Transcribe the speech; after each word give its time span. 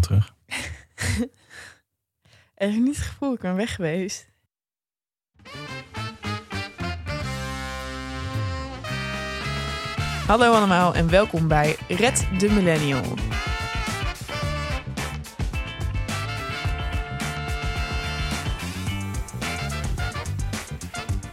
terug. 0.00 0.34
Echt 2.54 2.76
niet 2.76 2.96
het 2.96 3.04
gevoel, 3.04 3.32
ik 3.32 3.40
ben 3.40 3.56
weg 3.56 3.74
geweest. 3.74 4.30
Hallo 10.26 10.52
allemaal 10.52 10.94
en 10.94 11.10
welkom 11.10 11.48
bij 11.48 11.76
Red 11.88 12.26
de 12.38 12.50
Millennial. 12.50 13.02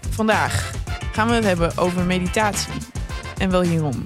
Vandaag 0.09 0.71
gaan 1.11 1.27
we 1.27 1.33
het 1.33 1.43
hebben 1.43 1.77
over 1.77 2.05
meditatie 2.05 2.73
en 3.37 3.49
wel 3.49 3.61
hierom. 3.61 4.03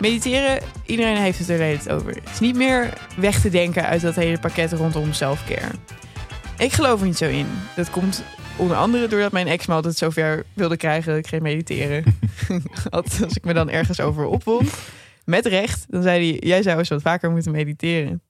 Mediteren, 0.00 0.62
iedereen 0.86 1.16
heeft 1.16 1.38
het 1.38 1.48
er 1.48 1.56
tijd 1.56 1.88
over. 1.88 2.14
Het 2.14 2.30
is 2.32 2.40
niet 2.40 2.56
meer 2.56 2.92
weg 3.16 3.40
te 3.40 3.48
denken 3.48 3.86
uit 3.86 4.00
dat 4.00 4.14
hele 4.14 4.38
pakket 4.38 4.72
rondom 4.72 5.12
selfcare. 5.12 5.70
Ik 6.58 6.72
geloof 6.72 7.00
er 7.00 7.06
niet 7.06 7.16
zo 7.16 7.28
in. 7.28 7.46
Dat 7.76 7.90
komt 7.90 8.22
onder 8.56 8.76
andere 8.76 9.08
doordat 9.08 9.32
mijn 9.32 9.46
ex 9.46 9.66
me 9.66 9.74
altijd 9.74 9.96
zover 9.96 10.44
wilde 10.52 10.76
krijgen 10.76 11.10
dat 11.10 11.18
ik 11.18 11.26
ging 11.26 11.42
mediteren. 11.42 12.04
Als 12.90 13.20
ik 13.20 13.44
me 13.44 13.52
dan 13.52 13.70
ergens 13.70 14.00
over 14.00 14.24
opwond, 14.24 14.74
met 15.24 15.46
recht, 15.46 15.86
dan 15.88 16.02
zei 16.02 16.30
hij: 16.30 16.48
Jij 16.48 16.62
zou 16.62 16.78
eens 16.78 16.88
wat 16.88 17.02
vaker 17.02 17.30
moeten 17.30 17.52
mediteren. 17.52 18.22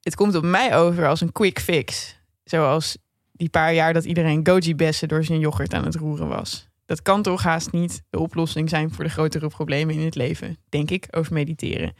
Het 0.00 0.14
komt 0.14 0.34
op 0.34 0.44
mij 0.44 0.76
over 0.76 1.06
als 1.06 1.20
een 1.20 1.32
quick 1.32 1.60
fix. 1.60 2.18
Zoals 2.44 2.96
die 3.32 3.48
paar 3.48 3.74
jaar 3.74 3.92
dat 3.92 4.04
iedereen 4.04 4.46
goji-bessen 4.46 5.08
door 5.08 5.24
zijn 5.24 5.38
yoghurt 5.38 5.74
aan 5.74 5.84
het 5.84 5.94
roeren 5.94 6.28
was. 6.28 6.68
Dat 6.86 7.02
kan 7.02 7.22
toch 7.22 7.42
haast 7.42 7.72
niet 7.72 8.02
de 8.10 8.18
oplossing 8.18 8.68
zijn 8.68 8.90
voor 8.90 9.04
de 9.04 9.10
grotere 9.10 9.48
problemen 9.48 9.94
in 9.94 10.04
het 10.04 10.14
leven, 10.14 10.58
denk 10.68 10.90
ik, 10.90 11.06
over 11.10 11.32
mediteren. 11.32 11.94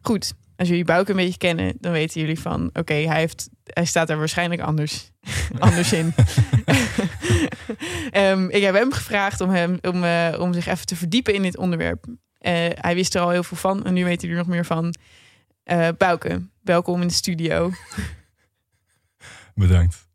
Goed, 0.00 0.32
als 0.56 0.68
jullie 0.68 0.84
Bouke 0.84 1.10
een 1.10 1.16
beetje 1.16 1.38
kennen, 1.38 1.74
dan 1.80 1.92
weten 1.92 2.20
jullie 2.20 2.40
van... 2.40 2.70
oké, 2.72 2.94
hij 2.94 3.18
heeft, 3.18 3.48
hij 3.64 3.84
staat 3.84 4.10
er 4.10 4.18
waarschijnlijk 4.18 4.60
anders, 4.60 5.10
anders 5.58 5.92
in. 5.92 6.14
Ehm, 8.10 8.48
ik 8.48 8.62
heb 8.62 8.74
hem 8.74 8.92
gevraagd 8.92 9.40
om, 9.40 9.50
hem, 9.50 9.78
om, 9.82 10.04
eh, 10.04 10.36
om 10.40 10.52
zich 10.52 10.66
even 10.66 10.86
te 10.86 10.96
verdiepen 10.96 11.34
in 11.34 11.42
dit 11.42 11.56
onderwerp. 11.56 12.06
Eh, 12.38 12.52
hij 12.74 12.94
wist 12.94 13.14
er 13.14 13.20
al 13.20 13.30
heel 13.30 13.42
veel 13.42 13.56
van 13.56 13.84
en 13.84 13.94
nu 13.94 14.04
weet 14.04 14.22
hij 14.22 14.30
er 14.30 14.36
nog 14.36 14.46
meer 14.46 14.64
van. 14.66 14.94
Eh 15.64 15.88
Bouke, 15.98 16.42
welkom 16.62 17.00
in 17.00 17.08
de 17.08 17.14
studio. 17.14 17.70
Bedankt. 19.54 20.06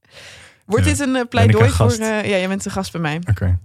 Wordt 0.65 0.85
Ja. 0.85 0.91
dit 0.91 0.99
een 0.99 1.11
Ben 1.13 1.21
ik 1.21 1.29
pleidooi 1.29 1.65
een 1.65 1.71
voor... 1.71 1.91
eh, 1.91 1.99
ja, 1.99 2.37
jij 2.37 2.47
bent 2.47 2.63
de 2.63 2.69
gast 2.69 2.91
bij 2.91 3.01
mij. 3.01 3.19
Oké. 3.29 3.59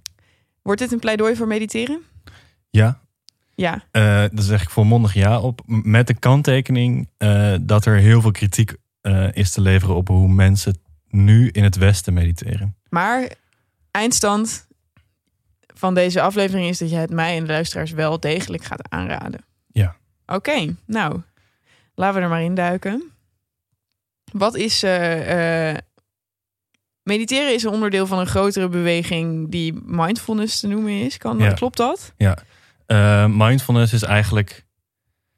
Wordt 0.64 0.80
dit 0.80 0.92
een 0.92 0.98
pleidooi 0.98 1.36
voor 1.36 1.46
mediteren? 1.46 2.02
Ja, 2.70 3.00
Ja, 3.54 3.82
daar 3.90 4.30
zeg 4.32 4.62
ik 4.62 4.70
volmondig 4.70 5.14
ja 5.14 5.40
op. 5.40 5.60
Met 5.66 6.06
de 6.06 6.14
kanttekening 6.14 7.08
eh, 7.16 7.54
dat 7.60 7.84
er 7.84 7.96
heel 7.96 8.20
veel 8.20 8.30
kritiek 8.30 8.74
eh, 9.00 9.32
is 9.32 9.52
te 9.52 9.60
leveren 9.60 9.94
op 9.94 10.08
hoe 10.08 10.28
mensen 10.28 10.78
nu 11.08 11.48
in 11.48 11.64
het 11.64 11.76
Westen 11.76 12.12
mediteren. 12.12 12.76
maar 12.88 13.32
eindstand 13.90 14.66
van 15.74 15.94
deze 15.94 16.20
aflevering 16.20 16.68
is 16.68 16.78
dat 16.78 16.90
je 16.90 16.96
het 16.96 17.10
mij 17.10 17.36
en 17.36 17.44
de 17.44 17.52
luisteraars 17.52 17.90
wel 17.90 18.20
degelijk 18.20 18.64
gaat 18.64 18.90
aanraden. 18.90 19.44
Ja. 19.72 19.96
Oké, 20.26 20.74
nou, 20.86 21.20
laten 21.94 22.16
we 22.16 22.22
er 22.22 22.28
maar 22.28 22.42
in 22.42 22.54
duiken. 22.54 23.10
Wat 24.32 24.54
is. 24.54 24.82
Mediteren 27.04 27.54
is 27.54 27.62
een 27.62 27.70
onderdeel 27.70 28.06
van 28.06 28.18
een 28.18 28.26
grotere 28.26 28.68
beweging 28.68 29.50
die 29.50 29.72
mindfulness 29.84 30.60
te 30.60 30.66
noemen 30.66 31.00
is. 31.00 31.16
Kan, 31.16 31.38
Ja. 31.38 31.52
Klopt 31.52 31.76
dat? 31.76 32.12
Eh, 32.86 33.26
mindfulness 33.28 33.92
is 33.92 34.02
eigenlijk 34.02 34.64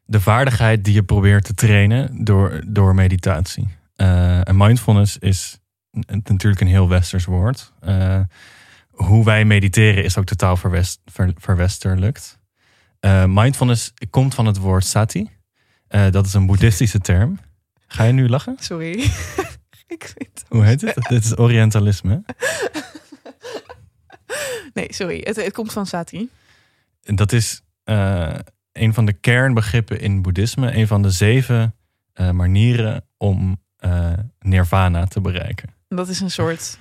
de 0.05 0.21
vaardigheid 0.21 0.84
die 0.84 0.94
je 0.94 1.03
probeert 1.03 1.44
te 1.44 1.55
trainen 1.55 2.25
door, 2.25 2.62
door 2.66 2.94
meditatie. 2.94 3.69
Eh, 3.97 4.49
en 4.49 4.56
mindfulness 4.56 5.19
is 5.19 5.59
natuurlijk 6.06 6.60
een 6.60 6.66
heel 6.66 6.88
westers 6.88 7.25
woord. 7.25 7.72
Eh, 7.81 8.21
hoe 8.91 9.25
wij 9.25 9.44
mediteren 9.44 10.05
is 10.05 10.19
ook 10.19 10.25
totaal 10.25 10.56
verwest, 10.56 11.00
ver, 11.05 11.32
verwesterlijkt. 11.38 12.38
Mindfulness 13.26 13.93
komt 14.10 14.34
van 14.34 14.47
het 14.47 14.59
woord 14.59 14.84
sati. 14.84 15.31
Dat 16.10 16.26
is 16.26 16.34
een 16.34 16.47
boeddhistische 16.47 16.99
term. 16.99 17.38
Ga 17.87 18.05
je 18.05 18.12
nu 18.12 18.28
lachen? 18.28 18.56
Sorry. 18.60 19.10
Ik 19.97 20.13
vind 20.17 20.45
Hoe 20.49 20.65
heet 20.65 20.81
het? 20.81 20.95
Dit 21.09 21.25
is 21.25 21.37
Orientalisme. 21.37 22.23
Nee, 24.75 24.93
sorry. 24.93 25.21
Het, 25.25 25.37
het 25.37 25.53
komt 25.53 25.73
van 25.73 25.87
Sati. 25.87 26.29
Dat 27.03 27.33
is 27.33 27.63
eh, 27.85 28.35
een 28.73 28.95
van 28.95 29.07
de 29.07 29.13
kernbegrippen 29.13 30.01
in 30.01 30.23
boeddhisme. 30.23 30.75
Een 30.77 30.87
van 30.87 31.03
de 31.03 31.11
zeven 31.11 31.75
eh, 32.13 32.31
manieren 32.31 33.05
om 33.17 33.63
eh, 33.77 34.13
nirvana 34.39 35.07
te 35.07 35.21
bereiken. 35.21 35.69
Dat 35.89 36.09
is 36.09 36.21
een 36.21 36.31
soort 36.31 36.79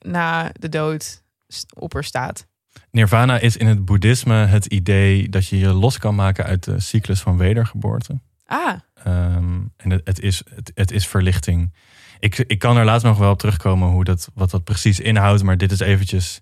na 0.00 0.50
de 0.52 0.68
dood 0.68 1.22
st- 1.48 1.74
opperstaat. 1.74 2.46
Nirvana 2.90 3.38
is 3.38 3.56
in 3.56 3.66
het 3.66 3.84
boeddhisme 3.84 4.34
het 4.34 4.66
idee 4.66 5.28
dat 5.28 5.46
je 5.48 5.58
je 5.58 5.72
los 5.72 5.98
kan 5.98 6.14
maken 6.14 6.44
uit 6.44 6.64
de 6.64 6.80
cyclus 6.80 7.20
van 7.20 7.36
wedergeboorte. 7.36 8.20
Ah, 8.44 8.78
Ehm, 9.04 9.60
en 9.76 9.90
het, 10.04 10.20
is, 10.20 10.42
het, 10.74 10.90
is 10.90 11.06
verlichting. 11.06 11.74
Ik, 12.18 12.38
ik 12.38 12.58
kan 12.58 12.76
er 12.76 12.84
later 12.84 13.08
nog 13.08 13.18
wel 13.18 13.30
op 13.30 13.38
terugkomen 13.38 13.88
hoe 13.88 14.04
dat, 14.04 14.30
wat 14.34 14.50
dat 14.50 14.64
precies 14.64 15.00
inhoudt. 15.00 15.42
Maar 15.42 15.56
dit 15.56 15.72
is 15.72 15.80
eventjes. 15.80 16.40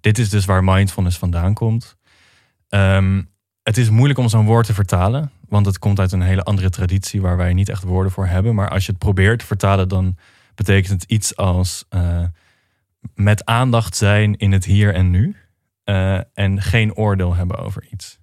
Dit 0.00 0.18
is 0.18 0.30
dus 0.30 0.44
waar 0.44 0.64
mindfulness 0.64 1.18
vandaan 1.18 1.54
komt. 1.54 1.96
Ehm, 2.68 3.22
het 3.62 3.76
is 3.76 3.90
moeilijk 3.90 4.18
om 4.18 4.28
zo'n 4.28 4.44
woord 4.46 4.66
te 4.66 4.74
vertalen. 4.74 5.30
Want 5.48 5.66
het 5.66 5.78
komt 5.78 6.00
uit 6.00 6.12
een 6.12 6.20
hele 6.22 6.42
andere 6.42 6.70
traditie 6.70 7.20
waar 7.20 7.36
wij 7.36 7.52
niet 7.52 7.68
echt 7.68 7.82
woorden 7.82 8.12
voor 8.12 8.26
hebben. 8.26 8.54
Maar 8.54 8.68
als 8.68 8.86
je 8.86 8.90
het 8.90 9.00
probeert 9.00 9.38
te 9.38 9.46
vertalen, 9.46 9.88
dan 9.88 10.16
betekent 10.54 11.00
het 11.02 11.10
iets 11.10 11.36
als 11.36 11.84
eh, 11.88 12.24
met 13.14 13.44
aandacht 13.44 13.96
zijn 13.96 14.36
in 14.36 14.52
het 14.52 14.64
hier 14.64 14.94
en 14.94 15.10
nu. 15.10 15.36
eh, 15.84 16.20
en 16.34 16.62
geen 16.62 16.94
oordeel 16.94 17.34
hebben 17.34 17.58
over 17.58 17.86
iets. 17.90 18.18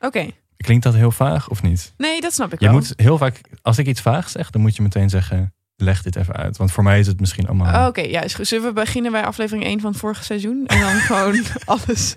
oké. 0.00 0.30
Klinkt 0.56 0.84
dat 0.84 0.94
heel 0.94 1.10
vaag 1.10 1.48
of 1.48 1.62
niet? 1.62 1.94
Nee, 1.96 2.20
dat 2.20 2.32
snap 2.32 2.52
ik 2.52 2.60
Je 2.60 2.66
wel. 2.66 2.74
moet 2.74 2.92
heel 2.96 3.18
vaak, 3.18 3.40
als 3.62 3.78
ik 3.78 3.86
iets 3.86 4.00
vaag 4.00 4.28
zeg, 4.28 4.50
dan 4.50 4.60
moet 4.60 4.76
je 4.76 4.82
meteen 4.82 5.08
zeggen: 5.10 5.54
leg 5.76 6.02
dit 6.02 6.16
even 6.16 6.34
uit. 6.34 6.56
Want 6.56 6.72
voor 6.72 6.82
mij 6.84 6.98
is 6.98 7.06
het 7.06 7.20
misschien 7.20 7.46
allemaal. 7.46 7.80
Oh, 7.82 7.86
Oké, 7.86 8.00
ja, 8.00 8.20
is 8.22 8.34
goed. 8.34 8.46
Zullen 8.46 8.66
we 8.66 8.72
beginnen 8.72 9.12
bij 9.12 9.24
aflevering 9.24 9.64
1 9.64 9.80
van 9.80 9.90
het 9.90 10.00
vorige 10.00 10.24
seizoen? 10.24 10.66
En 10.66 10.80
dan 10.80 10.90
gewoon 11.10 11.42
alles. 11.64 12.16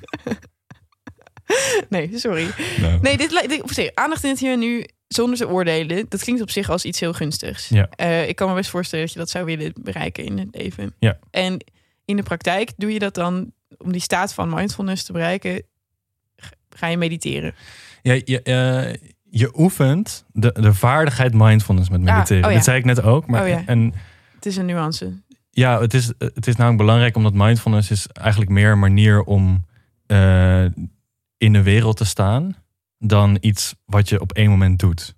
nee, 1.89 2.17
sorry. 2.19 2.47
nou, 2.81 2.99
Nee, 3.01 3.17
dit, 3.17 3.31
li- 3.31 3.47
dit 3.47 3.61
of 3.63 3.71
zeg, 3.71 3.89
aandacht 3.93 4.23
in 4.23 4.29
het 4.29 4.39
hier 4.39 4.51
en 4.53 4.59
nu 4.59 4.85
zonder 5.07 5.37
te 5.37 5.47
oordelen. 5.49 6.05
Dat 6.09 6.23
klinkt 6.23 6.41
op 6.41 6.49
zich 6.49 6.69
als 6.69 6.85
iets 6.85 6.99
heel 6.99 7.13
gunstigs. 7.13 7.67
Ja. 7.69 7.89
Eh, 7.95 8.27
ik 8.27 8.35
kan 8.35 8.49
me 8.49 8.55
best 8.55 8.69
voorstellen 8.69 9.05
dat 9.05 9.13
je 9.13 9.19
dat 9.19 9.29
zou 9.29 9.45
willen 9.45 9.73
bereiken 9.81 10.23
in 10.25 10.37
het 10.37 10.47
leven. 10.51 10.93
Ja. 10.99 11.19
En 11.31 11.57
in 12.05 12.15
de 12.15 12.23
praktijk 12.23 12.71
doe 12.77 12.93
je 12.93 12.99
dat 12.99 13.13
dan 13.13 13.51
om 13.77 13.91
die 13.91 14.01
staat 14.01 14.33
van 14.33 14.49
mindfulness 14.49 15.03
te 15.03 15.11
bereiken. 15.11 15.63
g- 16.41 16.49
Ga 16.69 16.87
je 16.87 16.97
mediteren. 16.97 17.53
Ja, 18.01 18.13
je, 18.25 18.41
eh, 18.41 19.09
je 19.29 19.59
oefent 19.59 20.25
de, 20.31 20.51
de 20.59 20.73
vaardigheid 20.73 21.33
mindfulness 21.33 21.89
met 21.89 22.01
mediteren. 22.01 22.43
oh 22.43 22.49
ja. 22.49 22.55
Dat 22.55 22.63
zei 22.65 22.77
ik 22.77 22.85
net 22.85 23.01
ook. 23.03 23.27
Maar, 23.27 23.41
Oh 23.41 23.47
ja. 23.47 23.63
En 23.65 23.93
Het 24.35 24.45
is 24.45 24.57
een 24.57 24.65
nuance. 24.65 25.13
ja, 25.49 25.81
het 25.81 25.93
is, 25.93 26.11
het 26.17 26.47
is 26.47 26.55
namelijk 26.55 26.81
belangrijk 26.81 27.15
omdat 27.15 27.33
mindfulness 27.33 27.91
is 27.91 28.07
eigenlijk 28.07 28.51
meer 28.51 28.71
een 28.71 28.79
manier 28.79 29.21
om 29.21 29.65
eh, 30.05 30.65
in 31.37 31.53
de 31.53 31.63
wereld 31.63 31.97
te 31.97 32.05
staan 32.05 32.55
dan 32.97 33.37
iets 33.39 33.75
wat 33.85 34.09
je 34.09 34.21
op 34.21 34.31
één 34.31 34.49
moment 34.49 34.79
doet. 34.79 35.17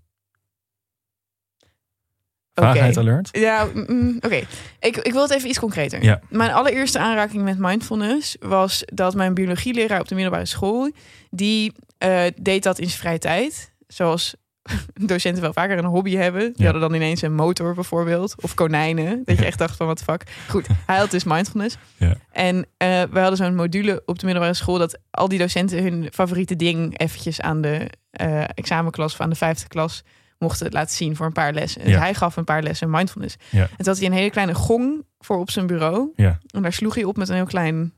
Vaagheid 2.54 2.98
alert? 2.98 3.30
Ja, 3.32 3.68
mm, 3.74 4.16
oké. 4.20 4.42
Ik, 4.80 4.98
ik 4.98 5.12
wil 5.12 5.22
het 5.22 5.32
even 5.32 5.50
iets 5.50 5.60
concreter. 5.60 6.04
Ja. 6.04 6.20
Mijn 6.30 6.52
allereerste 6.52 7.00
aanraking 7.00 7.44
met 7.44 7.58
mindfulness 7.58 8.36
was 8.40 8.84
dat 8.86 9.16
mijn 9.16 9.34
biologieleraar 9.34 10.00
op 10.00 10.08
de 10.08 10.16
middelbare 10.16 10.46
school, 10.46 10.92
die 11.30 11.74
eh, 12.02 12.24
deed 12.42 12.64
dat 12.64 12.80
in 12.80 12.88
zijn 12.88 13.00
vrije 13.00 13.18
tijd. 13.18 13.74
Zoals 13.88 14.36
docenten 14.94 15.42
wel 15.42 15.54
vaker 15.54 15.78
een 15.78 15.86
hobby 15.86 16.16
hebben. 16.16 16.42
Die 16.42 16.54
Ja. 16.56 16.64
hadden 16.64 16.82
dan 16.82 16.94
ineens 16.94 17.22
een 17.22 17.34
motor 17.34 17.74
bijvoorbeeld. 17.74 18.36
Of 18.42 18.54
konijnen. 18.54 19.22
Dat 19.26 19.38
je 19.38 19.46
echt 19.46 19.58
dacht 19.58 19.76
van 19.78 19.88
wat 19.88 19.98
de 19.98 20.04
fuck. 20.04 20.24
Goed, 20.50 20.68
hij 20.86 20.98
had 20.98 21.12
dus 21.12 21.24
mindfulness. 21.24 21.78
Ja. 21.98 22.16
En 22.32 22.66
eh, 22.78 23.02
we 23.12 23.20
hadden 23.20 23.38
zo'n 23.38 23.56
module 23.56 24.02
op 24.06 24.20
de 24.20 24.26
middelbare 24.26 24.56
school... 24.56 24.78
dat 24.78 24.98
al 25.12 25.28
die 25.28 25.40
docenten 25.40 25.84
hun 25.84 26.08
favoriete 26.14 26.56
ding... 26.56 26.98
eventjes 27.00 27.42
aan 27.42 27.62
de 27.62 27.90
eh, 28.12 28.44
examenklas 28.56 29.14
of 29.14 29.22
aan 29.22 29.30
de 29.30 29.36
vijfde 29.36 29.68
klas 29.68 30.04
mochten 30.40 30.72
laten 30.72 30.96
zien 30.96 31.16
voor 31.16 31.26
een 31.26 31.32
paar 31.32 31.54
lessen. 31.54 31.82
Dus 31.82 31.92
Ja. 31.92 32.00
hij 32.00 32.14
gaf 32.14 32.36
een 32.36 32.44
paar 32.44 32.64
lessen 32.64 32.90
mindfulness. 32.90 33.36
En 33.52 33.68
toen 33.78 33.86
had 33.86 33.98
hij 33.98 34.06
een 34.08 34.14
hele 34.14 34.30
kleine 34.30 34.54
gong 34.54 35.06
voor 35.20 35.38
op 35.38 35.50
zijn 35.52 35.68
bureau. 35.68 36.12
Ja. 36.16 36.40
En 36.48 36.62
daar 36.62 36.74
sloeg 36.74 36.96
hij 36.96 37.04
op 37.04 37.18
met 37.18 37.30
een 37.30 37.36
heel 37.36 37.46
klein 37.46 37.94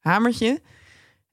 hamertje. 0.00 0.60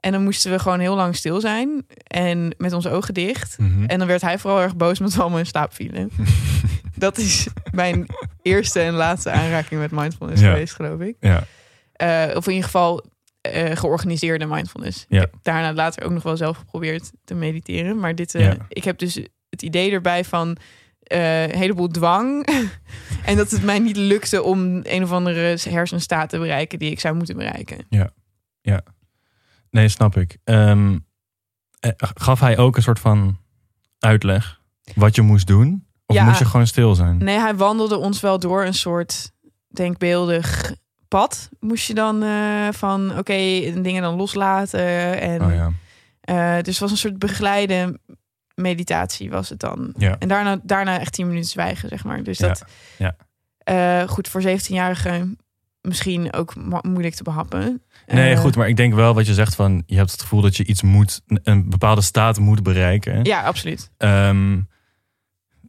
En 0.03 0.11
dan 0.11 0.23
moesten 0.23 0.51
we 0.51 0.59
gewoon 0.59 0.79
heel 0.79 0.95
lang 0.95 1.15
stil 1.15 1.39
zijn. 1.41 1.85
En 2.07 2.55
met 2.57 2.73
onze 2.73 2.89
ogen 2.89 3.13
dicht. 3.13 3.57
Mhm. 3.57 3.85
En 3.85 3.97
dan 3.99 4.07
werd 4.07 4.21
hij 4.21 4.39
vooral 4.39 4.61
erg 4.61 4.75
boos 4.75 4.99
met 4.99 5.13
we 5.15 5.21
allemaal 5.21 5.39
in 5.39 5.45
slaap 5.45 5.73
vielen. 5.73 6.11
dat 6.95 7.17
is 7.17 7.47
mijn 7.71 8.05
eerste 8.41 8.79
en 8.79 8.93
laatste 8.93 9.31
aanraking 9.31 9.79
met 9.79 9.91
mindfulness 9.91 10.41
Ja. 10.41 10.51
geweest, 10.51 10.73
geloof 10.73 10.99
ik. 10.99 11.15
Ja. 11.19 11.43
Eh, 11.93 12.35
of 12.35 12.45
in 12.45 12.51
ieder 12.51 12.65
geval 12.65 13.03
eh, 13.41 13.75
georganiseerde 13.75 14.45
mindfulness. 14.45 15.05
Ja. 15.09 15.21
Ik 15.21 15.27
heb 15.31 15.39
daarna 15.43 15.73
later 15.73 16.03
ook 16.03 16.11
nog 16.11 16.23
wel 16.23 16.37
zelf 16.37 16.57
geprobeerd 16.57 17.11
te 17.23 17.33
mediteren. 17.33 17.99
Maar 17.99 18.15
dit, 18.15 18.35
eh, 18.35 18.45
Ja. 18.45 18.57
ik 18.69 18.83
heb 18.83 18.97
dus 18.97 19.15
het 19.49 19.61
idee 19.61 19.91
erbij 19.91 20.25
van... 20.25 20.57
een 21.03 21.55
heleboel 21.55 21.87
dwang. 21.87 22.47
en 23.25 23.35
dat 23.37 23.51
het 23.51 23.63
mij 23.63 23.79
niet 23.79 23.97
lukte 23.97 24.43
om 24.43 24.79
een 24.83 25.03
of 25.03 25.11
andere 25.11 25.57
hersenstaat 25.69 26.29
te 26.29 26.37
bereiken 26.37 26.79
die 26.79 26.91
ik 26.91 26.99
zou 26.99 27.15
moeten 27.15 27.35
bereiken. 27.37 27.85
Nee, 29.73 29.87
snap 29.89 30.17
ik. 30.17 30.37
Ehm, 30.43 30.97
eh, 31.79 31.91
gaf 31.97 32.39
hij 32.39 32.57
ook 32.57 32.75
een 32.75 32.81
soort 32.83 32.99
van 32.99 33.37
uitleg 33.99 34.61
wat 34.95 35.15
je 35.15 35.21
moest 35.21 35.47
doen? 35.47 35.87
Of 36.05 36.15
Ja. 36.15 36.23
moest 36.23 36.39
je 36.39 36.45
gewoon 36.45 36.67
stil 36.67 36.95
zijn? 36.95 37.17
Nee, 37.17 37.39
hij 37.39 37.55
wandelde 37.55 37.97
ons 37.97 38.19
wel 38.21 38.39
door 38.39 38.65
een 38.65 38.73
soort 38.73 39.31
denkbeeldig 39.67 40.73
pad. 41.07 41.49
Moest 41.59 41.87
je 41.87 41.93
dan 41.93 42.23
eh, 42.23 42.67
van 42.71 43.17
oké, 43.17 43.33
dingen 43.81 44.01
dan 44.01 44.15
loslaten. 44.15 45.19
En, 45.21 45.41
Oh 45.41 45.53
ja. 45.53 45.71
eh, 46.21 46.55
dus 46.63 46.67
het 46.73 46.79
was 46.79 46.91
een 46.91 46.97
soort 46.97 47.19
begeleide 47.19 47.99
meditatie 48.55 49.29
was 49.29 49.49
het 49.49 49.59
dan. 49.59 49.93
Ja. 49.97 50.15
En 50.19 50.27
daarna, 50.27 50.59
daarna 50.63 50.99
echt 50.99 51.13
10 51.13 51.27
minuten 51.27 51.49
zwijgen, 51.49 51.89
zeg 51.89 52.03
maar. 52.03 52.23
Dus 52.23 52.37
dat, 52.37 52.63
ja. 52.97 54.05
goed, 54.07 54.27
voor 54.27 54.41
17-jarigen 54.41 55.37
misschien 55.81 56.33
ook 56.33 56.55
mo- 56.55 56.79
moeilijk 56.81 57.15
te 57.15 57.23
behappen. 57.23 57.83
Nee, 58.13 58.33
Eh, 58.33 58.39
goed, 58.39 58.55
maar 58.55 58.67
ik 58.67 58.75
denk 58.77 58.93
wel 58.93 59.13
wat 59.13 59.25
je 59.25 59.33
zegt 59.33 59.55
van 59.55 59.83
je 59.85 59.95
hebt 59.95 60.11
het 60.11 60.21
gevoel 60.21 60.41
dat 60.41 60.57
je 60.57 60.65
iets 60.65 60.81
moet, 60.81 61.21
een 61.27 61.69
bepaalde 61.69 62.01
staat 62.01 62.39
moet 62.39 62.63
bereiken. 62.63 63.23
Ja, 63.23 63.41
absoluut. 63.43 63.91
Ehm, 63.97 64.59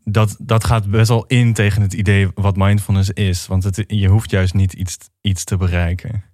dat, 0.04 0.36
dat 0.38 0.64
gaat 0.64 0.90
best 0.90 1.08
wel 1.08 1.24
in 1.26 1.52
tegen 1.52 1.82
het 1.82 1.92
idee 1.92 2.28
wat 2.34 2.56
mindfulness 2.56 3.10
is. 3.10 3.46
Want 3.46 3.64
het, 3.64 3.84
je 3.86 4.08
hoeft 4.08 4.30
juist 4.30 4.54
niet 4.54 4.72
iets, 4.72 4.96
iets 5.20 5.44
te 5.44 5.56
bereiken. 5.56 6.24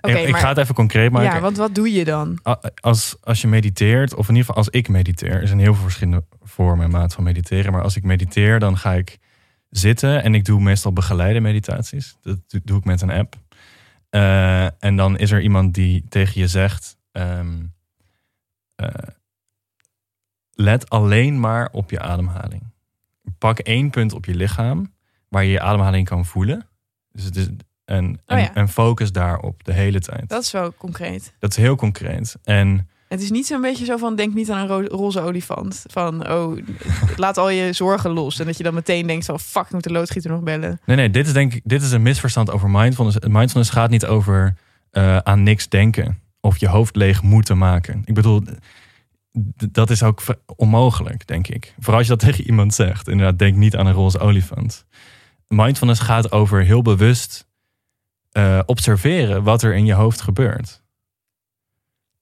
Oké, 0.00 0.18
ik, 0.18 0.24
ik 0.26 0.30
maar- 0.30 0.40
ga 0.40 0.48
het 0.48 0.58
even 0.58 0.74
concreet 0.74 1.10
maken. 1.10 1.34
Ja, 1.34 1.40
want 1.40 1.56
wat 1.56 1.74
doe 1.74 1.92
je 1.92 2.04
dan? 2.04 2.38
Als, 2.80 3.16
als 3.20 3.40
je 3.40 3.46
mediteert, 3.48 4.14
of 4.14 4.28
in 4.28 4.34
ieder 4.34 4.44
geval 4.46 4.54
als 4.56 4.68
ik 4.68 4.88
mediteer, 4.88 5.40
er 5.40 5.46
zijn 5.46 5.60
heel 5.60 5.74
veel 5.74 5.82
verschillende 5.82 6.24
vormen 6.42 6.84
en 6.84 6.90
maat 6.90 7.14
van 7.14 7.24
mediteren. 7.24 7.72
Maar 7.72 7.82
als 7.82 7.96
ik 7.96 8.02
mediteer, 8.04 8.58
dan 8.58 8.78
ga 8.78 8.92
ik 8.92 9.18
zitten 9.70 10.22
en 10.22 10.34
ik 10.34 10.44
doe 10.44 10.60
meestal 10.60 10.92
begeleide 10.92 11.40
meditaties. 11.40 12.16
Dat 12.22 12.38
doe 12.64 12.78
ik 12.78 12.84
met 12.84 13.00
een 13.00 13.10
app. 13.10 13.36
Eh, 14.10 14.82
en 14.82 14.96
dan 14.96 15.18
is 15.18 15.30
er 15.30 15.40
iemand 15.40 15.74
die 15.74 16.04
tegen 16.08 16.40
je 16.40 16.48
zegt: 16.48 16.96
ehm, 17.12 17.62
eh, 18.74 18.88
let 20.52 20.90
alleen 20.90 21.40
maar 21.40 21.68
op 21.72 21.90
je 21.90 22.00
ademhaling. 22.00 22.62
Pak 23.38 23.58
één 23.58 23.90
punt 23.90 24.12
op 24.12 24.24
je 24.24 24.34
lichaam 24.34 24.94
waar 25.28 25.44
je 25.44 25.50
je 25.50 25.60
ademhaling 25.60 26.08
kan 26.08 26.26
voelen. 26.26 26.68
Dus 27.12 27.24
het 27.24 27.36
is, 27.36 27.48
en, 27.84 28.20
Oh 28.26 28.38
ja. 28.38 28.54
en 28.54 28.68
focus 28.68 29.12
daarop 29.12 29.64
de 29.64 29.72
hele 29.72 30.00
tijd. 30.00 30.28
Dat 30.28 30.42
is 30.42 30.50
wel 30.50 30.74
concreet. 30.74 31.34
Dat 31.38 31.50
is 31.50 31.56
heel 31.56 31.76
concreet. 31.76 32.36
En 32.42 32.88
Het 33.10 33.22
is 33.22 33.30
niet 33.30 33.46
zo'n 33.46 33.60
beetje 33.60 33.84
zo 33.84 33.96
van 33.96 34.16
denk 34.16 34.34
niet 34.34 34.50
aan 34.50 34.58
een 34.58 34.66
ro- 34.66 34.96
roze 34.96 35.20
olifant. 35.20 35.84
Van 35.86 36.30
oh, 36.30 36.58
laat 37.16 37.38
al 37.38 37.50
je 37.50 37.72
zorgen 37.72 38.10
los. 38.10 38.38
En 38.38 38.46
dat 38.46 38.56
je 38.56 38.62
dan 38.62 38.74
meteen 38.74 39.06
denkt 39.06 39.24
van 39.24 39.40
fuck, 39.40 39.64
ik 39.64 39.72
moet 39.72 39.84
de 39.84 39.92
loodgieter 39.92 40.30
nog 40.30 40.42
bellen. 40.42 40.80
nee, 40.86 40.96
nee, 40.96 41.10
dit 41.10 41.26
is 41.26 41.32
denk 41.32 41.54
ik, 41.54 41.60
dit 41.64 41.82
is 41.82 41.92
een 41.92 42.02
misverstand 42.02 42.50
over 42.50 42.70
mindfulness. 42.70 43.18
Mindfulness 43.28 43.70
gaat 43.70 43.90
niet 43.90 44.06
over 44.06 44.56
eh, 44.90 45.16
aan 45.16 45.42
niks 45.42 45.68
denken 45.68 46.20
of 46.40 46.56
je 46.56 46.68
hoofd 46.68 46.96
leeg 46.96 47.22
moeten 47.22 47.58
maken. 47.58 48.02
Ik 48.04 48.14
bedoel, 48.14 48.42
dat 49.70 49.90
is 49.90 50.02
ook 50.02 50.22
onmogelijk, 50.56 51.26
denk 51.26 51.48
ik. 51.48 51.74
Vooral 51.78 51.98
als 51.98 52.06
je 52.06 52.16
dat 52.16 52.24
tegen 52.28 52.46
iemand 52.46 52.74
zegt. 52.74 53.08
Inderdaad, 53.08 53.38
denk 53.38 53.56
niet 53.56 53.76
aan 53.76 53.86
een 53.86 53.92
roze 53.92 54.18
olifant. 54.18 54.84
Mindfulness 55.48 56.00
gaat 56.00 56.32
over 56.32 56.62
heel 56.62 56.82
bewust 56.82 57.48
eh, 58.30 58.60
observeren 58.66 59.42
wat 59.42 59.62
er 59.62 59.74
in 59.74 59.86
je 59.86 59.94
hoofd 59.94 60.20
gebeurt. 60.20 60.79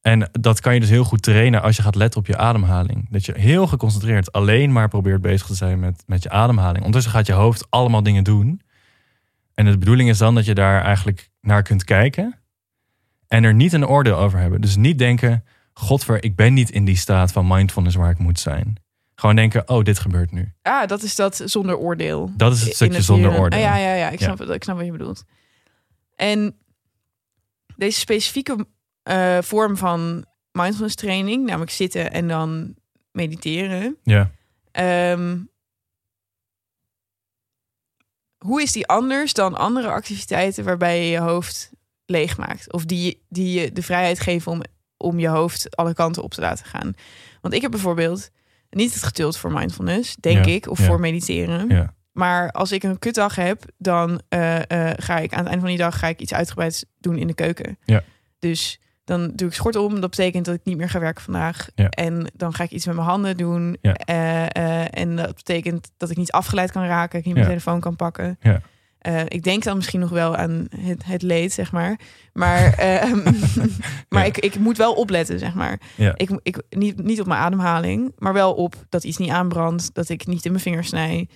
En 0.09 0.29
dat 0.33 0.61
kan 0.61 0.75
je 0.75 0.81
dus 0.81 0.89
heel 0.89 1.05
goed 1.05 1.23
trainen 1.23 1.63
als 1.63 1.77
je 1.77 1.83
gaat 1.83 1.95
letten 1.95 2.21
op 2.21 2.27
je 2.27 2.37
ademhaling. 2.37 3.07
Dat 3.11 3.27
je 3.27 3.39
heel 3.39 3.67
geconcentreerd 3.67 4.33
alleen 4.33 4.73
maar 4.73 4.89
probeert 4.89 5.21
bezig 5.21 5.47
te 5.47 5.55
zijn 5.55 5.79
met, 5.79 6.03
met 6.07 6.23
je 6.23 6.31
ademhaling. 6.31 6.79
Ondertussen 6.85 7.13
gaat 7.13 7.27
je 7.27 7.33
hoofd 7.33 7.67
allemaal 7.71 8.03
dingen 8.03 8.25
doen. 8.25 8.61
En 9.55 9.65
de 9.65 9.79
bedoeling 9.79 10.09
is 10.09 10.19
dan 10.19 10.35
dat 10.35 10.45
je 10.45 10.55
daar 10.55 10.83
eigenlijk 10.83 11.31
naar 11.41 11.63
kunt 11.63 11.85
kijken. 11.85 12.39
En 13.27 13.45
er 13.45 13.55
niet 13.55 13.73
een 13.73 13.87
oordeel 13.87 14.17
over 14.17 14.39
hebben. 14.39 14.61
Dus 14.61 14.77
niet 14.77 14.99
denken, 14.99 15.45
godver, 15.73 16.25
ik 16.25 16.37
ben 16.37 16.55
niet 16.55 16.71
in 16.71 16.85
die 16.85 16.97
staat 16.97 17.33
van 17.33 17.47
mindfulness 17.47 17.97
waar 17.97 18.11
ik 18.11 18.19
moet 18.19 18.41
zijn. 18.41 18.77
Gewoon 19.15 19.37
denken, 19.37 19.69
oh, 19.69 19.83
dit 19.85 19.99
gebeurt 19.99 20.33
nu. 20.33 20.53
Ah, 20.63 20.87
dat 20.87 21.03
is 21.03 21.15
dat 21.15 21.43
zonder 21.45 21.77
oordeel. 21.77 22.31
Dat 22.37 22.53
is 22.53 22.63
het 22.65 22.75
stukje 22.75 23.03
zonder 23.03 23.39
oordeel. 23.39 23.59
Ah, 23.59 23.65
ja, 23.65 23.77
ja, 23.77 23.95
ja. 23.95 24.11
Ik 24.11 24.19
Ja. 24.19 24.25
snap, 24.25 24.39
het. 24.39 24.49
ik 24.49 24.63
snap 24.63 24.77
wat 24.77 24.85
je 24.85 24.93
bedoelt. 24.93 25.25
En 26.17 26.57
deze 27.77 27.99
specifieke 27.99 28.67
eh, 29.09 29.39
vorm 29.41 29.77
van 29.77 30.25
mindfulness 30.53 30.95
training, 30.95 31.47
namelijk 31.47 31.71
zitten 31.71 32.13
en 32.13 32.29
dan 32.29 32.75
mediteren. 33.13 33.97
Ja. 34.03 34.31
Ehm, 34.71 35.39
hoe 38.39 38.63
is 38.63 38.73
die 38.73 38.87
anders 38.87 39.33
dan 39.33 39.57
andere 39.57 39.89
activiteiten 39.89 40.65
waarbij 40.65 41.05
je 41.05 41.11
je 41.11 41.19
hoofd 41.19 41.71
leegmaakt? 42.05 42.73
Of 42.73 42.85
die, 42.85 43.23
die 43.29 43.61
je 43.61 43.73
de 43.73 43.83
vrijheid 43.83 44.21
geven 44.21 44.53
om, 44.53 44.63
om 44.97 45.19
je 45.19 45.29
hoofd 45.29 45.77
alle 45.77 45.95
kanten 45.95 46.23
op 46.23 46.35
te 46.35 46.41
laten 46.41 46.65
gaan? 46.67 46.95
Want 47.41 47.55
ik 47.55 47.63
heb 47.63 47.71
bijvoorbeeld 47.71 48.31
niet 48.71 48.95
het 48.95 49.03
geduld 49.03 49.37
voor 49.37 49.53
mindfulness, 49.53 50.17
denk 50.17 50.45
Ja, 50.45 50.53
ik, 50.53 50.69
of 50.69 50.79
ja. 50.79 50.85
voor 50.87 51.01
mediteren. 51.01 51.69
Ja. 51.69 51.95
Maar 52.13 52.51
als 52.51 52.73
ik 52.73 52.83
een 52.83 52.99
kutdag 52.99 53.35
heb, 53.35 53.65
dan 53.77 54.23
eh, 54.29 54.57
eh, 54.71 54.95
ga 54.97 55.19
ik 55.19 55.33
aan 55.33 55.39
het 55.39 55.49
einde 55.49 55.61
van 55.61 55.69
die 55.69 55.79
dag 55.79 55.99
ga 55.99 56.07
ik 56.07 56.21
iets 56.21 56.35
uitgebreids 56.35 56.85
doen 56.99 57.17
in 57.17 57.27
de 57.27 57.35
keuken. 57.35 57.79
Ja. 57.85 58.03
Dus 58.39 58.81
dan 59.09 59.31
doe 59.35 59.49
ik 59.49 59.55
schort 59.55 59.77
om. 59.77 60.01
Dat 60.01 60.11
betekent 60.11 60.45
dat 60.45 60.55
ik 60.55 60.61
niet 60.65 60.77
meer 60.77 60.89
ga 60.89 61.01
werken 61.01 61.23
vandaag. 61.23 61.69
Ja. 61.75 61.89
En 61.89 62.31
dan 62.35 62.55
ga 62.55 62.65
ik 62.65 62.71
iets 62.71 62.87
met 62.87 62.95
mijn 62.95 63.07
handen 63.09 63.37
doen. 63.37 63.77
Ja. 63.81 63.95
Eh, 63.95 64.45
eh, 64.45 64.87
en 64.91 65.17
dat 65.17 65.35
betekent 65.35 65.91
dat 65.97 66.11
ik 66.11 66.17
niet 66.17 66.33
afgeleid 66.33 66.73
kan 66.73 66.85
raken. 66.85 67.19
Ik 67.19 67.25
niet 67.25 67.35
Ja. 67.35 67.41
mijn 67.41 67.53
telefoon 67.59 67.81
kan 67.81 67.97
pakken. 67.97 68.39
Ja. 68.41 68.61
Eh, 68.99 69.21
ik 69.29 69.43
denk 69.43 69.63
dan 69.65 69.77
misschien 69.77 70.01
nog 70.01 70.11
wel 70.11 70.37
aan 70.37 70.67
het, 70.77 71.05
het 71.05 71.23
leed, 71.23 71.53
zeg 71.53 71.73
maar. 71.73 71.99
Maar, 72.33 72.73
ehm, 72.79 73.33
maar 74.09 74.27
ik, 74.27 74.39
ik 74.39 74.59
moet 74.59 74.77
wel 74.77 74.93
opletten, 74.95 75.39
zeg 75.39 75.55
maar. 75.55 75.81
Ik, 76.15 76.31
ik, 76.43 76.63
niet, 76.71 77.03
niet 77.03 77.21
op 77.21 77.27
mijn 77.27 77.41
ademhaling, 77.41 78.13
maar 78.19 78.33
wel 78.33 78.55
op 78.55 78.75
dat 78.89 79.05
iets 79.05 79.17
niet 79.19 79.31
aanbrandt. 79.31 79.95
Dat 79.95 80.09
ik 80.09 80.27
niet 80.27 80.45
in 80.45 80.51
mijn 80.51 80.63
vingers 80.63 80.89
snij. 80.89 81.29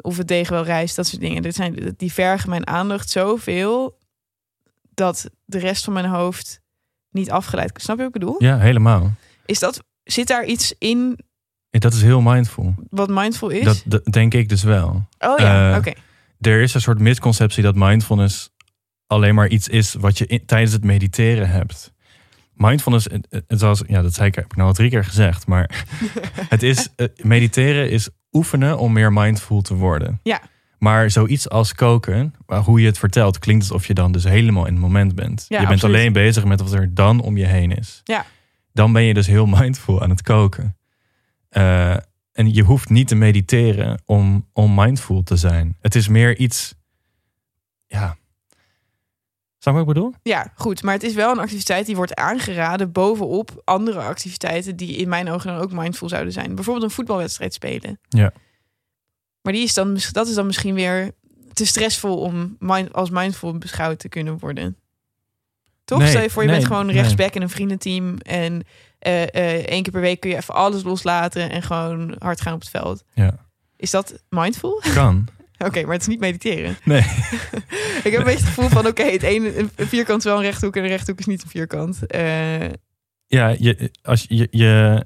of 0.00 0.16
het 0.16 0.28
deeg 0.28 0.48
wel 0.48 0.64
rijst, 0.64 0.96
dat 0.96 1.06
soort 1.06 1.20
dingen. 1.20 1.42
Dit 1.42 1.54
zijn, 1.54 1.94
die 1.96 2.12
vergen 2.12 2.50
mijn 2.50 2.66
aandacht 2.66 3.10
zoveel... 3.10 4.02
dat 4.94 5.30
de 5.44 5.58
rest 5.58 5.84
van 5.84 5.92
mijn 5.92 6.06
hoofd 6.06 6.60
niet 7.10 7.30
afgeleid. 7.30 7.70
Snap 7.74 7.96
je 7.96 8.02
wat 8.04 8.14
ik 8.14 8.20
bedoel? 8.20 8.34
ja, 8.38 8.58
helemaal. 8.58 9.12
Is 9.46 9.58
dat, 9.58 9.84
zit 10.04 10.26
daar 10.28 10.44
iets 10.44 10.74
in 10.78 11.18
Dat 11.70 11.92
is 11.92 12.02
heel 12.02 12.20
mindful. 12.20 12.74
wat 12.90 13.08
mindful 13.08 13.48
is? 13.48 13.64
Dat, 13.64 13.82
dat 13.86 14.04
denk 14.04 14.34
ik 14.34 14.48
dus 14.48 14.62
wel. 14.62 15.08
oh 15.18 15.38
ja, 15.38 15.70
eh, 15.72 15.76
oké. 15.78 15.92
Er 16.40 16.60
is 16.62 16.74
een 16.74 16.80
soort 16.80 16.98
misconceptie 16.98 17.62
dat 17.62 17.74
mindfulness 17.74 18.50
alleen 19.06 19.34
maar 19.34 19.48
iets 19.48 19.68
is 19.68 19.94
wat 19.94 20.18
je 20.18 20.26
in- 20.26 20.44
tijdens 20.46 20.72
het 20.72 20.84
mediteren 20.84 21.48
hebt. 21.48 21.92
Mindfulness, 22.54 23.06
was, 23.46 23.82
ja, 23.86 24.02
dat 24.02 24.14
zei 24.14 24.28
ik, 24.28 24.34
heb 24.34 24.44
ik 24.44 24.56
nou 24.56 24.68
al 24.68 24.74
drie 24.74 24.90
keer 24.90 25.04
gezegd, 25.04 25.46
maar 25.46 25.84
het 26.48 26.62
is, 26.62 26.88
eh, 26.96 27.06
mediteren 27.22 27.90
is 27.90 28.08
oefenen 28.32 28.78
om 28.78 28.92
meer 28.92 29.12
mindful 29.12 29.60
te 29.62 29.74
worden. 29.74 30.20
Ja. 30.22 30.40
Maar 30.84 31.10
zoiets 31.10 31.48
als 31.48 31.74
koken, 31.74 32.34
hoe 32.46 32.80
je 32.80 32.86
het 32.86 32.98
vertelt, 32.98 33.38
klinkt 33.38 33.62
alsof 33.62 33.86
je 33.86 33.94
dan 33.94 34.12
dus 34.12 34.24
helemaal 34.24 34.66
in 34.66 34.72
het 34.72 34.82
moment 34.82 35.14
bent. 35.14 35.46
Ja, 35.48 35.60
je 35.60 35.66
bent 35.66 35.78
absoluut. 35.78 35.96
alleen 35.96 36.12
bezig 36.12 36.44
met 36.44 36.60
wat 36.60 36.72
er 36.72 36.94
dan 36.94 37.20
om 37.20 37.36
je 37.36 37.46
heen 37.46 37.72
is. 37.72 38.00
Ja. 38.04 38.26
Dan 38.72 38.92
ben 38.92 39.02
je 39.02 39.14
dus 39.14 39.26
heel 39.26 39.46
mindful 39.60 40.02
aan 40.02 40.10
het 40.10 40.22
koken. 40.22 40.76
Eh, 41.48 41.96
en 42.32 42.54
je 42.54 42.62
hoeft 42.62 42.88
niet 42.88 43.08
te 43.08 43.14
mediteren 43.14 44.02
om, 44.04 44.48
om 44.52 44.74
mindful 44.74 45.22
te 45.22 45.36
zijn. 45.36 45.76
Het 45.80 45.94
is 45.94 46.08
meer 46.08 46.36
iets, 46.36 46.74
ja. 47.86 48.16
Snap 49.58 49.74
wat 49.74 49.82
ik 49.82 49.94
bedoel? 49.94 50.14
Ja, 50.22 50.52
goed. 50.54 50.82
Maar 50.82 50.94
het 50.94 51.02
is 51.02 51.14
wel 51.14 51.30
een 51.30 51.38
activiteit 51.38 51.86
die 51.86 51.96
wordt 51.96 52.14
aangeraden 52.14 52.92
bovenop 52.92 53.62
andere 53.64 54.00
activiteiten 54.00 54.76
die 54.76 54.96
in 54.96 55.08
mijn 55.08 55.28
ogen 55.28 55.52
dan 55.52 55.62
ook 55.62 55.72
mindful 55.72 56.08
zouden 56.08 56.32
zijn. 56.32 56.54
Bijvoorbeeld 56.54 56.84
een 56.84 56.96
voetbalwedstrijd 56.96 57.54
spelen. 57.54 57.98
Ja. 58.08 58.32
Maar 59.44 59.52
die 59.52 59.62
is 59.62 59.74
dan, 59.74 59.98
dat 60.12 60.28
is 60.28 60.34
dan 60.34 60.46
misschien 60.46 60.74
weer 60.74 61.10
te 61.52 61.66
stressvol 61.66 62.16
om 62.16 62.56
mind, 62.58 62.92
als 62.92 63.10
mindful 63.10 63.58
beschouwd 63.58 63.98
te 63.98 64.08
kunnen 64.08 64.38
worden. 64.38 64.76
Toch? 65.84 65.98
Nee, 65.98 66.08
Stel 66.08 66.22
je 66.22 66.30
voor, 66.30 66.42
je 66.42 66.48
nee, 66.48 66.56
bent 66.56 66.70
gewoon 66.70 66.86
nee. 66.86 66.94
rechtsback 66.94 67.34
in 67.34 67.42
een 67.42 67.50
vriendenteam. 67.50 68.18
En 68.18 68.62
eh, 68.98 69.22
één 69.52 69.82
keer 69.82 69.92
per 69.92 70.00
week 70.00 70.20
kun 70.20 70.30
je 70.30 70.36
even 70.36 70.54
alles 70.54 70.82
loslaten 70.82 71.50
en 71.50 71.62
gewoon 71.62 72.14
hard 72.18 72.40
gaan 72.40 72.54
op 72.54 72.60
het 72.60 72.68
veld. 72.68 73.04
Ja. 73.14 73.46
Is 73.76 73.90
dat 73.90 74.22
mindful? 74.28 74.82
Kan. 74.94 75.28
Oké, 75.58 75.82
maar 75.82 75.92
het 75.92 76.00
is 76.00 76.06
niet 76.06 76.20
mediteren. 76.20 76.76
Nee. 76.84 77.00
Ik 78.04 78.10
heb 78.12 78.14
een 78.14 78.24
beetje 78.24 78.44
het 78.44 78.54
gevoel 78.54 78.68
van, 78.68 78.86
oké, 78.86 79.04
het 79.04 79.22
ene 79.22 79.56
een 79.56 79.70
vierkant 79.76 80.18
is 80.18 80.24
wel 80.24 80.36
een 80.36 80.42
rechthoek 80.42 80.76
en 80.76 80.82
een 80.82 80.88
rechthoek 80.88 81.18
is 81.18 81.26
niet 81.26 81.42
een 81.42 81.48
vierkant. 81.48 82.06
Eh, 82.06 82.68
Ja, 83.26 83.48
je, 83.58 83.90
als 84.02 84.24
je, 84.28 84.48
je, 84.50 85.04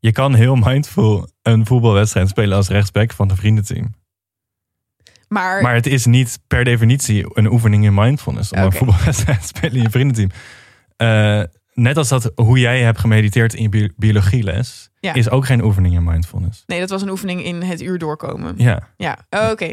je 0.00 0.12
kan 0.12 0.34
heel 0.34 0.54
mindful 0.56 1.30
een 1.42 1.66
voetbalwedstrijd 1.66 2.28
spelen 2.28 2.56
als 2.56 2.68
rechtsback 2.68 3.12
van 3.12 3.30
een 3.30 3.36
vriendenteam. 3.36 3.94
maar, 5.28 5.62
Maar 5.62 5.74
het 5.74 5.86
is 5.86 6.06
niet 6.06 6.38
per 6.46 6.64
definitie 6.64 7.36
een 7.38 7.46
oefening 7.46 7.84
in 7.84 7.94
mindfulness 7.94 8.50
om 8.52 8.58
een 8.58 8.72
voetbalwedstrijd 8.72 9.40
te 9.42 9.46
spelen 9.46 9.76
in 9.76 9.82
je 9.82 9.90
vriendenteam. 9.90 10.30
Eh, 10.96 11.42
net 11.74 11.96
als 11.96 12.08
dat 12.08 12.32
hoe 12.34 12.58
jij 12.58 12.82
hebt 12.82 12.98
gemediteerd 12.98 13.54
in 13.54 13.62
je 13.62 13.68
bi- 13.68 13.92
biologieles, 13.96 14.90
Ja. 15.00 15.14
is 15.14 15.30
ook 15.30 15.46
geen 15.46 15.62
oefening 15.64 15.94
in 15.94 16.04
mindfulness. 16.04 16.62
Nee, 16.66 16.80
dat 16.80 16.90
was 16.90 17.02
een 17.02 17.10
oefening 17.10 17.44
in 17.44 17.62
het 17.62 17.80
uur 17.80 17.98
doorkomen. 17.98 18.54
Ja, 18.56 18.88
Ja, 18.96 19.18
oh, 19.30 19.50
oké. 19.50 19.72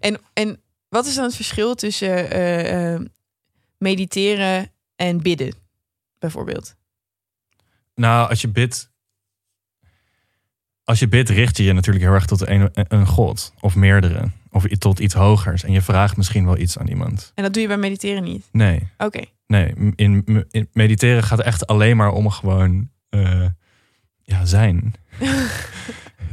En, 0.00 0.18
en 0.32 0.60
wat 0.88 1.06
is 1.06 1.14
dan 1.14 1.24
het 1.24 1.34
verschil 1.36 1.74
tussen 1.74 2.30
eh, 2.30 2.94
eh, 2.94 3.00
mediteren 3.78 4.70
en 4.96 5.22
bidden, 5.22 5.54
bijvoorbeeld? 6.18 6.74
nou 7.94 8.28
als 8.28 8.40
je 8.40 8.48
bidt, 8.48 8.89
als 10.90 10.98
je 10.98 11.08
bidt 11.08 11.28
richt 11.28 11.56
je 11.56 11.64
je 11.64 11.72
natuurlijk 11.72 12.04
heel 12.04 12.14
erg 12.14 12.26
tot 12.26 12.48
een, 12.48 12.70
een 12.72 13.06
god 13.06 13.52
of 13.60 13.74
meerdere 13.74 14.30
of 14.50 14.66
tot 14.66 14.98
iets 14.98 15.14
hogers 15.14 15.64
en 15.64 15.72
je 15.72 15.82
vraagt 15.82 16.16
misschien 16.16 16.44
wel 16.44 16.58
iets 16.58 16.78
aan 16.78 16.88
iemand. 16.88 17.32
En 17.34 17.42
dat 17.42 17.52
doe 17.52 17.62
je 17.62 17.68
bij 17.68 17.76
mediteren 17.76 18.22
niet. 18.22 18.48
Nee, 18.52 18.88
Oké. 18.98 19.24
nee. 19.46 19.74
In, 19.94 20.44
in 20.50 20.68
mediteren 20.72 21.22
gaat 21.22 21.40
echt 21.40 21.66
alleen 21.66 21.96
maar 21.96 22.12
om 22.12 22.30
gewoon 22.30 22.88
eh, 23.08 23.46
ja, 24.22 24.44
zijn. 24.44 24.94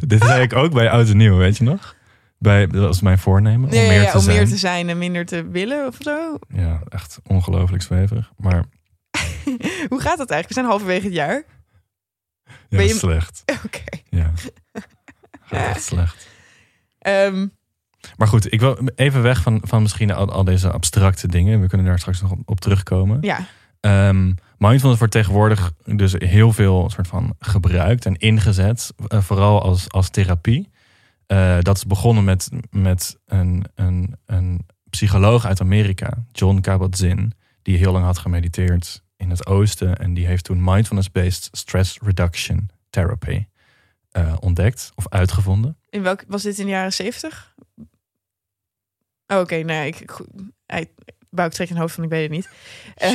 Dit 0.07 0.23
zei 0.23 0.41
ik 0.41 0.53
ook 0.53 0.73
bij 0.73 0.89
Oud 0.89 1.09
en 1.09 1.17
Nieuw, 1.17 1.37
weet 1.37 1.57
je 1.57 1.63
nog? 1.63 1.95
Bij, 2.37 2.67
dat 2.67 2.81
was 2.81 3.01
mijn 3.01 3.17
voornemen, 3.17 3.69
om 3.69 3.75
meer 3.75 4.01
ja, 4.01 4.11
te 4.11 4.17
om 4.17 4.23
zijn. 4.23 4.37
meer 4.37 4.47
te 4.47 4.57
zijn 4.57 4.89
en 4.89 4.97
minder 4.97 5.25
te 5.25 5.47
willen 5.47 5.87
of 5.87 5.97
zo. 5.99 6.37
Ja, 6.47 6.81
echt 6.89 7.19
ongelooflijk 7.27 7.83
zweverig. 7.83 8.31
Maar 8.37 8.63
Hoe 9.89 10.01
gaat 10.01 10.17
dat 10.17 10.29
eigenlijk? 10.29 10.47
We 10.47 10.53
zijn 10.53 10.65
halverwege 10.65 11.05
het 11.05 11.13
jaar. 11.13 11.43
Ja, 12.70 12.82
je- 12.82 12.94
slecht. 12.94 13.44
Oké. 13.66 13.84
Ja. 14.10 14.32
Gaat 15.46 15.68
echt 15.75 15.84
slecht. 15.84 16.27
Ehm, 17.00 17.48
Maar 18.18 18.27
goed, 18.27 18.54
ik 18.54 18.60
wil 18.60 18.80
even 18.96 19.22
weg 19.22 19.42
van, 19.42 19.62
van 19.63 19.82
misschien 19.82 20.12
al, 20.12 20.32
al 20.32 20.44
deze 20.44 20.72
abstracte 20.72 21.27
dingen. 21.27 21.62
We 21.62 21.68
kunnen 21.68 21.88
daar 21.88 22.00
straks 22.00 22.22
nog 22.22 22.32
op, 22.32 22.39
op 22.46 22.60
terugkomen. 22.60 23.18
ja. 23.22 23.48
Ehm, 23.80 24.25
mindfulness 24.58 25.00
wordt 25.00 25.13
tegenwoordig 25.13 25.72
dus 25.84 26.13
heel 26.18 26.54
veel 26.54 26.89
soort 26.89 27.08
van 27.08 27.36
gebruikt 27.39 28.06
en 28.06 28.16
ingezet. 28.16 28.94
eh, 29.08 29.22
vooral 29.22 29.62
als, 29.62 29.89
als 29.92 30.10
therapie. 30.10 30.70
Eh, 31.27 31.58
dat 31.60 31.77
is 31.77 31.86
begonnen 31.86 32.24
met, 32.24 32.50
met 32.70 33.18
een, 33.25 33.66
een, 33.75 34.16
een 34.25 34.66
psycholoog 34.89 35.46
uit 35.46 35.62
Amerika, 35.62 36.25
John 36.32 36.60
Kabat-Zinn. 36.60 37.34
Die 37.62 37.77
heel 37.77 37.92
lang 37.92 38.06
had 38.06 38.18
gemediteerd 38.18 39.04
in 39.17 39.29
het 39.29 39.45
oosten. 39.45 39.97
En 39.97 40.13
die 40.13 40.25
heeft 40.25 40.43
toen 40.43 40.63
mindfulness-based 40.63 41.50
stress 41.51 42.00
reduction 42.01 42.69
therapy 42.89 43.45
eh, 44.12 44.36
ontdekt 44.39 44.91
of 44.95 45.09
uitgevonden. 45.09 45.77
In 45.89 46.03
welk, 46.03 46.24
was 46.27 46.41
dit 46.41 46.59
in 46.59 46.65
de 46.65 46.71
jaren 46.71 46.93
zeventig? 46.93 47.55
Oh, 49.27 49.39
Oké, 49.39 49.55
nee, 49.55 49.88
ik, 49.88 50.00
ik, 50.00 50.12
hij, 50.65 50.89
Bouk 51.29 51.51
trekt 51.51 51.71
een 51.71 51.77
hoofd 51.77 51.93
van, 51.95 52.03
ik 52.03 52.09
weet 52.09 52.21
het 52.21 52.31
niet. 52.31 52.50
Eh, 52.95 53.12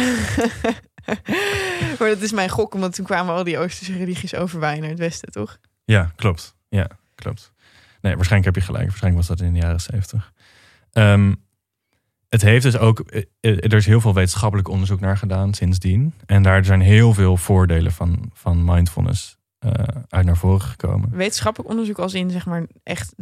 maar 1.98 2.08
dat 2.08 2.20
is 2.20 2.32
mijn 2.32 2.48
gok, 2.48 2.74
omdat 2.74 2.94
toen 2.94 3.04
kwamen 3.04 3.34
al 3.34 3.44
die 3.44 3.58
Oosterse 3.58 3.96
religies 3.96 4.34
overwaaien 4.34 4.80
naar 4.80 4.90
het 4.90 4.98
westen, 4.98 5.32
toch? 5.32 5.58
Ja, 5.84 6.12
klopt. 6.16 6.54
Ja, 6.68 6.86
klopt. 7.14 7.52
Nee, 8.00 8.14
waarschijnlijk 8.14 8.54
heb 8.54 8.62
je 8.64 8.70
gelijk. 8.70 8.88
Waarschijnlijk 8.88 9.26
was 9.26 9.36
dat 9.36 9.46
in 9.46 9.52
de 9.52 9.60
jaren 9.60 9.80
zeventig. 9.80 10.32
Ehm, 10.92 11.34
het 12.32 12.42
heeft 12.42 12.62
dus 12.62 12.78
ook, 12.78 13.00
eh, 13.00 13.22
eh, 13.40 13.56
er 13.56 13.74
is 13.74 13.86
heel 13.86 14.00
veel 14.00 14.14
wetenschappelijk 14.14 14.68
onderzoek 14.68 15.00
naar 15.00 15.16
gedaan 15.16 15.54
sindsdien. 15.54 16.14
En 16.26 16.42
daar 16.42 16.64
zijn 16.64 16.80
heel 16.80 17.14
veel 17.14 17.36
voordelen 17.36 17.92
van, 17.92 18.30
van 18.32 18.64
mindfulness 18.64 19.36
eh, 19.58 19.70
uit 20.08 20.26
naar 20.26 20.36
voren 20.36 20.60
gekomen. 20.60 21.10
Wetenschappelijk 21.10 21.70
onderzoek 21.70 21.98
als 21.98 22.14
in, 22.14 22.30
zeg 22.30 22.46
maar, 22.46 22.66
echt 22.82 23.14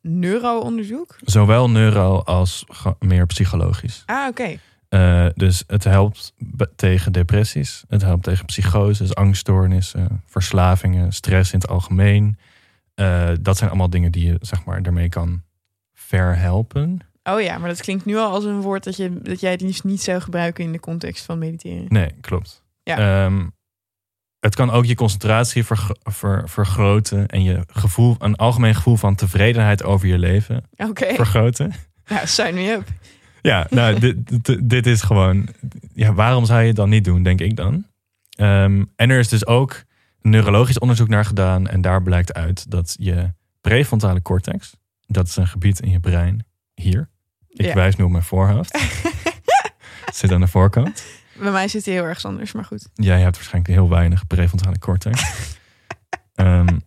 neuro-onderzoek? 0.00 1.18
Zowel 1.20 1.70
neuro 1.70 2.18
als 2.18 2.64
meer 2.98 3.26
psychologisch. 3.26 4.02
Ah, 4.06 4.28
oké. 4.28 4.56
Dus 5.34 5.64
het 5.66 5.84
helpt 5.84 6.34
tegen 6.76 7.12
depressies. 7.12 7.84
Het 7.88 8.02
helpt 8.02 8.22
tegen 8.22 8.44
psychoses, 8.44 9.14
angststoornissen, 9.14 10.22
verslavingen, 10.26 11.12
stress 11.12 11.52
in 11.52 11.58
het 11.58 11.68
algemeen. 11.68 12.38
Dat 13.40 13.56
zijn 13.56 13.70
allemaal 13.70 13.90
dingen 13.90 14.12
die 14.12 14.26
je 14.26 14.36
zeg 14.40 14.64
maar 14.64 14.82
daarmee 14.82 15.08
kan 15.08 15.42
verhelpen. 15.92 17.00
Oh 17.22 17.40
ja, 17.40 17.58
maar 17.58 17.68
dat 17.68 17.80
klinkt 17.80 18.04
nu 18.04 18.16
al 18.16 18.30
als 18.30 18.44
een 18.44 18.60
woord 18.60 18.84
dat, 18.84 18.96
je, 18.96 19.22
dat 19.22 19.40
jij 19.40 19.50
het 19.50 19.60
liefst 19.60 19.84
niet 19.84 20.02
zou 20.02 20.20
gebruiken 20.20 20.64
in 20.64 20.72
de 20.72 20.80
context 20.80 21.24
van 21.24 21.38
mediteren. 21.38 21.84
Nee, 21.88 22.10
klopt. 22.20 22.64
Ja. 22.82 23.24
Ehm, 23.24 23.46
het 24.40 24.54
kan 24.54 24.70
ook 24.70 24.84
je 24.84 24.94
concentratie 24.94 25.64
ver- 25.64 26.48
vergroten 26.48 27.26
en 27.26 27.42
je 27.42 27.64
gevoel, 27.66 28.16
een 28.18 28.36
algemeen 28.36 28.74
gevoel 28.74 28.96
van 28.96 29.14
tevredenheid 29.14 29.82
over 29.82 30.08
je 30.08 30.18
leven 30.18 30.64
vergroten. 31.14 31.72
nou, 32.06 32.26
sign 32.26 32.54
me 32.54 32.70
up. 32.70 32.88
Ja, 33.42 33.66
nou, 33.70 33.98
dit, 34.00 34.44
dit, 34.44 34.68
dit 34.70 34.86
is 34.86 35.02
gewoon. 35.02 35.48
Ja, 35.94 36.12
waarom 36.12 36.44
zou 36.44 36.60
je 36.60 36.66
het 36.66 36.76
dan 36.76 36.88
niet 36.88 37.04
doen, 37.04 37.22
denk 37.22 37.40
ik 37.40 37.56
dan? 37.56 37.86
Ehm, 38.30 38.84
en 38.96 39.10
er 39.10 39.18
is 39.18 39.28
dus 39.28 39.46
ook 39.46 39.82
neurologisch 40.20 40.78
onderzoek 40.78 41.08
naar 41.08 41.24
gedaan. 41.24 41.68
En 41.68 41.80
daar 41.80 42.02
blijkt 42.02 42.34
uit 42.34 42.70
dat 42.70 42.96
je 42.98 43.32
prefrontale 43.60 44.22
cortex, 44.22 44.76
dat 45.06 45.26
is 45.28 45.36
een 45.36 45.46
gebied 45.46 45.80
in 45.80 45.90
je 45.90 46.00
brein, 46.00 46.46
hier. 46.74 47.10
Ik 47.52 47.64
Ja. 47.64 47.74
wijs 47.74 47.96
nu 47.96 48.04
op 48.04 48.10
mijn 48.10 48.22
voorhoofd. 48.22 48.78
Zit 50.14 50.32
aan 50.32 50.40
de 50.40 50.48
voorkant. 50.48 51.04
Bij 51.38 51.50
mij 51.50 51.68
zit 51.68 51.84
hij 51.84 51.94
heel 51.94 52.04
erg 52.04 52.24
anders, 52.24 52.52
maar 52.52 52.64
goed. 52.64 52.88
Jij 52.94 53.20
hebt 53.20 53.34
waarschijnlijk 53.36 53.74
heel 53.74 53.88
weinig 53.88 54.26
prefrontale 54.26 54.78
cortex. 54.78 55.22
Ehm, 56.34 56.78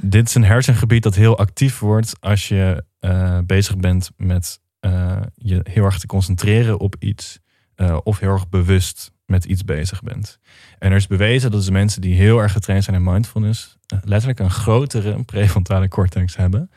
dit 0.00 0.28
is 0.28 0.34
een 0.34 0.44
hersengebied 0.44 1.02
dat 1.02 1.14
heel 1.14 1.38
actief 1.38 1.78
wordt 1.78 2.16
als 2.20 2.48
je 2.48 2.84
eh, 3.00 3.38
bezig 3.46 3.76
bent 3.76 4.10
met 4.16 4.60
eh, 4.80 5.16
je 5.34 5.60
heel 5.70 5.84
erg 5.84 5.98
te 5.98 6.06
concentreren 6.06 6.78
op 6.78 6.96
iets. 6.98 7.38
eh, 7.74 7.98
of 8.02 8.18
heel 8.18 8.32
erg 8.32 8.48
bewust 8.48 9.10
met 9.26 9.44
iets 9.44 9.64
bezig 9.64 10.02
bent. 10.02 10.38
En 10.78 10.90
er 10.90 10.96
is 10.96 11.06
bewezen 11.06 11.50
dat 11.50 11.64
de 11.64 11.72
mensen 11.72 12.00
die 12.00 12.14
heel 12.14 12.38
erg 12.38 12.52
getraind 12.52 12.84
zijn 12.84 12.96
in 12.96 13.02
mindfulness. 13.02 13.76
letterlijk 14.04 14.38
een 14.38 14.50
grotere 14.50 15.24
prefrontale 15.24 15.88
cortex 15.88 16.36
hebben. 16.36 16.70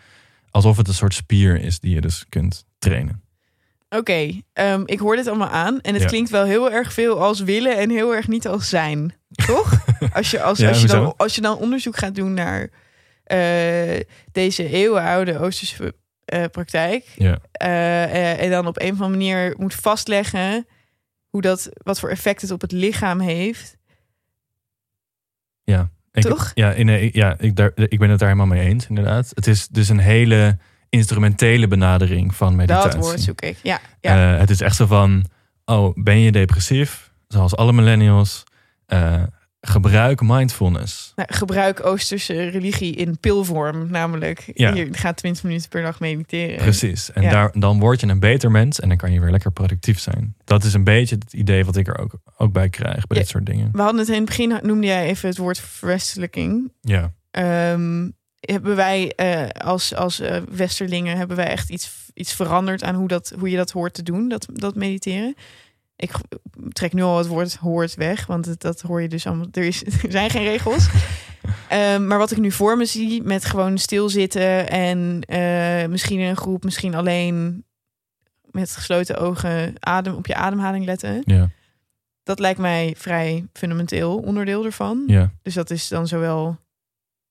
Alsof 0.51 0.77
het 0.77 0.87
een 0.87 0.93
soort 0.93 1.13
spier 1.13 1.61
is 1.61 1.79
die 1.79 1.93
je 1.95 2.01
dus 2.01 2.25
kunt 2.29 2.65
trainen. 2.81 3.23
Oké, 3.89 4.41
ehm, 4.53 4.83
ik 4.85 4.99
hoor 4.99 5.15
dit 5.15 5.27
allemaal 5.27 5.49
aan. 5.49 5.81
En 5.81 5.93
het 5.93 6.01
Ja. 6.01 6.07
klinkt 6.07 6.29
wel 6.29 6.43
heel 6.45 6.71
erg 6.71 6.93
veel 6.93 7.21
als 7.21 7.39
willen 7.39 7.77
en 7.77 7.89
heel 7.89 8.15
erg 8.15 8.27
niet 8.27 8.47
als 8.47 8.69
zijn. 8.69 9.13
Toch? 9.45 9.71
als, 10.13 10.31
je, 10.31 10.41
als, 10.41 10.57
Ja, 10.59 10.67
als, 10.67 10.81
je 10.81 10.87
dan, 10.87 11.13
als 11.17 11.35
je 11.35 11.41
dan 11.41 11.57
onderzoek 11.57 11.97
gaat 11.97 12.15
doen 12.15 12.33
naar 12.33 12.69
eh, 13.23 13.99
deze 14.31 14.69
eeuwenoude 14.69 15.39
Oosterse 15.39 15.95
eh, 16.25 16.43
praktijk. 16.51 17.05
Ja. 17.15 17.39
eh, 17.51 18.41
en 18.43 18.49
dan 18.49 18.67
op 18.67 18.81
een 18.81 18.91
of 18.93 19.01
andere 19.01 19.09
manier 19.09 19.53
moet 19.57 19.75
vastleggen 19.75 20.67
hoe 21.29 21.41
dat, 21.41 21.69
wat 21.83 21.99
voor 21.99 22.09
effect 22.09 22.41
het 22.41 22.51
op 22.51 22.61
het 22.61 22.71
lichaam 22.71 23.19
heeft. 23.19 23.79
Ik, 26.13 26.21
Toch? 26.23 26.51
Ja, 26.53 26.71
in, 26.71 27.09
ja 27.13 27.35
ik, 27.39 27.55
daar, 27.55 27.71
ik 27.75 27.99
ben 27.99 28.09
het 28.09 28.19
daar 28.19 28.29
helemaal 28.29 28.55
mee 28.55 28.67
eens, 28.67 28.87
inderdaad. 28.87 29.31
Het 29.33 29.47
is 29.47 29.67
dus 29.67 29.89
een 29.89 29.99
hele 29.99 30.57
instrumentele 30.95 31.67
benadering 31.67 32.35
van 32.35 32.55
meditatie. 32.55 32.91
Dat 32.91 32.99
woord 32.99 33.19
zoek 33.19 33.41
ik. 33.41 33.57
Ja, 33.63 33.79
ja. 34.01 34.33
Eh, 34.33 34.39
het 34.39 34.49
is 34.49 34.61
echt 34.61 34.75
zo 34.75 34.85
van, 34.85 35.25
oh, 35.65 35.91
ben 35.95 36.19
je 36.19 36.31
depressief? 36.31 37.11
Zoals 37.27 37.55
alle 37.55 37.73
millennials. 37.73 38.43
eh, 38.85 39.23
gebruik 39.61 40.21
mindfulness. 40.21 41.11
Nou, 41.15 41.33
gebruik 41.33 41.85
Oosterse 41.85 42.33
religie 42.49 42.95
in 42.95 43.19
pilvorm, 43.19 43.91
namelijk. 43.91 44.51
Ja. 44.53 44.73
Je 44.73 44.87
gaat 44.91 45.17
20 45.17 45.43
minuten 45.43 45.69
per 45.69 45.81
dag 45.81 45.99
mediteren. 45.99 46.57
Precies. 46.57 47.11
En 47.11 47.21
Ja. 47.21 47.29
daar, 47.31 47.51
dan 47.59 47.79
word 47.79 47.99
je 48.01 48.07
een 48.07 48.19
beter 48.19 48.51
mens 48.51 48.79
en 48.79 48.87
dan 48.87 48.97
kan 48.97 49.11
je 49.11 49.19
weer 49.19 49.31
lekker 49.31 49.51
productief 49.51 49.99
zijn. 49.99 50.35
Dat 50.43 50.63
is 50.63 50.73
een 50.73 50.83
beetje 50.83 51.15
het 51.15 51.33
idee 51.33 51.65
wat 51.65 51.75
ik 51.75 51.87
er 51.87 51.97
ook, 51.99 52.13
ook 52.37 52.51
bij 52.53 52.69
krijg 52.69 53.07
bij 53.07 53.17
Ja. 53.17 53.23
dit 53.23 53.27
soort 53.27 53.45
dingen. 53.45 53.69
We 53.71 53.81
hadden 53.81 53.99
het 53.99 54.09
in 54.09 54.15
het 54.15 54.25
begin, 54.25 54.59
noemde 54.61 54.87
jij 54.87 55.05
even 55.07 55.29
het 55.29 55.37
woord 55.37 55.59
verwestelijking. 55.59 56.71
Ja, 56.81 57.11
Ehm, 57.31 58.09
hebben 58.41 58.75
wij 58.75 59.13
eh, 59.15 59.47
als, 59.47 59.95
als 59.95 60.19
eh, 60.19 60.41
westerlingen, 60.49 61.17
hebben 61.17 61.37
wij 61.37 61.47
echt 61.47 61.69
iets, 61.69 62.09
iets 62.13 62.33
veranderd 62.33 62.83
aan 62.83 62.95
hoe, 62.95 63.07
dat, 63.07 63.33
hoe 63.39 63.49
je 63.49 63.57
dat 63.57 63.71
hoort 63.71 63.93
te 63.93 64.03
doen, 64.03 64.29
dat, 64.29 64.47
dat 64.53 64.75
mediteren? 64.75 65.35
Ik 65.95 66.11
trek 66.69 66.93
nu 66.93 67.01
al 67.01 67.17
het 67.17 67.27
woord 67.27 67.55
hoort 67.55 67.95
weg, 67.95 68.25
want 68.25 68.45
het, 68.45 68.61
dat 68.61 68.81
hoor 68.81 69.01
je 69.01 69.07
dus 69.07 69.27
allemaal. 69.27 69.47
Er, 69.51 69.63
is, 69.63 69.83
er 70.03 70.11
zijn 70.11 70.29
geen 70.29 70.43
regels. 70.43 70.89
Ehm, 71.67 72.07
maar 72.07 72.17
wat 72.17 72.31
ik 72.31 72.37
nu 72.37 72.51
voor 72.51 72.77
me 72.77 72.85
zie, 72.85 73.23
met 73.23 73.45
gewoon 73.45 73.77
stilzitten 73.77 74.69
en 74.69 75.21
eh, 75.21 75.89
misschien 75.89 76.19
in 76.19 76.27
een 76.27 76.37
groep, 76.37 76.63
misschien 76.63 76.95
alleen 76.95 77.65
met 78.51 78.71
gesloten 78.71 79.17
ogen 79.17 79.73
adem, 79.79 80.15
op 80.15 80.27
je 80.27 80.35
ademhaling 80.35 80.85
letten. 80.85 81.21
ja, 81.25 81.49
Dat 82.23 82.39
lijkt 82.39 82.59
mij 82.59 82.93
vrij 82.97 83.45
fundamenteel 83.53 84.17
onderdeel 84.17 84.65
ervan. 84.65 85.03
ja, 85.07 85.31
Dus 85.41 85.53
dat 85.53 85.69
is 85.69 85.87
dan 85.87 86.07
zowel 86.07 86.57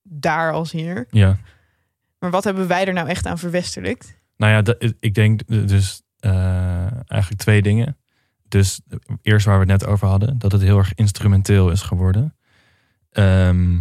daar 0.03 0.51
als 0.51 0.71
hier. 0.71 1.05
ja. 1.09 1.37
Maar 2.19 2.31
wat 2.31 2.43
hebben 2.43 2.67
wij 2.67 2.85
er 2.85 2.93
nou 2.93 3.07
echt 3.07 3.25
aan 3.25 3.37
verwesterlijkt? 3.37 4.19
Nou 4.37 4.51
ja, 4.51 4.61
dat- 4.61 4.93
ik 4.99 5.13
denk 5.13 5.47
dus 5.47 6.01
eh, 6.19 6.85
eigenlijk 7.11 7.41
twee 7.41 7.61
dingen. 7.61 7.97
Dus 8.47 8.81
eerst 9.21 9.45
waar 9.45 9.59
we 9.59 9.71
het 9.71 9.81
net 9.81 9.85
over 9.89 10.07
hadden, 10.07 10.39
dat 10.39 10.51
het 10.51 10.61
heel 10.61 10.77
erg 10.77 10.93
instrumenteel 10.93 11.71
is 11.71 11.81
geworden. 11.81 12.35
Ehm, 13.11 13.79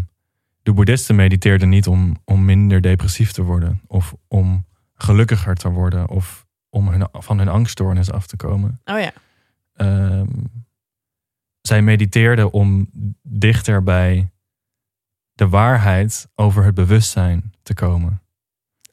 de 0.62 0.72
boeddhisten 0.72 1.14
mediteerden 1.16 1.68
niet 1.68 1.86
om, 1.86 2.16
om 2.24 2.44
minder 2.44 2.80
depressief 2.80 3.32
te 3.32 3.42
worden, 3.42 3.80
of 3.86 4.14
om 4.28 4.66
gelukkiger 4.94 5.54
te 5.54 5.68
worden, 5.68 6.08
of 6.08 6.46
om 6.70 6.88
hun, 6.88 7.08
van 7.12 7.38
hun 7.38 7.48
angststoornis 7.48 8.10
af 8.12 8.26
te 8.26 8.36
komen. 8.36 8.80
Oh 8.84 8.98
ja, 9.00 9.12
Ehm, 9.74 10.26
zij 11.60 11.82
mediteerden 11.82 12.52
om 12.52 12.88
dichter 13.22 13.82
bij 13.82 14.30
de 15.40 15.48
waarheid 15.48 16.28
over 16.34 16.64
het 16.64 16.74
bewustzijn 16.74 17.52
te 17.62 17.74
komen. 17.74 18.22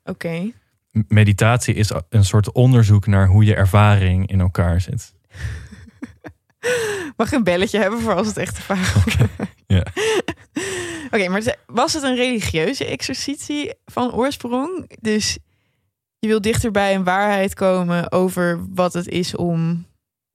Oké. 0.04 0.52
Meditatie 1.08 1.74
is 1.74 1.92
een 2.10 2.26
soort 2.26 2.52
onderzoek 2.52 3.08
naar 3.08 3.28
hoe 3.28 3.44
je 3.44 3.56
ervaring 3.56 4.28
in 4.28 4.40
elkaar 4.40 4.82
zit. 4.82 5.14
Mag 7.18 7.28
ik 7.28 7.34
een 7.34 7.44
belletje 7.44 7.80
hebben 7.80 8.00
voor 8.00 8.14
als 8.14 8.28
het 8.28 8.38
echt 8.38 8.60
vaag 8.60 8.94
wordt? 8.94 9.18
ja. 9.78 9.86
Oké, 11.14 11.28
maar 11.28 11.56
was 11.66 11.94
het 11.94 12.04
een 12.04 12.16
religieuze 12.16 12.86
exercitie 12.86 13.74
van 13.86 14.14
oorsprong? 14.14 14.92
Dus 15.02 15.38
je 16.20 16.28
wil 16.28 16.42
dichter 16.42 16.72
bij 16.72 16.96
een 16.96 17.04
waarheid 17.04 17.54
komen 17.54 18.12
over 18.12 18.66
wat 18.74 18.94
het 18.94 19.08
is 19.08 19.36
om 19.36 19.86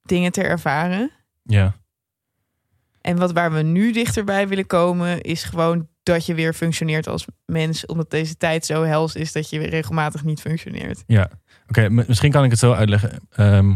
dingen 0.02 0.32
te 0.32 0.42
ervaren. 0.42 1.10
Ja, 1.42 1.74
En 3.00 3.16
wat 3.16 3.32
waar 3.32 3.52
we 3.52 3.62
nu 3.62 3.92
dichterbij 3.92 4.48
willen 4.48 4.66
komen, 4.66 5.20
is 5.20 5.42
gewoon 5.42 5.90
dat 6.02 6.26
je 6.26 6.34
weer 6.34 6.54
functioneert 6.54 7.06
als 7.06 7.26
mens, 7.46 7.86
omdat 7.86 8.10
deze 8.10 8.36
tijd 8.36 8.66
zo 8.66 8.82
hels 8.82 9.14
is 9.14 9.32
dat 9.32 9.50
je 9.50 9.58
weer 9.58 9.68
regelmatig 9.68 10.24
niet 10.24 10.40
functioneert. 10.40 11.02
ja. 11.06 11.30
Oké, 11.66 11.88
misschien 11.88 12.30
kan 12.30 12.44
ik 12.44 12.50
het 12.50 12.58
zo 12.58 12.72
uitleggen. 12.72 13.20
Ehm, 13.30 13.74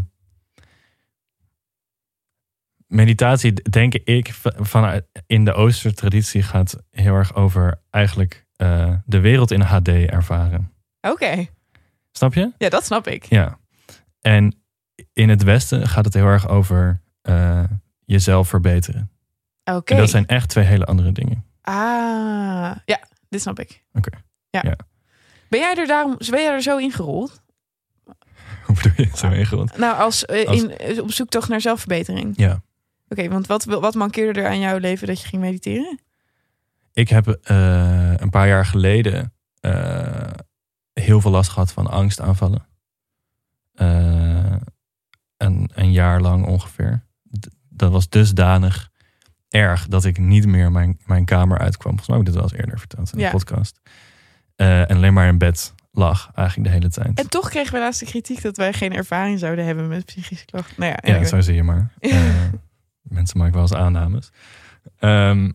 meditatie, 2.87 3.53
denk 3.53 3.93
ik, 3.93 4.33
vanuit 4.57 5.05
in 5.25 5.45
de 5.45 5.53
Oosterse 5.53 5.95
traditie 5.97 6.41
gaat 6.43 6.77
heel 6.89 7.13
erg 7.13 7.35
over 7.35 7.81
eigenlijk 7.89 8.45
eh, 8.55 8.93
de 9.05 9.19
wereld 9.19 9.51
in 9.51 9.61
HD 9.61 9.87
ervaren. 9.87 10.71
Oké, 11.01 11.45
Snap 12.11 12.33
je? 12.33 12.51
ja, 12.57 12.69
dat 12.69 12.85
snap 12.85 13.07
ik. 13.07 13.23
Ja. 13.23 13.59
En 14.21 14.61
in 15.13 15.29
het 15.29 15.43
Westen 15.43 15.87
gaat 15.87 16.05
het 16.05 16.13
heel 16.13 16.25
erg 16.25 16.47
over 16.47 17.01
eh, 17.21 17.63
jezelf 18.05 18.47
verbeteren. 18.47 19.11
Oké. 19.63 19.93
En 19.93 19.99
dat 19.99 20.09
zijn 20.09 20.25
echt 20.27 20.49
twee 20.49 20.65
hele 20.65 20.85
andere 20.85 21.11
dingen. 21.11 21.45
Ah, 21.67 22.75
ja, 22.85 22.99
dit 23.29 23.41
snap 23.41 23.59
ik. 23.59 23.83
Oké. 23.93 24.17
Ja. 24.49 24.61
Ja. 24.63 24.75
Ben 25.49 25.59
jij 25.59 25.75
er 25.75 25.87
daarom, 25.87 26.15
ben 26.17 26.41
jij 26.41 26.53
er 26.53 26.61
zo 26.61 26.77
ingerold? 26.77 27.41
Hoe 28.65 28.75
bedoel 28.75 28.91
je 28.95 29.03
het 29.03 29.17
zo 29.17 29.27
ingewikkeld? 29.27 29.77
Nou, 29.77 29.97
als, 29.97 30.25
eh, 30.25 30.47
Als- 30.47 30.61
in, 30.63 30.77
eh, 30.77 31.01
op 31.01 31.11
zoektocht 31.11 31.49
naar 31.49 31.61
zelfverbetering. 31.61 32.33
Ja. 32.37 32.61
Oké, 33.09 33.27
want 33.29 33.47
wat, 33.47 33.63
wat 33.63 33.95
mankeerde 33.95 34.41
er 34.41 34.47
aan 34.47 34.59
jouw 34.59 34.77
leven 34.77 35.07
dat 35.07 35.21
je 35.21 35.27
ging 35.27 35.41
mediteren? 35.41 35.99
Ik 36.93 37.09
heb 37.09 37.27
eh, 37.27 38.13
een 38.17 38.29
paar 38.29 38.47
jaar 38.47 38.65
geleden 38.65 39.33
heel 40.93 41.21
veel 41.21 41.31
last 41.31 41.49
gehad 41.49 41.71
van 41.71 41.87
angstaanvallen. 41.87 42.67
Eh, 43.73 44.55
een, 45.37 45.69
een 45.73 45.91
jaar 45.91 46.21
lang 46.21 46.45
ongeveer. 46.45 47.03
D- 47.39 47.47
dat 47.69 47.91
was 47.91 48.09
dusdanig 48.09 48.89
erg 49.49 49.87
dat 49.87 50.05
ik 50.05 50.17
niet 50.17 50.45
meer 50.47 50.71
mijn, 50.71 50.99
mijn 51.05 51.25
kamer 51.25 51.57
uitkwam. 51.57 51.97
Volgens 51.99 52.07
mij 52.07 52.17
heb 52.17 52.27
ik 52.27 52.33
dit 52.33 52.41
wel 52.41 52.51
eens 52.51 52.59
eerder 52.61 52.79
verteld 52.79 53.13
in 53.13 53.19
Ja. 53.19 53.25
de 53.25 53.31
podcast. 53.37 53.79
Eh, 54.55 54.79
en 54.79 54.95
alleen 54.95 55.13
maar 55.13 55.27
in 55.27 55.37
bed 55.37 55.73
lag 55.91 56.31
eigenlijk 56.33 56.67
de 56.69 56.73
hele 56.75 56.89
tijd. 56.89 57.19
En 57.19 57.29
toch 57.29 57.49
kregen 57.49 57.73
we 57.73 57.79
laatst 57.79 57.99
de 57.99 58.05
kritiek 58.05 58.41
dat 58.41 58.57
wij 58.57 58.73
geen 58.73 58.93
ervaring 58.93 59.39
zouden 59.39 59.65
hebben 59.65 59.87
met 59.87 60.05
psychische 60.05 60.45
klachten. 60.45 60.73
Nou 60.77 60.91
ja, 60.91 60.97
Ja, 61.01 61.09
anyway. 61.09 61.29
zo 61.29 61.41
zie 61.41 61.55
je 61.55 61.63
maar. 61.63 61.91
Eh, 61.99 63.13
mensen 63.13 63.37
maken 63.37 63.53
wel 63.53 63.63
eens 63.63 63.73
aannames. 63.73 64.29
Ehm, 64.99 65.51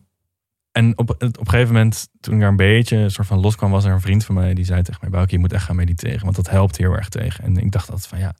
en 0.72 0.98
op, 0.98 1.10
op 1.10 1.22
een 1.22 1.48
gegeven 1.48 1.72
moment, 1.74 2.08
toen 2.20 2.34
ik 2.34 2.40
daar 2.40 2.48
een 2.48 2.56
beetje 2.56 2.96
een 2.96 3.10
soort 3.10 3.26
van 3.26 3.40
loskwam, 3.40 3.70
was 3.70 3.84
er 3.84 3.92
een 3.92 4.00
vriend 4.00 4.24
van 4.24 4.34
mij 4.34 4.54
die 4.54 4.64
zei 4.64 4.82
tegen 4.82 5.00
mij: 5.00 5.10
Bouke, 5.10 5.32
je 5.32 5.38
moet 5.38 5.52
echt 5.52 5.64
gaan 5.64 5.76
mediteren, 5.76 6.22
want 6.24 6.36
dat 6.36 6.50
helpt 6.50 6.76
heel 6.76 6.92
erg 6.92 7.08
tegen. 7.08 7.44
En 7.44 7.56
ik 7.56 7.70
dacht 7.70 7.90
altijd 7.90 8.06
van 8.08 8.18
ja, 8.18 8.34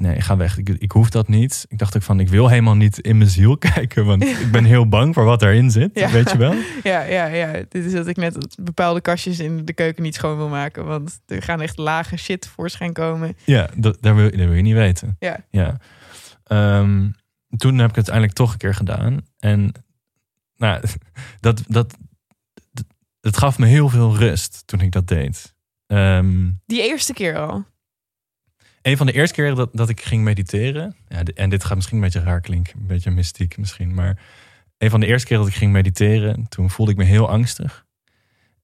nee, 0.00 0.20
ga 0.20 0.36
weg. 0.36 0.58
Ik, 0.58 0.68
ik 0.68 0.92
hoef 0.92 1.10
dat 1.10 1.28
niet. 1.28 1.64
Ik 1.68 1.78
dacht 1.78 1.96
ook 1.96 2.02
van, 2.02 2.20
ik 2.20 2.28
wil 2.28 2.48
helemaal 2.48 2.74
niet 2.74 2.98
in 2.98 3.18
mijn 3.18 3.30
ziel 3.30 3.58
kijken, 3.74 4.04
want 4.04 4.24
ik 4.24 4.50
ben 4.50 4.64
heel 4.64 4.88
bang 4.88 5.14
voor 5.14 5.24
wat 5.24 5.42
erin 5.42 5.70
zit. 5.70 5.90
Ja. 5.94 6.10
Weet 6.10 6.30
je 6.30 6.36
wel? 6.36 6.54
ja, 6.92 7.02
ja, 7.02 7.26
ja. 7.26 7.52
Dit 7.68 7.84
is 7.84 7.92
dat 7.92 8.06
ik 8.06 8.16
net 8.16 8.56
bepaalde 8.62 9.00
kastjes 9.00 9.38
in 9.38 9.64
de 9.64 9.72
keuken 9.72 10.02
niet 10.02 10.14
schoon 10.14 10.36
wil 10.36 10.48
maken. 10.48 10.84
Want 10.84 11.20
er 11.26 11.42
gaan 11.42 11.60
echt 11.60 11.78
lage 11.78 12.16
shit 12.16 12.46
voorschijn 12.46 12.92
komen. 12.92 13.36
Ja, 13.44 13.68
dat, 13.76 13.96
dat, 14.00 14.14
wil, 14.14 14.30
dat 14.30 14.38
wil 14.38 14.52
je 14.52 14.62
niet 14.62 14.74
weten. 14.74 15.16
Ja. 15.18 15.44
ja. 15.50 15.78
Ehm, 16.44 17.08
toen 17.56 17.78
heb 17.78 17.90
ik 17.90 17.96
het 17.96 18.10
uiteindelijk 18.10 18.34
toch 18.34 18.52
een 18.52 18.58
keer 18.58 18.74
gedaan. 18.74 19.20
En 19.38 19.72
nou, 20.56 20.80
dat, 21.40 21.64
dat, 21.68 21.96
dat, 22.70 22.84
het 23.20 23.36
gaf 23.36 23.58
me 23.58 23.66
heel 23.66 23.88
veel 23.88 24.16
rust 24.16 24.62
toen 24.66 24.80
ik 24.80 24.92
dat 24.92 25.06
deed. 25.06 25.54
Ehm, 25.86 26.50
Die 26.66 26.82
eerste 26.82 27.12
keer 27.12 27.38
al. 27.38 27.64
Een 28.82 28.96
van 28.96 29.06
de 29.06 29.12
eerste 29.12 29.34
keren 29.34 29.56
dat, 29.56 29.70
dat 29.72 29.88
ik 29.88 30.00
ging 30.00 30.24
mediteren. 30.24 30.96
Ja, 31.08 31.22
en 31.22 31.50
dit 31.50 31.64
gaat 31.64 31.76
misschien 31.76 31.96
een 31.96 32.02
beetje 32.02 32.20
raar 32.20 32.40
klinken. 32.40 32.80
Een 32.80 32.86
beetje 32.86 33.10
mystiek 33.10 33.56
misschien. 33.58 33.94
Maar 33.94 34.18
een 34.78 34.90
van 34.90 35.00
de 35.00 35.06
eerste 35.06 35.26
keren 35.26 35.42
dat 35.42 35.52
ik 35.52 35.58
ging 35.58 35.72
mediteren. 35.72 36.48
Toen 36.48 36.70
voelde 36.70 36.92
ik 36.92 36.98
me 36.98 37.04
heel 37.04 37.28
angstig. 37.28 37.86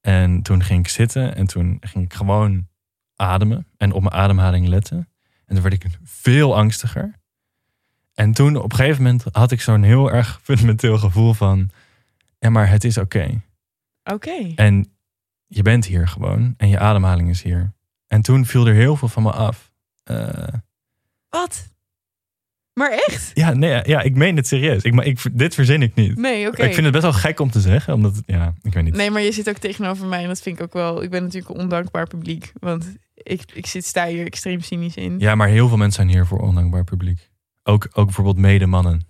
En 0.01 0.41
toen 0.41 0.63
ging 0.63 0.79
ik 0.79 0.87
zitten. 0.87 1.35
En 1.35 1.47
toen 1.47 1.77
ging 1.79 2.05
ik 2.05 2.13
gewoon 2.13 2.67
ademen. 3.15 3.67
En 3.77 3.91
op 3.91 4.01
mijn 4.01 4.13
ademhaling 4.13 4.67
letten. 4.67 5.09
En 5.45 5.53
toen 5.53 5.63
werd 5.63 5.83
ik 5.83 5.85
veel 6.03 6.55
angstiger. 6.55 7.13
En 8.13 8.33
toen 8.33 8.55
op 8.55 8.71
een 8.71 8.77
gegeven 8.77 9.03
moment 9.03 9.23
had 9.31 9.51
ik 9.51 9.61
zo'n 9.61 9.83
heel 9.83 10.11
erg 10.11 10.39
fundamenteel 10.43 10.97
gevoel 10.97 11.33
van... 11.33 11.69
Ja, 12.39 12.49
maar 12.49 12.69
het 12.69 12.83
is 12.83 12.97
oké. 12.97 13.41
Oké. 14.03 14.53
En 14.55 14.91
je 15.47 15.61
bent 15.61 15.85
hier 15.85 16.07
gewoon. 16.07 16.53
En 16.57 16.69
je 16.69 16.79
ademhaling 16.79 17.29
is 17.29 17.41
hier. 17.41 17.73
En 18.07 18.21
toen 18.21 18.45
viel 18.45 18.67
er 18.67 18.73
heel 18.73 18.95
veel 18.95 19.07
van 19.07 19.23
me 19.23 19.31
af. 19.31 19.71
Eh, 20.07 20.47
Wat? 21.29 21.67
Maar 22.73 22.91
echt? 22.91 23.31
ja, 23.33 23.53
nee, 23.53 23.81
ja, 23.83 24.01
ik 24.01 24.15
meen 24.15 24.35
het 24.35 24.47
serieus. 24.47 24.83
Ik, 24.83 24.93
maar 24.93 25.05
ik, 25.05 25.19
dit 25.31 25.53
verzin 25.53 25.81
ik 25.81 25.95
niet. 25.95 26.17
Nee, 26.17 26.47
oké. 26.47 26.63
Ik 26.63 26.73
vind 26.73 26.83
het 26.83 26.91
best 26.91 27.03
wel 27.03 27.13
gek 27.13 27.39
om 27.39 27.51
te 27.51 27.59
zeggen. 27.61 27.93
Omdat, 27.93 28.15
het- 28.15 28.23
ja, 28.25 28.53
ik 28.61 28.73
weet 28.73 28.83
niet. 28.83 28.95
Nee, 28.95 29.11
maar 29.11 29.21
je 29.21 29.31
zit 29.31 29.49
ook 29.49 29.57
tegenover 29.57 30.05
mij 30.07 30.21
en 30.21 30.27
dat 30.27 30.41
vind 30.41 30.57
ik 30.57 30.63
ook 30.63 30.73
wel... 30.73 31.03
Ik 31.03 31.09
ben 31.09 31.23
natuurlijk 31.23 31.53
een 31.55 31.61
ondankbaar 31.61 32.07
publiek. 32.07 32.51
Want 32.59 32.95
ik, 33.13 33.41
ik 33.53 33.65
zit, 33.65 33.85
sta 33.85 34.05
hier 34.07 34.25
extreem 34.25 34.61
cynisch 34.61 34.95
in. 34.95 35.19
Ja, 35.19 35.35
maar 35.35 35.47
heel 35.47 35.67
veel 35.67 35.77
mensen 35.77 35.95
zijn 36.03 36.15
hier 36.15 36.25
voor 36.25 36.39
ondankbaar 36.39 36.83
publiek. 36.83 37.29
Ook, 37.63 37.87
ook 37.93 38.05
bijvoorbeeld 38.05 38.37
medemannen. 38.37 39.01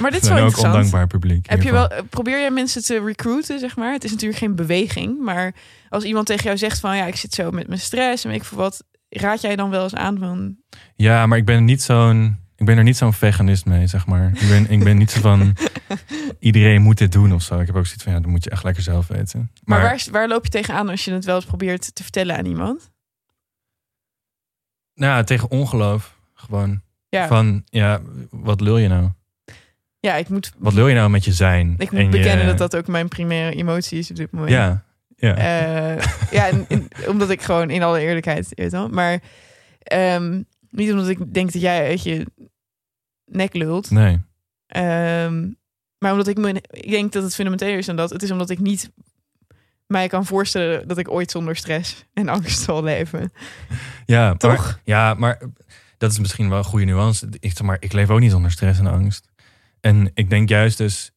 Maar 0.00 0.10
dit 0.10 0.22
is 0.22 0.28
wel 0.28 0.36
ook 0.38 0.44
interessant. 0.44 0.74
ondankbaar 0.74 1.06
publiek. 1.06 1.50
Heb 1.50 1.62
je 1.62 1.72
wel, 1.72 1.90
probeer 2.10 2.38
jij 2.40 2.50
mensen 2.50 2.82
te 2.84 3.04
recruiten, 3.04 3.58
zeg 3.58 3.76
maar? 3.76 3.92
Het 3.92 4.04
is 4.04 4.10
natuurlijk 4.10 4.38
geen 4.38 4.54
beweging, 4.54 5.20
maar 5.24 5.54
als 5.88 6.04
iemand 6.04 6.26
tegen 6.26 6.44
jou 6.44 6.56
zegt 6.56 6.80
van 6.80 6.96
ja, 6.96 7.06
ik 7.06 7.16
zit 7.16 7.34
zo 7.34 7.50
met 7.50 7.68
mijn 7.68 7.80
stress 7.80 8.24
en 8.24 8.30
ik 8.30 8.44
veel 8.44 8.58
wat, 8.58 8.84
raad 9.20 9.40
jij 9.40 9.56
dan 9.56 9.70
wel 9.70 9.82
eens 9.82 9.94
aan 9.94 10.18
van 10.18 10.56
Ja, 10.94 11.26
maar 11.26 11.38
ik 11.38 11.44
ben 11.44 11.64
niet 11.64 11.82
zo'n. 11.82 12.40
Ik 12.56 12.66
ben 12.68 12.76
er 12.76 12.82
niet 12.84 12.96
zo'n 12.96 13.12
veganist 13.12 13.64
mee, 13.66 13.86
zeg 13.86 14.06
maar. 14.06 14.26
Ik 14.34 14.48
ben, 14.48 14.70
ik 14.70 14.84
ben 14.84 14.96
niet 14.96 15.10
zo 15.10 15.20
van. 15.20 15.56
Iedereen 16.38 16.82
moet 16.82 16.98
dit 16.98 17.12
doen 17.12 17.32
of 17.34 17.42
zo. 17.42 17.58
Ik 17.60 17.66
heb 17.66 17.76
ook 17.76 17.86
zoiets 17.86 18.02
van 18.04 18.12
ja, 18.12 18.20
dan 18.20 18.30
moet 18.30 18.44
je 18.44 18.50
echt 18.50 18.64
lekker 18.64 18.82
zelf 18.82 19.06
weten. 19.06 19.50
Maar, 19.64 19.82
waar, 19.82 20.04
waar 20.10 20.28
loop 20.28 20.44
je 20.44 20.50
tegenaan 20.50 20.88
als 20.88 21.04
je 21.04 21.12
het 21.12 21.24
wel 21.24 21.36
eens 21.36 21.44
probeert 21.44 21.94
te 21.94 22.02
vertellen 22.02 22.36
aan 22.36 22.44
iemand? 22.46 22.90
Nou, 24.94 25.24
tegen 25.24 25.50
ongeloof. 25.50 26.18
Gewoon. 26.34 26.82
Ja, 27.08 27.26
Van 27.26 27.62
ja, 27.64 28.00
wat 28.30 28.60
lul 28.60 28.76
je 28.78 28.88
nou? 28.88 29.10
ja 30.00 30.14
ik 30.14 30.28
moet, 30.28 30.52
Wat 30.58 30.72
wil 30.72 30.88
je 30.88 30.94
nou 30.94 31.10
met 31.10 31.24
je 31.24 31.32
zijn? 31.32 31.74
ik 31.78 31.90
moet 31.90 32.00
En 32.00 32.04
je- 32.04 32.10
bekennen 32.10 32.46
dat 32.46 32.58
dat 32.58 32.76
ook 32.76 32.86
mijn 32.86 33.08
primaire 33.08 33.56
emotie 33.56 33.98
is 33.98 34.10
op 34.10 34.16
dit 34.16 34.30
moment. 34.32 34.50
Ja, 34.50 34.84
ja. 35.28 35.34
Eh, 35.36 36.04
ja, 36.30 36.48
en- 36.48 36.64
en- 36.68 36.88
omdat 37.08 37.30
ik 37.30 37.42
gewoon 37.42 37.70
in 37.70 37.82
alle 37.82 38.00
eerlijkheid, 38.00 38.48
weet 38.54 38.72
wel. 38.72 38.88
Maar 38.88 39.20
ehm, 39.82 40.42
niet 40.70 40.90
omdat 40.90 41.08
ik 41.08 41.34
denk 41.34 41.52
dat 41.52 41.62
jij 41.62 41.88
uit 41.88 42.02
je 42.02 42.26
nek 43.24 43.54
lult. 43.54 43.90
nee. 43.90 44.20
Ehm, 44.66 45.50
maar 45.98 46.10
omdat 46.12 46.28
ik 46.28 46.38
me, 46.38 46.62
ik 46.70 46.90
denk 46.90 47.12
dat 47.12 47.22
het 47.22 47.34
fundamenteler 47.34 47.78
is 47.78 47.86
dan 47.86 47.96
dat. 47.96 48.10
Het 48.10 48.22
is 48.22 48.30
omdat 48.30 48.50
ik 48.50 48.58
niet 48.58 48.90
mij 49.86 50.08
kan 50.08 50.26
voorstellen 50.26 50.88
dat 50.88 50.98
ik 50.98 51.10
ooit 51.10 51.30
zonder 51.30 51.56
stress 51.56 52.04
en 52.14 52.28
angst 52.28 52.62
zal 52.62 52.82
leven. 52.82 53.32
Ja, 54.06 54.26
maar, 54.28 54.36
Toch? 54.36 54.80
ja, 54.84 55.14
maar 55.14 55.40
dat 55.98 56.10
is 56.12 56.18
misschien 56.18 56.48
wel 56.48 56.58
een 56.58 56.64
goede 56.64 56.84
nuance. 56.84 57.26
Ik, 57.40 57.50
zeg 57.56 57.62
maar, 57.66 57.76
ik 57.80 57.92
leef 57.92 58.10
ook 58.10 58.20
niet 58.20 58.34
onder 58.34 58.50
stress 58.50 58.78
en 58.78 58.86
angst. 58.86 59.28
En 59.80 60.10
ik 60.14 60.30
denk 60.30 60.48
juist 60.48 60.78
dus... 60.78 61.12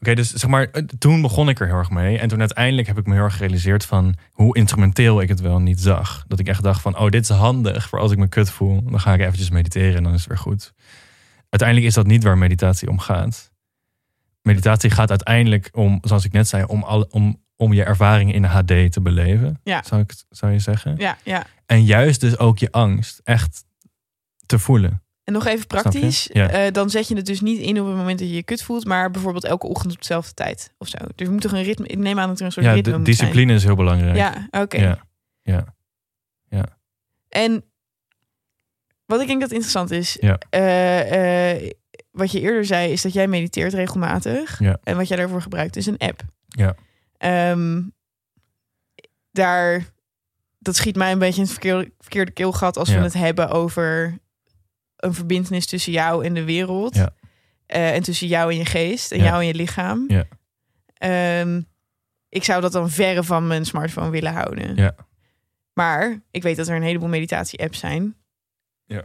Oké, 0.00 0.14
dus 0.14 0.32
zeg 0.32 0.50
maar, 0.50 0.70
toen 0.98 1.22
begon 1.22 1.48
ik 1.48 1.60
er 1.60 1.66
heel 1.66 1.76
erg 1.76 1.90
mee. 1.90 2.18
En 2.18 2.28
toen 2.28 2.40
uiteindelijk 2.40 2.86
heb 2.86 2.98
ik 2.98 3.06
me 3.06 3.14
heel 3.14 3.22
erg 3.22 3.36
gerealiseerd 3.36 3.84
van... 3.84 4.14
hoe 4.30 4.56
instrumenteel 4.56 5.20
ik 5.20 5.28
het 5.28 5.40
wel 5.40 5.58
niet 5.58 5.80
zag. 5.80 6.24
Dat 6.28 6.38
ik 6.38 6.48
echt 6.48 6.62
dacht 6.62 6.82
van, 6.82 6.98
oh, 6.98 7.08
dit 7.08 7.22
is 7.22 7.28
handig 7.28 7.88
voor 7.88 7.98
als 7.98 8.12
ik 8.12 8.18
me 8.18 8.28
kut 8.28 8.50
voel. 8.50 8.82
Dan 8.82 9.00
ga 9.00 9.14
ik 9.14 9.20
eventjes 9.20 9.50
mediteren 9.50 9.96
en 9.96 10.02
dan 10.02 10.12
is 10.12 10.20
het 10.20 10.28
weer 10.28 10.38
goed. 10.38 10.72
Uiteindelijk 11.48 11.88
is 11.88 11.94
dat 11.94 12.06
niet 12.06 12.22
waar 12.22 12.38
meditatie 12.38 12.88
om 12.88 12.98
gaat. 12.98 13.52
Meditatie 14.42 14.90
gaat 14.90 15.10
uiteindelijk 15.10 15.68
om, 15.72 15.98
zoals 16.02 16.24
ik 16.24 16.32
net 16.32 16.48
zei... 16.48 16.64
om, 16.64 16.82
al, 16.82 17.06
om, 17.10 17.42
om 17.56 17.72
je 17.72 17.84
ervaring 17.84 18.34
in 18.34 18.44
HD 18.44 18.92
te 18.92 19.00
beleven. 19.00 19.60
Ja. 19.64 19.82
Zou, 19.86 20.00
ik, 20.00 20.14
zou 20.30 20.52
je 20.52 20.58
zeggen? 20.58 20.94
Ja, 20.96 21.18
ja. 21.24 21.46
En 21.66 21.84
juist 21.84 22.20
dus 22.20 22.38
ook 22.38 22.58
je 22.58 22.72
angst 22.72 23.20
echt 23.24 23.64
te 24.46 24.58
voelen. 24.58 25.02
En 25.28 25.34
nog 25.34 25.46
even 25.46 25.66
praktisch. 25.66 26.24
Je? 26.24 26.38
Ja. 26.38 26.50
eh, 26.50 26.72
dan 26.72 26.90
zet 26.90 27.08
je 27.08 27.14
het 27.16 27.26
dus 27.26 27.40
niet 27.40 27.58
in 27.60 27.80
op 27.80 27.86
het 27.86 27.96
moment 27.96 28.18
dat 28.18 28.28
je 28.28 28.34
je 28.34 28.42
kut 28.42 28.62
voelt, 28.62 28.84
maar 28.84 29.10
bijvoorbeeld 29.10 29.44
elke 29.44 29.66
ochtend 29.66 29.92
op 29.92 29.98
dezelfde 29.98 30.34
tijd 30.34 30.74
of 30.78 30.88
zo. 30.88 30.96
Dus 31.14 31.26
er 31.26 31.32
moet 31.32 31.40
toch 31.42 31.52
een 31.52 31.62
ritme. 31.62 31.86
Ik 31.86 31.98
neem 31.98 32.18
aan 32.18 32.28
dat 32.28 32.38
er 32.38 32.44
een 32.46 32.52
soort 32.52 32.66
Ja, 32.66 32.72
ritme 32.72 32.96
moet 32.96 33.06
discipline 33.06 33.54
is 33.54 33.64
heel 33.64 33.74
belangrijk. 33.74 34.16
Ja, 34.16 34.48
oké. 34.50 34.98
Ja. 35.42 35.64
ja. 36.48 36.64
En 37.28 37.64
wat 39.06 39.20
ik 39.20 39.26
denk 39.26 39.40
dat 39.40 39.50
interessant 39.50 39.90
is, 39.90 40.16
Ja. 40.20 40.38
eh, 40.50 41.50
eh, 41.54 41.70
wat 42.10 42.32
je 42.32 42.40
eerder 42.40 42.64
zei, 42.64 42.92
is 42.92 43.02
dat 43.02 43.12
jij 43.12 43.28
mediteert 43.28 43.72
regelmatig. 43.72 44.58
Ja. 44.58 44.78
En 44.82 44.96
wat 44.96 45.08
jij 45.08 45.16
daarvoor 45.16 45.42
gebruikt 45.42 45.76
is 45.76 45.86
een 45.86 45.98
app. 45.98 46.20
Ja. 46.48 46.74
Ehm, 47.16 47.82
daar, 49.30 49.84
dat 50.58 50.76
schiet 50.76 50.96
mij 50.96 51.12
een 51.12 51.18
beetje 51.18 51.36
in 51.36 51.42
het 51.42 51.50
verkeerde, 51.50 51.92
verkeerde 51.98 52.32
keelgat 52.32 52.76
als 52.76 52.88
we 52.88 52.98
het 52.98 53.14
hebben 53.14 53.48
over 53.50 54.18
een 54.98 55.14
verbindenis 55.14 55.66
tussen 55.66 55.92
jou 55.92 56.24
en 56.24 56.34
de 56.34 56.44
wereld. 56.44 56.94
Ja. 56.94 57.10
Eh, 57.66 57.94
en 57.94 58.02
tussen 58.02 58.26
jou 58.28 58.50
en 58.52 58.56
je 58.58 58.64
geest 58.64 59.12
en 59.12 59.18
Ja. 59.18 59.24
jou 59.24 59.40
en 59.40 59.46
je 59.46 59.54
lichaam. 59.54 60.04
Ja. 60.08 60.24
Ehm, 60.94 61.60
ik 62.28 62.44
zou 62.44 62.60
dat 62.60 62.72
dan 62.72 62.90
verre 62.90 63.24
van 63.24 63.46
mijn 63.46 63.64
smartphone 63.64 64.10
willen 64.10 64.32
houden. 64.32 64.76
Ja. 64.76 64.94
Maar 65.72 66.20
ik 66.30 66.42
weet 66.42 66.56
dat 66.56 66.68
er 66.68 66.76
een 66.76 66.82
heleboel 66.82 67.08
meditatie-apps 67.08 67.78
zijn. 67.78 68.14
Ja. 68.86 69.04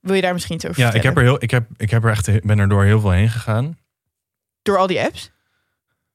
Wil 0.00 0.14
je 0.14 0.22
daar 0.22 0.32
misschien 0.32 0.54
iets 0.54 0.66
over 0.66 0.80
Ja, 0.82 0.92
ik 0.92 1.02
heb 1.02 1.16
er 1.16 1.22
heel, 1.22 1.42
ik 1.42 1.50
heb, 1.50 1.66
ik 1.76 1.90
heb 1.90 2.04
er 2.04 2.10
echt, 2.10 2.40
ben 2.46 2.58
er 2.58 2.68
door 2.68 2.84
heel 2.84 3.00
veel 3.00 3.10
heen 3.10 3.28
gegaan. 3.30 3.78
Door 4.62 4.78
al 4.78 4.86
die 4.86 5.00
apps? 5.00 5.30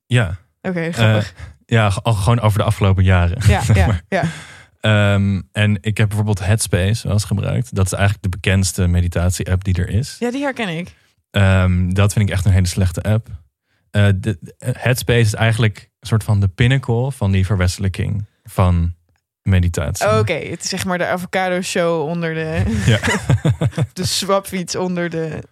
Ja, 0.06 0.38
Oké, 0.62 0.92
grappig. 0.92 1.34
ja, 1.66 1.92
al 2.04 2.14
gewoon 2.14 2.40
over 2.40 2.58
de 2.60 2.66
afgelopen 2.66 3.04
jaren. 3.04 3.38
ja, 3.48 3.62
ja, 3.74 4.02
ja. 4.10 4.24
Ehm, 4.82 5.42
en 5.52 5.78
ik 5.82 5.98
heb 5.98 6.08
bijvoorbeeld 6.08 6.40
Headspace 6.46 7.04
wel 7.04 7.14
eens 7.14 7.24
gebruikt. 7.24 7.76
Dat 7.76 7.86
is 7.86 7.92
eigenlijk 7.92 8.24
de 8.24 8.30
bekendste 8.30 8.88
meditatie-app 8.88 9.64
die 9.64 9.76
er 9.76 9.90
is. 9.90 10.16
ja, 10.20 10.32
die 10.32 10.42
herken 10.42 10.78
ik. 10.78 10.94
Ehm, 11.32 11.90
dat 11.90 12.14
vind 12.14 12.28
ik 12.30 12.34
echt 12.36 12.46
een 12.46 12.52
hele 12.52 12.68
slechte 12.68 13.02
app. 13.02 13.28
Eh, 13.92 14.06
de, 14.16 14.38
de- 14.40 14.56
Headspace 14.78 15.20
is 15.20 15.34
eigenlijk 15.34 15.90
een 16.00 16.08
soort 16.08 16.24
van 16.24 16.40
de 16.40 16.48
pinnacle 16.48 17.12
van 17.12 17.32
die 17.32 17.46
verwestelijking 17.46 18.26
van 18.44 18.96
meditatie. 19.42 20.18
Oké, 20.20 20.34
het 20.34 20.64
is 20.64 20.70
zeg 20.70 20.86
maar 20.86 20.98
de 20.98 21.06
avocado 21.06 21.62
show 21.62 22.08
onder 22.08 22.34
de, 22.34 22.64
Ja. 22.86 23.00
de 23.94 24.06
swapfiets 24.06 24.76
onder 24.76 25.10
de 25.10 25.44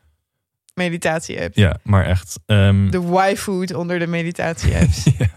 meditatie-apps. 0.74 1.56
ja, 1.58 1.78
maar 1.84 2.06
echt. 2.06 2.40
ehm, 2.46 2.90
De 2.90 3.30
Y-food 3.32 3.74
onder 3.74 4.00
de 4.00 4.08
meditatie-apps. 4.08 5.04
ja. 5.18 5.28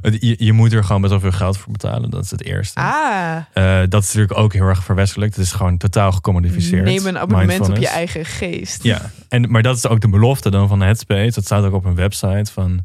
Je, 0.00 0.34
je 0.38 0.52
moet 0.52 0.72
er 0.72 0.84
gewoon 0.84 1.00
best 1.00 1.12
wel 1.12 1.22
veel 1.22 1.32
geld 1.38 1.58
voor 1.58 1.72
betalen. 1.72 2.10
Dat 2.10 2.24
is 2.24 2.30
het 2.30 2.44
eerste. 2.44 2.80
ah, 2.80 3.36
Eh, 3.52 3.88
dat 3.88 4.02
is 4.02 4.08
natuurlijk 4.08 4.38
ook 4.38 4.52
heel 4.52 4.66
erg 4.66 4.84
verwestelijk. 4.84 5.34
Het 5.34 5.44
is 5.44 5.52
gewoon 5.52 5.76
totaal 5.76 6.12
gecommodificeerd. 6.12 6.84
neem 6.84 7.06
een 7.06 7.18
abonnement 7.18 7.68
op 7.68 7.76
je 7.76 7.88
eigen 7.88 8.24
geest. 8.24 8.82
Ja, 8.82 9.10
en, 9.28 9.50
maar 9.50 9.62
dat 9.62 9.76
is 9.76 9.86
ook 9.86 10.00
de 10.00 10.08
belofte 10.08 10.50
dan 10.50 10.68
van 10.68 10.80
Headspace. 10.80 11.32
Dat 11.34 11.44
staat 11.44 11.64
ook 11.64 11.72
op 11.74 11.84
een 11.84 11.94
website 11.94 12.52
van... 12.52 12.80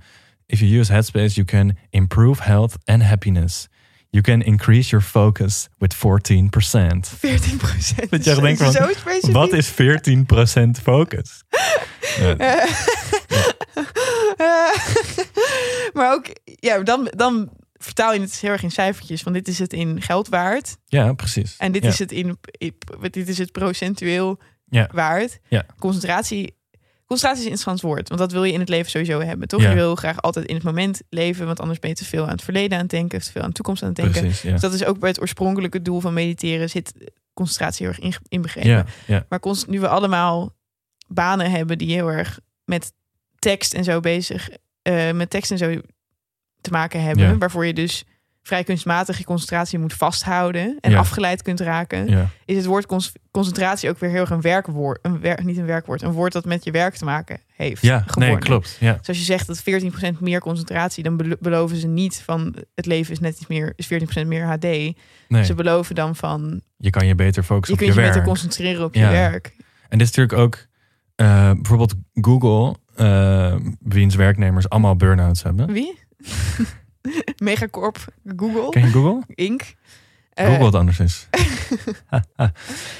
If 0.45 0.59
you 0.59 0.77
use 0.77 0.91
Headspace, 0.91 1.35
you 1.35 1.45
can 1.45 1.77
improve 1.89 2.43
health 2.43 2.75
and 2.85 3.03
happiness. 3.03 3.67
You 4.13 4.21
can 4.23 4.41
increase 4.41 4.89
your 4.89 5.05
focus 5.05 5.67
with 5.77 5.95
14%. 5.95 5.99
14 5.99 7.57
procent. 7.57 8.09
Dat 8.09 8.23
je 8.23 8.31
echt 8.31 8.41
denkt 8.41 8.61
van, 8.61 8.71
zo 8.71 8.87
specifiek. 8.97 9.31
Wat 9.33 9.53
is 9.53 9.71
14% 9.71 9.73
focus? 10.83 11.43
Ja, 12.19 12.35
maar 15.93 16.13
ook, 16.13 16.25
ja, 16.43 16.79
dan, 16.79 17.11
dan 17.15 17.49
vertaal 17.73 18.13
je 18.13 18.19
het 18.19 18.39
heel 18.39 18.51
erg 18.51 18.63
in 18.63 18.71
cijfertjes. 18.71 19.21
Van 19.21 19.33
dit 19.33 19.47
is 19.47 19.59
het 19.59 19.73
in 19.73 20.01
geld 20.01 20.27
waard. 20.27 20.77
ja 20.85 21.13
precies. 21.13 21.55
En 21.57 21.71
dit, 21.71 21.83
Ja. 21.83 21.89
is, 21.89 21.99
het 21.99 22.11
in, 22.11 22.37
in- 22.51 22.75
dit 23.11 23.27
is 23.29 23.37
het 23.37 23.51
procentueel 23.51 24.39
Ja. 24.69 24.89
waard. 24.91 25.39
Ja. 25.47 25.65
Concentratie, 25.79 26.55
concentratie 27.13 27.39
is 27.39 27.45
een 27.45 27.57
interessant 27.57 27.81
woord. 27.81 28.07
Want 28.07 28.19
dat 28.19 28.31
wil 28.31 28.43
je 28.43 28.53
in 28.53 28.59
het 28.59 28.69
leven 28.69 28.91
sowieso 28.91 29.21
hebben, 29.21 29.47
toch? 29.47 29.61
Ja. 29.61 29.69
Je 29.69 29.75
wil 29.75 29.95
graag 29.95 30.21
altijd 30.21 30.45
in 30.45 30.55
het 30.55 30.63
moment 30.63 31.01
leven. 31.09 31.45
Want 31.45 31.59
anders 31.59 31.79
ben 31.79 31.89
je 31.89 31.95
te 31.95 32.05
veel 32.05 32.23
aan 32.23 32.29
het 32.29 32.41
verleden 32.41 32.77
aan 32.77 32.83
het 32.83 32.89
denken. 32.89 33.17
Of 33.17 33.23
te 33.23 33.31
veel 33.31 33.41
aan 33.41 33.47
de 33.47 33.53
toekomst 33.53 33.81
aan 33.81 33.87
het 33.87 33.97
denken. 33.97 34.21
Precies, 34.21 34.41
ja. 34.41 34.51
Dus 34.51 34.61
dat 34.61 34.73
is 34.73 34.85
ook 34.85 34.99
bij 34.99 35.09
het 35.09 35.21
oorspronkelijke 35.21 35.81
doel 35.81 35.99
van 35.99 36.13
mediteren. 36.13 36.69
Zit 36.69 36.93
concentratie 37.33 37.85
heel 37.85 37.95
erg 37.95 38.03
in, 38.03 38.13
inbegrepen. 38.27 38.85
Ja, 39.05 39.25
Maar 39.29 39.39
nu 39.67 39.79
we 39.79 39.87
allemaal 39.87 40.55
banen 41.07 41.51
hebben 41.51 41.77
die 41.77 41.93
heel 41.93 42.11
erg 42.11 42.39
met 42.65 42.93
tekst 43.39 43.73
en 43.73 43.83
zo 43.83 43.99
bezig, 43.99 44.49
eh, 44.81 45.11
met 45.11 45.29
tekst 45.29 45.51
en 45.51 45.57
zo 45.57 45.81
te 46.61 46.71
maken 46.71 47.01
hebben, 47.01 47.39
waarvoor 47.39 47.65
je 47.65 47.73
dus 47.73 48.03
vrij 48.43 48.63
kunstmatig 48.63 49.17
je 49.17 49.23
concentratie 49.23 49.79
moet 49.79 49.93
vasthouden 49.93 50.77
en 50.81 50.91
Ja. 50.91 50.97
afgeleid 50.99 51.41
kunt 51.41 51.59
raken, 51.59 52.07
ja, 52.07 52.29
is 52.45 52.55
het 52.55 52.65
woord 52.65 52.85
concentratie 53.31 53.89
ook 53.89 53.99
weer 53.99 54.09
heel 54.09 54.19
erg 54.19 54.29
een 54.29 54.41
werkwoord, 54.41 54.99
een 55.01 55.19
wer- 55.19 55.43
niet 55.43 55.57
een 55.57 55.65
werkwoord, 55.65 56.01
een 56.01 56.11
woord 56.11 56.33
dat 56.33 56.45
met 56.45 56.63
je 56.63 56.71
werk 56.71 56.95
te 56.95 57.05
maken 57.05 57.39
heeft. 57.55 57.81
ja 57.81 58.05
nee, 58.15 58.37
klopt. 58.37 58.77
Ja, 58.79 58.93
Dus 58.93 59.07
als 59.07 59.17
je 59.17 59.23
zegt 59.23 59.47
dat 59.47 59.59
14% 59.63 60.19
meer 60.19 60.39
concentratie, 60.39 61.03
dan 61.03 61.17
belo- 61.17 61.35
beloven 61.39 61.77
ze 61.77 61.87
niet 61.87 62.21
van 62.25 62.55
het 62.75 62.85
leven 62.85 63.11
is 63.13 63.19
net 63.19 63.33
iets 63.39 63.47
meer, 63.47 63.73
is 63.75 63.85
14% 63.87 64.27
meer 64.27 64.45
HD. 64.45 64.61
nee. 64.63 65.43
Ze 65.43 65.53
beloven 65.53 65.95
dan 65.95 66.15
van 66.15 66.61
Je 66.77 66.89
kan 66.89 67.07
je 67.07 67.15
beter 67.15 67.43
focussen 67.43 67.75
je 67.75 67.81
op 67.81 67.85
kunt 67.87 67.93
je 67.95 68.01
je 68.01 68.07
beter 68.07 68.13
werk. 68.23 68.25
concentreren 68.39 68.83
op 68.85 68.93
je 68.95 69.07
werk. 69.07 69.53
En 69.89 69.97
dit 69.97 70.07
is 70.09 70.15
natuurlijk 70.15 70.37
ook... 70.39 70.65
eh, 71.15 71.51
bijvoorbeeld 71.51 71.93
Google, 72.13 72.75
eh, 72.95 73.55
wiens 73.79 74.15
werknemers 74.15 74.69
allemaal 74.69 74.95
burn-outs 74.95 75.43
hebben. 75.43 75.71
Wie? 75.73 75.99
Megacorp 77.43 78.05
Google 78.35 78.69
Ken 78.69 78.81
je 78.81 78.91
Google? 78.91 79.23
Inc. 79.27 79.75
Eh, 80.33 80.47
Google 80.47 80.65
het 80.65 80.75
anders 80.75 80.99
is. 80.99 81.27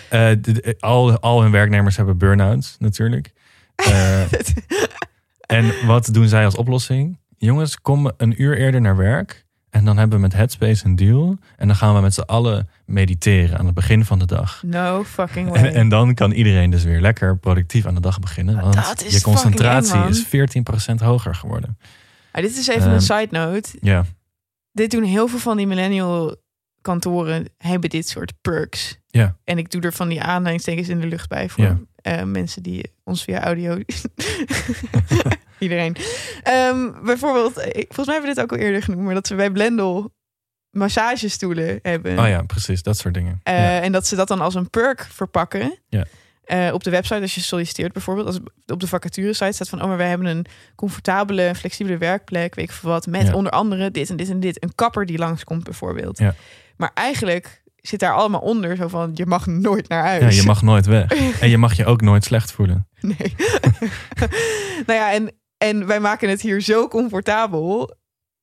Eh, 0.10 0.32
al, 0.80 1.20
al 1.20 1.42
hun 1.42 1.52
werknemers 1.52 1.98
hebben 1.98 2.18
burn-outs 2.18 2.76
natuurlijk. 2.80 3.32
Eh, 3.76 4.22
en 5.42 5.86
wat 5.86 6.14
doen 6.14 6.28
zij 6.28 6.46
als 6.46 6.56
oplossing? 6.56 7.18
Jongens, 7.38 7.82
kom 7.82 8.12
een 8.18 8.42
uur 8.42 8.58
eerder 8.58 8.82
naar 8.82 8.98
werk. 8.98 9.46
En 9.70 9.86
dan 9.86 9.98
hebben 9.98 10.18
we 10.18 10.24
met 10.24 10.34
Headspace 10.34 10.86
een 10.86 10.96
deal. 10.96 11.38
En 11.58 11.68
dan 11.68 11.76
gaan 11.76 11.96
we 11.96 12.02
met 12.02 12.14
z'n 12.14 12.22
allen 12.22 12.70
mediteren 12.86 13.58
aan 13.58 13.66
het 13.66 13.74
begin 13.74 14.06
van 14.06 14.20
de 14.20 14.26
dag. 14.26 14.64
no 14.66 15.04
fucking 15.04 15.50
way. 15.50 15.64
En, 15.64 15.74
en 15.74 15.90
dan 15.90 16.14
kan 16.14 16.32
iedereen 16.32 16.70
dus 16.70 16.84
weer 16.84 17.02
lekker 17.02 17.38
productief 17.38 17.86
aan 17.86 17.96
de 17.96 18.02
dag 18.02 18.20
beginnen. 18.20 18.62
Want 18.62 18.74
dat 18.74 19.04
is 19.04 19.14
je 19.14 19.22
concentratie 19.22 20.02
eng, 20.02 20.08
is 20.08 20.26
14% 20.92 20.96
hoger 20.96 21.36
geworden. 21.36 21.78
Ah, 22.36 22.42
dit 22.42 22.58
is 22.58 22.68
even 22.68 22.82
Ehm, 22.84 22.92
een 22.94 23.02
side 23.02 23.28
note. 23.30 23.70
Ja, 23.82 24.06
Dit 24.72 24.92
doen 24.92 25.04
heel 25.04 25.28
veel 25.28 25.40
van 25.40 25.58
die 25.58 25.68
millennial 25.68 26.36
kantoren 26.82 27.46
hebben 27.58 27.90
dit 27.90 28.08
soort 28.08 28.34
perks. 28.42 28.98
Ja. 29.08 29.38
En 29.44 29.58
ik 29.58 29.72
doe 29.72 29.82
er 29.82 29.94
van 29.94 30.08
die 30.10 30.22
aanhalingstekens 30.22 30.90
in 30.90 31.00
de 31.00 31.08
lucht 31.08 31.30
bij 31.30 31.50
voor 31.50 31.78
eh, 31.96 32.24
mensen 32.24 32.64
die 32.64 32.92
ons 33.04 33.24
via 33.24 33.44
audio. 33.44 33.78
Iedereen. 35.60 35.96
Ehm, 36.44 36.92
bijvoorbeeld, 37.06 37.58
ik- 37.58 37.86
volgens 37.94 38.06
mij 38.06 38.16
hebben 38.16 38.30
we 38.30 38.36
dit 38.36 38.44
ook 38.44 38.52
al 38.52 38.58
eerder 38.58 38.84
genoemd, 38.84 39.04
maar 39.04 39.14
dat 39.14 39.28
ze 39.28 39.36
bij 39.36 39.52
Blendel 39.52 40.14
massagestoelen 40.70 41.80
hebben. 41.82 42.20
oh 42.20 42.28
ja, 42.28 42.42
precies. 42.42 42.84
Dat 42.84 42.98
soort 42.98 43.14
dingen. 43.14 43.40
Eh. 43.44 43.84
En 43.84 43.92
dat 43.92 44.08
ze 44.08 44.16
dat 44.16 44.28
dan 44.28 44.42
als 44.42 44.56
een 44.56 44.70
perk 44.70 45.08
verpakken. 45.12 45.80
Ja. 45.90 46.06
Eh, 46.54 46.74
op 46.74 46.84
de 46.84 46.90
website, 46.90 47.22
als 47.22 47.36
je 47.36 47.42
solliciteert 47.42 47.94
bijvoorbeeld, 47.94 48.28
als 48.28 48.40
op 48.66 48.80
de 48.80 48.88
vacature 48.88 49.34
site 49.34 49.52
staat 49.52 49.70
van, 49.70 49.82
oh, 49.82 49.88
maar 49.88 49.98
wij 49.98 50.10
hebben 50.10 50.28
een 50.28 50.46
comfortabele, 50.76 51.56
flexibele 51.56 51.98
werkplek, 51.98 52.56
weet 52.56 52.66
ik 52.66 52.72
veel 52.72 52.90
wat, 52.90 53.08
met 53.08 53.28
Ja. 53.28 53.34
onder 53.34 53.52
andere 53.52 53.92
dit 53.92 54.10
en 54.10 54.16
dit 54.16 54.30
en 54.30 54.40
dit. 54.40 54.64
Een 54.64 54.76
kapper 54.76 55.06
die 55.06 55.18
langskomt 55.18 55.64
bijvoorbeeld. 55.64 56.18
Ja. 56.18 56.36
Maar 56.78 56.92
eigenlijk 56.94 57.62
zit 57.76 58.00
daar 58.00 58.14
allemaal 58.14 58.42
onder, 58.42 58.76
zo 58.76 58.88
van, 58.88 59.12
je 59.14 59.26
mag 59.26 59.46
nooit 59.46 59.88
naar 59.88 60.04
huis. 60.04 60.36
ja, 60.36 60.42
je 60.42 60.48
mag 60.48 60.62
nooit 60.62 60.86
weg. 60.86 61.12
En 61.42 61.50
je 61.50 61.58
mag 61.58 61.74
je 61.74 61.86
ook 61.86 62.02
nooit 62.02 62.24
slecht 62.24 62.52
voelen. 62.52 62.88
Nee. 63.00 63.36
nou 64.88 65.00
ja, 65.00 65.12
en, 65.14 65.32
en 65.58 65.88
wij 65.88 66.00
maken 66.00 66.30
het 66.30 66.42
hier 66.42 66.62
zo 66.62 66.88
comfortabel, 66.88 67.96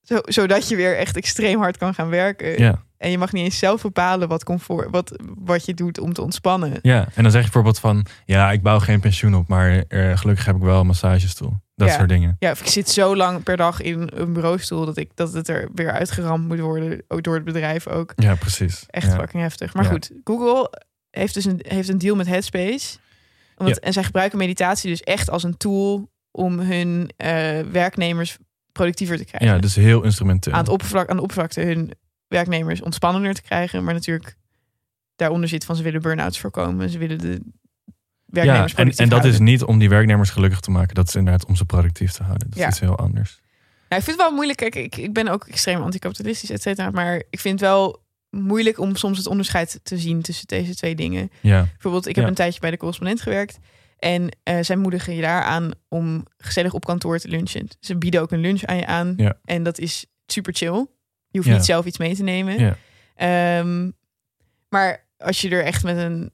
zo, 0.03 0.19
zodat 0.25 0.69
je 0.69 0.77
weer 0.77 0.97
echt 0.97 1.17
extreem 1.17 1.59
hard 1.59 1.77
kan 1.77 1.95
gaan 1.95 2.09
werken. 2.09 2.59
Ja. 2.59 2.83
En 2.97 3.11
je 3.11 3.19
mag 3.19 3.33
niet 3.33 3.45
eens 3.45 3.59
zelf 3.59 3.83
bepalen 3.83 4.29
wat, 4.29 4.45
comfort, 4.45 4.91
wat, 4.91 5.13
wat 5.39 5.65
je 5.65 5.75
doet 5.75 5.99
om 5.99 6.13
te 6.13 6.23
ontspannen. 6.23 6.79
Ja, 6.83 7.09
en 7.15 7.23
dan 7.23 7.31
zeg 7.33 7.35
je 7.45 7.51
bijvoorbeeld 7.51 7.79
van... 7.79 8.07
ja, 8.25 8.53
ik 8.53 8.63
bouw 8.63 8.79
geen 8.79 9.01
pensioen 9.01 9.35
op, 9.35 9.49
maar 9.49 9.85
eh, 9.89 10.17
gelukkig 10.19 10.45
heb 10.45 10.57
ik 10.57 10.63
wel 10.63 10.81
een 10.81 10.87
massagestoel. 10.87 11.53
Dat 11.75 11.89
Ja. 11.89 11.95
soort 11.95 12.09
dingen. 12.09 12.37
Ja, 12.39 12.51
of 12.51 12.61
ik 12.61 12.67
zit 12.67 12.91
zo 12.91 13.17
lang 13.17 13.43
per 13.43 13.57
dag 13.57 13.81
in 13.81 14.11
een 14.15 14.33
bureaustoel 14.33 14.85
dat, 14.85 14.97
ik, 14.97 15.11
dat 15.15 15.33
het 15.33 15.49
er 15.49 15.69
weer 15.75 15.91
uitgeramd 15.93 16.49
moet 16.49 16.61
worden, 16.61 17.03
ook 17.09 17.23
door 17.23 17.35
het 17.35 17.45
bedrijf 17.45 17.87
ook. 17.89 18.13
Ja, 18.17 18.35
precies. 18.35 18.85
Echt 18.87 19.07
ja. 19.07 19.15
fucking 19.19 19.43
heftig. 19.43 19.75
Maar 19.75 19.85
Ja. 19.85 19.91
goed, 19.91 20.11
Google 20.25 20.73
heeft 21.11 21.35
dus 21.35 21.45
een, 21.45 21.61
heeft 21.69 21.89
een 21.89 21.99
deal 21.99 22.17
met 22.17 22.27
Headspace. 22.27 22.99
En 23.81 23.93
zij 23.93 24.05
gebruiken 24.05 24.39
meditatie 24.39 24.91
dus 24.91 25.01
echt 25.01 25.31
als 25.31 25.43
een 25.43 25.57
tool 25.57 26.11
om 26.31 26.59
hun 26.59 27.11
eh, 27.17 27.61
werknemers 27.61 28.39
productiever 28.73 29.17
te 29.17 29.25
krijgen. 29.25 29.49
Ja, 29.55 29.59
dus 29.59 29.75
heel 29.75 30.03
instrumenteel. 30.05 30.53
aan, 30.53 30.59
het 30.61 30.69
oppervlak, 30.69 31.09
aan 31.09 31.17
de 31.17 31.23
oppervlakte 31.23 31.61
hun 31.61 31.93
werknemers 32.29 32.83
ontspannender 32.83 33.35
te 33.35 33.43
krijgen. 33.43 33.85
Maar 33.85 33.95
natuurlijk 33.95 34.37
daaronder 35.17 35.49
zit 35.49 35.65
van 35.65 35.77
ze 35.77 35.83
willen 35.83 36.03
burn-outs 36.03 36.39
voorkomen. 36.39 36.91
Ze 36.91 36.99
willen 36.99 37.19
de 37.19 37.29
ja, 37.29 37.43
werknemers 38.27 38.71
en, 38.71 38.75
productief 38.77 38.99
en 39.05 39.09
dat 39.09 39.25
is 39.25 39.39
niet 39.39 39.63
om 39.63 39.79
die 39.79 39.89
werknemers 39.89 40.31
gelukkig 40.31 40.61
te 40.61 40.71
maken. 40.71 40.95
Dat 40.95 41.09
is 41.09 41.15
inderdaad 41.15 41.47
om 41.47 41.57
ze 41.57 41.65
productief 41.65 42.13
te 42.13 42.23
houden. 42.23 42.49
Dat 42.49 42.57
is 42.57 42.63
Ja. 42.63 42.69
iets 42.69 42.81
heel 42.81 42.99
anders. 42.99 43.41
Nou, 43.89 44.03
ik 44.03 44.09
vind 44.09 44.17
het 44.19 44.27
wel 44.27 44.31
moeilijk. 44.35 44.59
Kijk, 44.59 44.75
ik, 44.75 44.97
ik 44.97 45.13
ben 45.13 45.29
ook 45.29 45.45
extreem 45.47 45.83
anticapitalistisch, 45.83 46.51
et 46.51 46.63
cetera. 46.63 46.91
Maar 46.91 47.23
ik 47.31 47.41
vind 47.41 47.61
het 47.61 47.69
wel 47.69 48.03
moeilijk 48.31 48.79
om 48.79 48.97
soms 48.97 49.19
het 49.19 49.27
onderscheid 49.27 49.81
te 49.83 49.99
zien 49.99 50.23
tussen 50.23 50.47
deze 50.47 50.75
twee 50.75 50.95
dingen. 50.95 51.31
Ja, 51.41 51.67
Bijvoorbeeld, 51.73 52.07
ik 52.07 52.15
heb 52.15 52.25
Ja. 52.25 52.31
een 52.31 52.37
tijdje 52.37 52.61
bij 52.61 52.71
de 52.71 52.77
correspondent 52.77 53.21
gewerkt. 53.21 53.59
En 54.01 54.29
eh, 54.43 54.59
zij 54.61 54.77
moedigen 54.77 55.15
je 55.15 55.21
daar 55.23 55.43
aan 55.43 55.71
om 55.89 56.25
gezellig 56.39 56.73
op 56.73 56.85
kantoor 56.85 57.19
te 57.19 57.29
lunchen. 57.29 57.69
Ze 57.81 57.97
bieden 57.97 58.21
ook 58.21 58.33
een 58.33 58.41
lunch 58.41 58.63
aan 58.65 58.77
je 58.77 58.87
aan. 58.87 59.15
Ja. 59.17 59.39
En 59.45 59.63
dat 59.63 59.79
is 59.79 60.07
super 60.27 60.55
chill. 60.55 60.87
Je 61.29 61.39
hoeft 61.39 61.49
Ja. 61.49 61.55
niet 61.55 61.65
zelf 61.65 61.85
iets 61.87 61.99
mee 61.99 62.15
te 62.15 62.23
nemen. 62.23 62.59
Ja. 62.59 62.77
Ehm, 63.15 63.91
maar 64.69 65.07
als 65.19 65.41
je 65.41 65.49
er 65.51 65.65
echt 65.65 65.83
met 65.83 65.97
een 65.97 66.31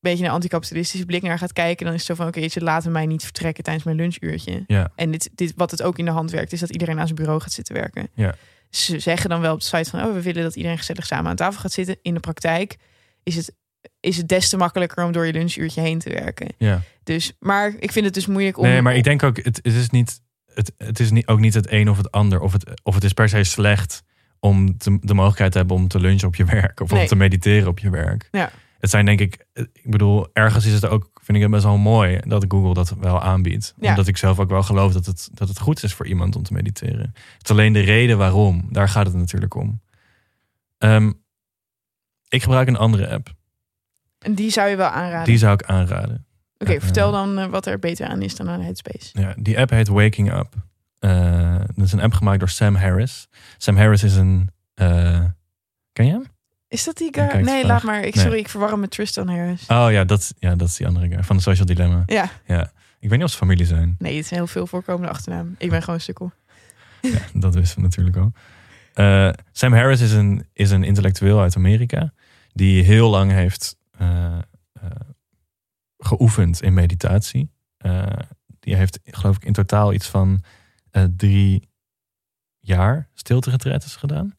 beetje 0.00 0.24
een 0.24 0.30
anticapitalistische 0.30 1.06
blik 1.06 1.22
naar 1.22 1.38
gaat 1.38 1.52
kijken, 1.52 1.84
dan 1.84 1.94
is 1.94 2.06
het 2.06 2.16
zo 2.16 2.24
van 2.24 2.26
oké, 2.26 2.48
ze 2.48 2.60
laten 2.62 2.92
mij 2.92 3.06
niet 3.06 3.22
vertrekken 3.22 3.64
tijdens 3.64 3.84
mijn 3.84 3.96
lunchuurtje. 3.96 4.64
Ja. 4.66 4.92
En 4.94 5.10
dit, 5.10 5.30
dit, 5.34 5.52
wat 5.56 5.70
het 5.70 5.82
ook 5.82 5.98
in 5.98 6.04
de 6.04 6.10
hand 6.10 6.30
werkt, 6.30 6.52
is 6.52 6.60
dat 6.60 6.70
iedereen 6.70 6.98
aan 6.98 7.04
zijn 7.06 7.18
bureau 7.18 7.40
gaat 7.40 7.52
zitten 7.52 7.74
werken. 7.74 8.08
Ja. 8.14 8.34
Ze 8.70 8.98
zeggen 8.98 9.30
dan 9.30 9.40
wel 9.40 9.52
op 9.52 9.60
de 9.60 9.66
site 9.66 9.90
van 9.90 10.04
oh, 10.04 10.12
we 10.12 10.22
willen 10.22 10.42
dat 10.42 10.56
iedereen 10.56 10.78
gezellig 10.78 11.06
samen 11.06 11.30
aan 11.30 11.36
tafel 11.36 11.60
gaat 11.60 11.72
zitten. 11.72 11.98
In 12.02 12.14
de 12.14 12.20
praktijk 12.20 12.76
is 13.22 13.36
het, 13.36 13.54
is 14.00 14.16
het 14.16 14.28
des 14.28 14.48
te 14.48 14.56
makkelijker 14.56 15.04
om 15.04 15.12
door 15.12 15.26
je 15.26 15.32
lunchuurtje 15.32 15.80
heen 15.80 15.98
te 15.98 16.10
werken. 16.10 16.48
Ja. 16.58 16.80
Dus, 17.02 17.32
maar 17.38 17.74
ik 17.78 17.92
vind 17.92 18.04
het 18.04 18.14
dus 18.14 18.26
moeilijk 18.26 18.58
om. 18.58 18.64
Nee, 18.64 18.82
maar 18.82 18.96
ik 18.96 19.04
denk 19.04 19.22
ook, 19.22 19.36
het, 19.36 19.56
het 19.62 19.74
is 19.74 19.90
niet, 19.90 20.20
het, 20.54 20.72
het 20.76 21.00
is 21.00 21.10
niet, 21.10 21.26
ook 21.26 21.40
niet 21.40 21.54
het 21.54 21.70
een 21.72 21.88
of 21.90 21.96
het 21.96 22.10
ander. 22.10 22.40
Of 22.40 22.52
het, 22.52 22.80
of 22.82 22.94
het 22.94 23.04
is 23.04 23.12
per 23.12 23.28
se 23.28 23.44
slecht 23.44 24.02
om 24.40 24.78
te- 24.78 24.98
de 25.00 25.14
mogelijkheid 25.14 25.52
te 25.52 25.58
hebben 25.58 25.76
om 25.76 25.88
te 25.88 26.00
lunchen 26.00 26.28
op 26.28 26.34
je 26.36 26.44
werk. 26.44 26.80
Of 26.80 26.90
Nee. 26.90 27.00
om 27.02 27.06
te 27.06 27.16
mediteren 27.16 27.68
op 27.68 27.78
je 27.78 27.90
werk. 27.90 28.28
Ja. 28.30 28.50
Het 28.78 28.90
zijn 28.90 29.04
denk 29.04 29.20
ik, 29.20 29.46
ik 29.52 29.90
bedoel, 29.90 30.26
ergens 30.32 30.66
is 30.66 30.72
het 30.72 30.86
ook, 30.86 31.10
vind 31.22 31.36
ik 31.36 31.42
het 31.42 31.52
best 31.52 31.64
wel 31.64 31.76
mooi 31.76 32.20
dat 32.24 32.44
Google 32.48 32.74
dat 32.74 32.94
wel 33.00 33.20
aanbiedt. 33.22 33.74
Ja. 33.80 33.88
Omdat 33.88 34.06
ik 34.06 34.16
zelf 34.16 34.38
ook 34.38 34.48
wel 34.48 34.62
geloof 34.62 34.92
dat 34.92 35.06
het, 35.06 35.28
dat 35.32 35.48
het 35.48 35.58
goed 35.58 35.82
is 35.82 35.94
voor 35.94 36.06
iemand 36.06 36.36
om 36.36 36.42
te 36.42 36.52
mediteren. 36.52 37.14
Het 37.38 37.42
is 37.44 37.50
alleen 37.50 37.72
de 37.72 37.80
reden 37.80 38.18
waarom, 38.18 38.68
daar 38.70 38.88
gaat 38.88 39.06
het 39.06 39.14
natuurlijk 39.14 39.54
om. 39.54 39.80
Ehm, 40.78 41.12
ik 42.28 42.42
gebruik 42.42 42.68
een 42.68 42.76
andere 42.76 43.08
app. 43.10 43.34
En 44.18 44.34
die 44.34 44.50
zou 44.50 44.68
je 44.68 44.76
wel 44.76 44.88
aanraden. 44.88 45.24
Die 45.24 45.38
zou 45.38 45.52
ik 45.52 45.62
aanraden. 45.62 46.26
Oké, 46.58 46.72
eh, 46.72 46.80
vertel 46.80 47.12
dan 47.12 47.38
eh, 47.38 47.46
wat 47.46 47.66
er 47.66 47.78
beter 47.78 48.06
aan 48.06 48.22
is 48.22 48.36
dan 48.36 48.48
aan 48.48 48.60
Headspace. 48.60 49.08
Ja, 49.20 49.34
die 49.38 49.58
app 49.58 49.70
heet 49.70 49.88
Waking 49.88 50.32
Up. 50.32 50.54
Eh, 50.98 51.58
dat 51.74 51.84
is 51.86 51.92
een 51.92 52.00
app 52.00 52.12
gemaakt 52.12 52.38
door 52.38 52.48
Sam 52.48 52.74
Harris. 52.74 53.28
Sam 53.56 53.76
Harris 53.76 54.02
is 54.02 54.14
een. 54.16 54.50
ken 55.92 56.06
je 56.06 56.12
hem? 56.12 56.24
Is 56.68 56.84
dat 56.84 56.96
die 56.96 57.08
Ja, 57.16 57.28
guy? 57.28 57.40
nee, 57.40 57.66
laat 57.66 57.82
maar. 57.82 58.02
Ik, 58.02 58.14
Nee. 58.14 58.24
sorry, 58.24 58.38
ik 58.38 58.48
verwar 58.48 58.70
hem 58.70 58.80
met 58.80 58.90
Tristan 58.90 59.28
Harris. 59.28 59.66
Oh 59.68 59.86
ja 59.90 60.04
dat, 60.04 60.34
ja, 60.38 60.54
dat 60.54 60.68
is 60.68 60.76
die 60.76 60.86
andere 60.86 61.08
guy 61.08 61.22
van 61.22 61.36
de 61.36 61.42
Social 61.42 61.66
Dilemma. 61.66 62.02
Ja, 62.06 62.30
Ik 63.00 63.08
weet 63.08 63.18
niet 63.18 63.22
of 63.22 63.30
ze 63.30 63.36
familie 63.36 63.66
zijn. 63.66 63.96
nee, 63.98 64.16
het 64.16 64.24
is 64.24 64.30
een 64.30 64.36
heel 64.36 64.46
veel 64.46 64.66
voorkomende 64.66 65.08
achternaam. 65.08 65.54
Ik 65.58 65.70
ben 65.70 65.80
gewoon 65.80 65.94
een 65.94 66.00
sukkel. 66.00 66.32
Ja, 67.00 67.18
dat 67.32 67.54
wisten 67.54 67.76
we 67.76 67.82
natuurlijk 67.82 68.16
al. 68.16 68.32
Sam 69.52 69.72
Harris 69.72 70.00
is 70.00 70.12
een, 70.12 70.46
is 70.52 70.70
een 70.70 70.84
intellectueel 70.84 71.40
uit 71.40 71.56
Amerika. 71.56 72.12
Die 72.52 72.82
heel 72.84 73.10
lang 73.10 73.30
heeft 73.32 73.76
geoefend 75.98 76.62
in 76.62 76.74
meditatie. 76.74 77.50
Eh, 77.76 78.06
die 78.60 78.74
heeft, 78.76 78.98
geloof 79.04 79.36
ik, 79.36 79.44
in 79.44 79.52
totaal 79.52 79.92
iets 79.92 80.06
van 80.08 80.42
eh, 80.90 81.04
drie 81.16 81.68
jaar 82.58 83.08
stilte-retretes 83.14 83.96
gedaan. 83.96 84.36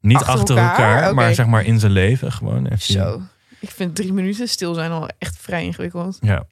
Niet 0.00 0.16
Achter 0.16 0.34
achter, 0.34 0.56
elkaar? 0.58 1.14
maar 1.14 1.34
zeg 1.34 1.46
maar 1.46 1.64
in 1.64 1.78
zijn 1.80 1.92
leven 1.92 2.32
gewoon. 2.32 2.64
Hij- 2.66 2.76
Zo. 2.76 3.20
Ik 3.60 3.70
vind 3.70 3.94
drie 3.96 4.12
minuten 4.12 4.48
stil 4.48 4.74
zijn 4.74 4.90
al 4.90 5.08
echt 5.18 5.36
vrij 5.38 5.64
ingewikkeld. 5.64 6.18
Ja. 6.20 6.46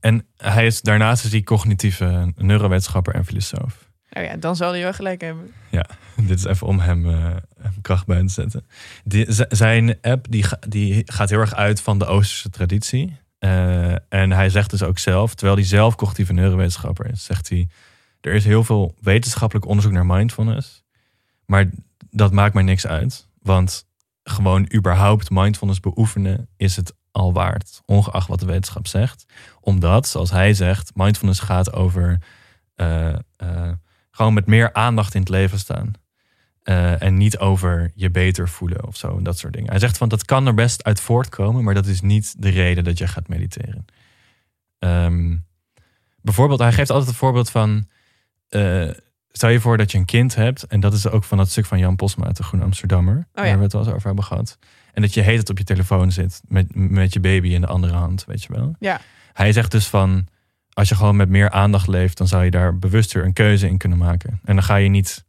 En 0.00 0.26
hij 0.36 0.66
is 0.66 0.80
daarnaast 0.80 1.24
is 1.24 1.30
hij 1.32 1.42
cognitieve 1.42 2.32
neurowetenschapper 2.36 3.14
en 3.14 3.24
filosoof. 3.24 3.90
Nou 4.12 4.26
ja, 4.26 4.36
dan 4.36 4.56
zal 4.56 4.72
hij 4.72 4.82
wel 4.82 4.92
gelijk 4.92 5.20
hebben. 5.20 5.52
Dit 6.28 6.38
is 6.38 6.44
even 6.44 6.66
om 6.66 6.78
hem, 6.78 7.08
eh, 7.08 7.34
kracht 7.82 8.06
bij 8.06 8.20
te 8.20 8.28
zetten. 8.28 8.66
Zijn 9.48 10.00
app 10.00 10.26
die, 10.30 10.44
die 10.68 11.02
gaat 11.06 11.30
heel 11.30 11.38
erg 11.38 11.54
uit 11.54 11.80
van 11.80 11.98
de 11.98 12.06
Oosterse 12.06 12.50
traditie. 12.50 13.20
Eh, 13.38 13.92
en 13.92 14.32
hij 14.32 14.48
zegt 14.48 14.70
dus 14.70 14.82
ook 14.82 14.98
zelf, 14.98 15.34
terwijl 15.34 15.56
hij 15.56 15.66
zelf 15.66 15.94
cognitieve 15.94 16.32
neurowetenschapper 16.32 17.10
is, 17.10 17.24
zegt 17.24 17.48
hij: 17.48 17.68
Er 18.20 18.32
is 18.32 18.44
heel 18.44 18.64
veel 18.64 18.94
wetenschappelijk 19.00 19.66
onderzoek 19.66 19.92
naar 19.92 20.06
mindfulness. 20.06 20.84
Maar 21.46 21.70
dat 22.10 22.32
maakt 22.32 22.54
mij 22.54 22.62
niks 22.62 22.86
uit. 22.86 23.28
Want 23.38 23.86
gewoon 24.22 24.68
überhaupt 24.74 25.30
mindfulness 25.30 25.80
beoefenen 25.80 26.48
is 26.56 26.76
het 26.76 26.92
al 27.10 27.32
waard. 27.32 27.82
Ongeacht 27.84 28.28
wat 28.28 28.40
de 28.40 28.46
wetenschap 28.46 28.86
zegt. 28.86 29.24
Omdat, 29.60 30.08
zoals 30.08 30.30
hij 30.30 30.54
zegt, 30.54 30.90
mindfulness 30.94 31.40
gaat 31.40 31.72
over 31.72 32.18
eh, 32.74 33.14
gewoon 34.14 34.34
met 34.34 34.46
meer 34.46 34.72
aandacht 34.72 35.14
in 35.14 35.20
het 35.20 35.28
leven 35.28 35.58
staan. 35.58 35.92
Eh, 36.62 37.02
en 37.02 37.14
niet 37.16 37.38
over 37.38 37.92
je 37.94 38.10
beter 38.10 38.48
voelen 38.48 38.86
of 38.86 38.96
zo. 38.96 39.16
en 39.16 39.22
Dat 39.22 39.38
soort 39.38 39.52
dingen. 39.52 39.70
Hij 39.70 39.78
zegt 39.78 39.98
van 39.98 40.08
dat 40.08 40.24
kan 40.24 40.46
er 40.46 40.54
best 40.54 40.84
uit 40.84 41.00
voortkomen, 41.00 41.64
maar 41.64 41.74
dat 41.74 41.86
is 41.86 42.00
niet 42.00 42.34
de 42.42 42.48
reden 42.48 42.84
dat 42.84 42.98
je 42.98 43.06
gaat 43.06 43.28
mediteren. 43.28 43.84
Ehm, 44.78 45.36
bijvoorbeeld, 46.20 46.60
hij 46.60 46.72
geeft 46.72 46.90
altijd 46.90 47.08
het 47.08 47.18
voorbeeld 47.18 47.50
van. 47.50 47.88
eh, 48.48 48.88
stel 49.30 49.48
je 49.48 49.60
voor 49.60 49.76
dat 49.76 49.92
je 49.92 49.98
een 49.98 50.04
kind 50.04 50.34
hebt. 50.34 50.62
En 50.66 50.80
dat 50.80 50.92
is 50.92 51.08
ook 51.08 51.24
van 51.24 51.38
dat 51.38 51.50
stuk 51.50 51.66
van 51.66 51.78
Jan 51.78 51.96
Posma 51.96 52.24
uit 52.26 52.36
de 52.36 52.42
Groene 52.42 52.64
Amsterdammer. 52.64 53.16
Oh 53.16 53.22
ja. 53.34 53.42
Waar 53.42 53.56
we 53.56 53.62
het 53.62 53.72
wel 53.72 53.82
eens 53.82 53.92
over 53.92 54.06
hebben 54.06 54.24
gehad. 54.24 54.58
En 54.92 55.02
dat 55.02 55.14
je 55.14 55.20
heet 55.20 55.38
het 55.38 55.50
op 55.50 55.58
je 55.58 55.64
telefoon 55.64 56.12
zit. 56.12 56.40
Met, 56.48 56.74
met 56.74 57.12
je 57.12 57.20
baby 57.20 57.48
in 57.48 57.60
de 57.60 57.66
andere 57.66 57.92
hand, 57.94 58.24
weet 58.24 58.42
je 58.42 58.52
wel. 58.52 58.74
Ja. 58.78 59.00
Hij 59.32 59.52
zegt 59.52 59.70
dus 59.70 59.86
van. 59.88 60.26
Als 60.72 60.88
je 60.88 60.94
gewoon 60.94 61.16
met 61.16 61.28
meer 61.28 61.50
aandacht 61.50 61.86
leeft, 61.86 62.18
dan 62.18 62.28
zou 62.28 62.44
je 62.44 62.50
daar 62.50 62.78
bewuster 62.78 63.24
een 63.24 63.32
keuze 63.32 63.68
in 63.68 63.78
kunnen 63.78 63.98
maken. 63.98 64.40
En 64.44 64.54
dan 64.54 64.64
ga 64.64 64.76
je 64.76 64.88
niet 64.88 65.24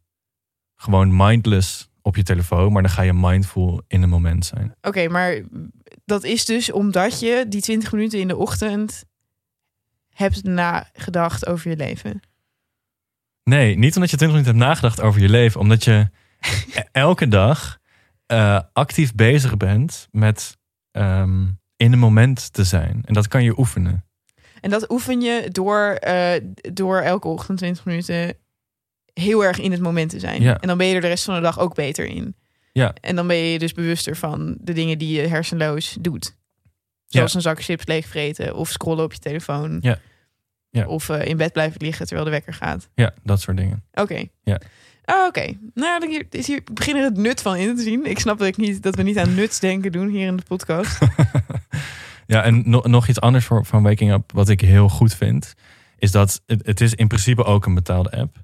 gewoon 0.74 1.16
mindless 1.16 1.88
op 2.02 2.16
je 2.16 2.22
telefoon, 2.22 2.72
maar 2.72 2.82
dan 2.82 2.90
ga 2.90 3.02
je 3.02 3.12
mindful 3.12 3.82
in 3.86 4.00
het 4.00 4.10
moment 4.10 4.46
zijn. 4.46 4.74
Oké, 4.82 5.08
maar 5.08 5.40
dat 6.04 6.24
is 6.24 6.44
dus 6.44 6.72
omdat 6.72 7.20
je 7.20 7.46
die 7.48 7.60
20 7.60 7.92
minuten 7.92 8.18
in 8.18 8.28
de 8.28 8.36
ochtend 8.36 9.04
hebt 10.08 10.42
nagedacht 10.42 11.46
over 11.46 11.70
je 11.70 11.76
leven. 11.76 12.20
Nee, 13.44 13.78
niet 13.78 13.94
omdat 13.94 14.10
je 14.10 14.16
20 14.16 14.38
minuten 14.38 14.58
hebt 14.58 14.70
nagedacht 14.70 15.00
over 15.00 15.20
je 15.20 15.28
leven, 15.28 15.60
omdat 15.60 15.84
je 15.84 16.08
e- 16.74 16.82
elke 16.92 17.28
dag 17.28 17.78
eh, 18.26 18.60
actief 18.72 19.14
bezig 19.14 19.56
bent 19.56 20.08
met 20.10 20.58
ehm, 20.90 21.46
in 21.76 21.90
het 21.90 22.00
moment 22.00 22.52
te 22.52 22.64
zijn. 22.64 23.02
En 23.04 23.14
dat 23.14 23.28
kan 23.28 23.44
je 23.44 23.58
oefenen. 23.58 24.04
En 24.64 24.70
dat 24.70 24.90
oefen 24.90 25.20
je 25.20 25.48
door, 25.50 25.90
eh, 26.00 26.40
door 26.72 27.00
elke 27.00 27.28
ochtend 27.28 27.58
20 27.58 27.84
minuten 27.84 28.34
heel 29.12 29.44
erg 29.44 29.58
in 29.60 29.72
het 29.72 29.80
moment 29.80 30.10
te 30.10 30.18
zijn. 30.18 30.42
Ja. 30.42 30.60
En 30.60 30.68
dan 30.68 30.78
ben 30.78 30.86
je 30.86 30.94
er 30.94 31.00
de 31.00 31.06
rest 31.06 31.24
van 31.24 31.34
de 31.34 31.40
dag 31.40 31.58
ook 31.58 31.74
beter 31.74 32.06
in. 32.06 32.36
Ja. 32.72 32.94
En 33.00 33.16
dan 33.16 33.26
ben 33.26 33.36
je 33.36 33.58
dus 33.58 33.72
bewuster 33.72 34.16
van 34.16 34.56
de 34.60 34.72
dingen 34.72 34.98
die 34.98 35.20
je 35.20 35.28
hersenloos 35.28 35.96
doet. 36.00 36.36
Zoals 37.06 37.34
een 37.34 37.40
zak 37.40 37.62
chips 37.62 37.86
leegvreten 37.86 38.56
of 38.56 38.70
scrollen 38.70 39.04
op 39.04 39.12
je 39.12 39.18
telefoon. 39.18 39.78
Ja. 39.80 39.98
Ja. 40.70 40.86
Of 40.86 41.08
eh, 41.08 41.24
in 41.24 41.36
bed 41.36 41.52
blijven 41.52 41.82
liggen 41.82 42.06
terwijl 42.06 42.26
de 42.26 42.32
wekker 42.32 42.54
gaat. 42.54 42.88
Ja, 42.94 43.14
dat 43.22 43.40
soort 43.40 43.56
dingen. 43.56 43.84
Oké. 43.92 44.24
Ja. 44.42 44.60
Ah, 45.04 45.26
Oké. 45.26 45.58
Nou, 45.74 46.00
dan 46.00 46.08
hier, 46.08 46.26
is 46.30 46.46
hier, 46.46 46.56
ik 46.56 46.74
begin 46.74 46.96
er 46.96 47.04
het 47.04 47.16
nut 47.16 47.42
van 47.42 47.56
in 47.56 47.76
te 47.76 47.82
zien. 47.82 48.04
Ik 48.04 48.18
snap 48.18 48.38
dat, 48.38 48.48
ik 48.48 48.56
niet, 48.56 48.82
dat 48.82 48.94
we 48.94 49.02
niet 49.02 49.18
aan 49.18 49.34
nutsdenken 49.34 49.92
doen 49.92 50.08
hier 50.08 50.26
in 50.26 50.36
de 50.36 50.42
podcast. 50.42 50.98
ja, 52.34 52.42
en 52.42 52.62
no- 52.70 52.82
nog 52.84 53.08
iets 53.08 53.20
anders 53.20 53.44
voor, 53.44 53.64
van 53.64 53.82
Waking 53.82 54.12
Up, 54.12 54.32
wat 54.32 54.48
ik 54.48 54.60
heel 54.60 54.88
goed 54.88 55.14
vind, 55.14 55.54
is 55.98 56.10
dat 56.10 56.42
het, 56.46 56.66
het 56.66 56.80
is 56.80 56.94
in 56.94 57.08
principe 57.08 57.44
ook 57.44 57.66
een 57.66 57.74
betaalde 57.74 58.10
app. 58.10 58.42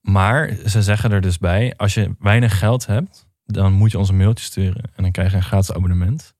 Maar 0.00 0.56
ze 0.66 0.82
zeggen 0.82 1.12
er 1.12 1.20
dus 1.20 1.38
bij, 1.38 1.74
als 1.76 1.94
je 1.94 2.14
weinig 2.18 2.58
geld 2.58 2.86
hebt, 2.86 3.26
dan 3.44 3.72
moet 3.72 3.90
je 3.90 3.98
ons 3.98 4.08
een 4.08 4.16
mailtje 4.16 4.44
sturen 4.44 4.82
en 4.94 5.02
dan 5.02 5.12
krijg 5.12 5.30
je 5.30 5.36
een 5.36 5.42
gratis 5.42 5.72
abonnement. 5.72 6.34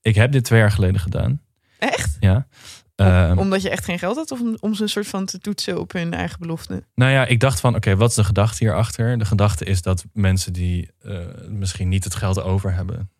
Ik 0.00 0.14
heb 0.14 0.32
dit 0.32 0.44
twee 0.44 0.60
jaar 0.60 0.70
geleden 0.70 1.00
gedaan. 1.00 1.40
Echt? 1.78 2.16
Ja. 2.20 2.46
Ehm, 2.94 3.38
Omdat 3.38 3.62
je 3.62 3.70
echt 3.70 3.84
geen 3.84 3.98
geld 3.98 4.16
had? 4.16 4.30
Of 4.30 4.40
om, 4.40 4.56
om 4.60 4.74
ze 4.74 4.82
een 4.82 4.88
soort 4.88 5.06
van 5.06 5.24
te 5.26 5.38
toetsen 5.38 5.80
op 5.80 5.92
hun 5.92 6.14
eigen 6.14 6.38
belofte? 6.38 6.82
Nou 6.94 7.12
ja, 7.12 7.26
ik 7.26 7.40
dacht 7.40 7.60
van, 7.60 7.74
oké, 7.74 7.96
wat 7.96 8.10
is 8.10 8.16
de 8.16 8.24
gedachte 8.24 8.64
hierachter? 8.64 9.18
De 9.18 9.24
gedachte 9.24 9.64
is 9.64 9.82
dat 9.82 10.04
mensen 10.12 10.52
die 10.52 10.90
eh, 11.00 11.18
misschien 11.48 11.88
niet 11.88 12.04
het 12.04 12.14
geld 12.14 12.42
over 12.42 12.74
hebben, 12.74 13.10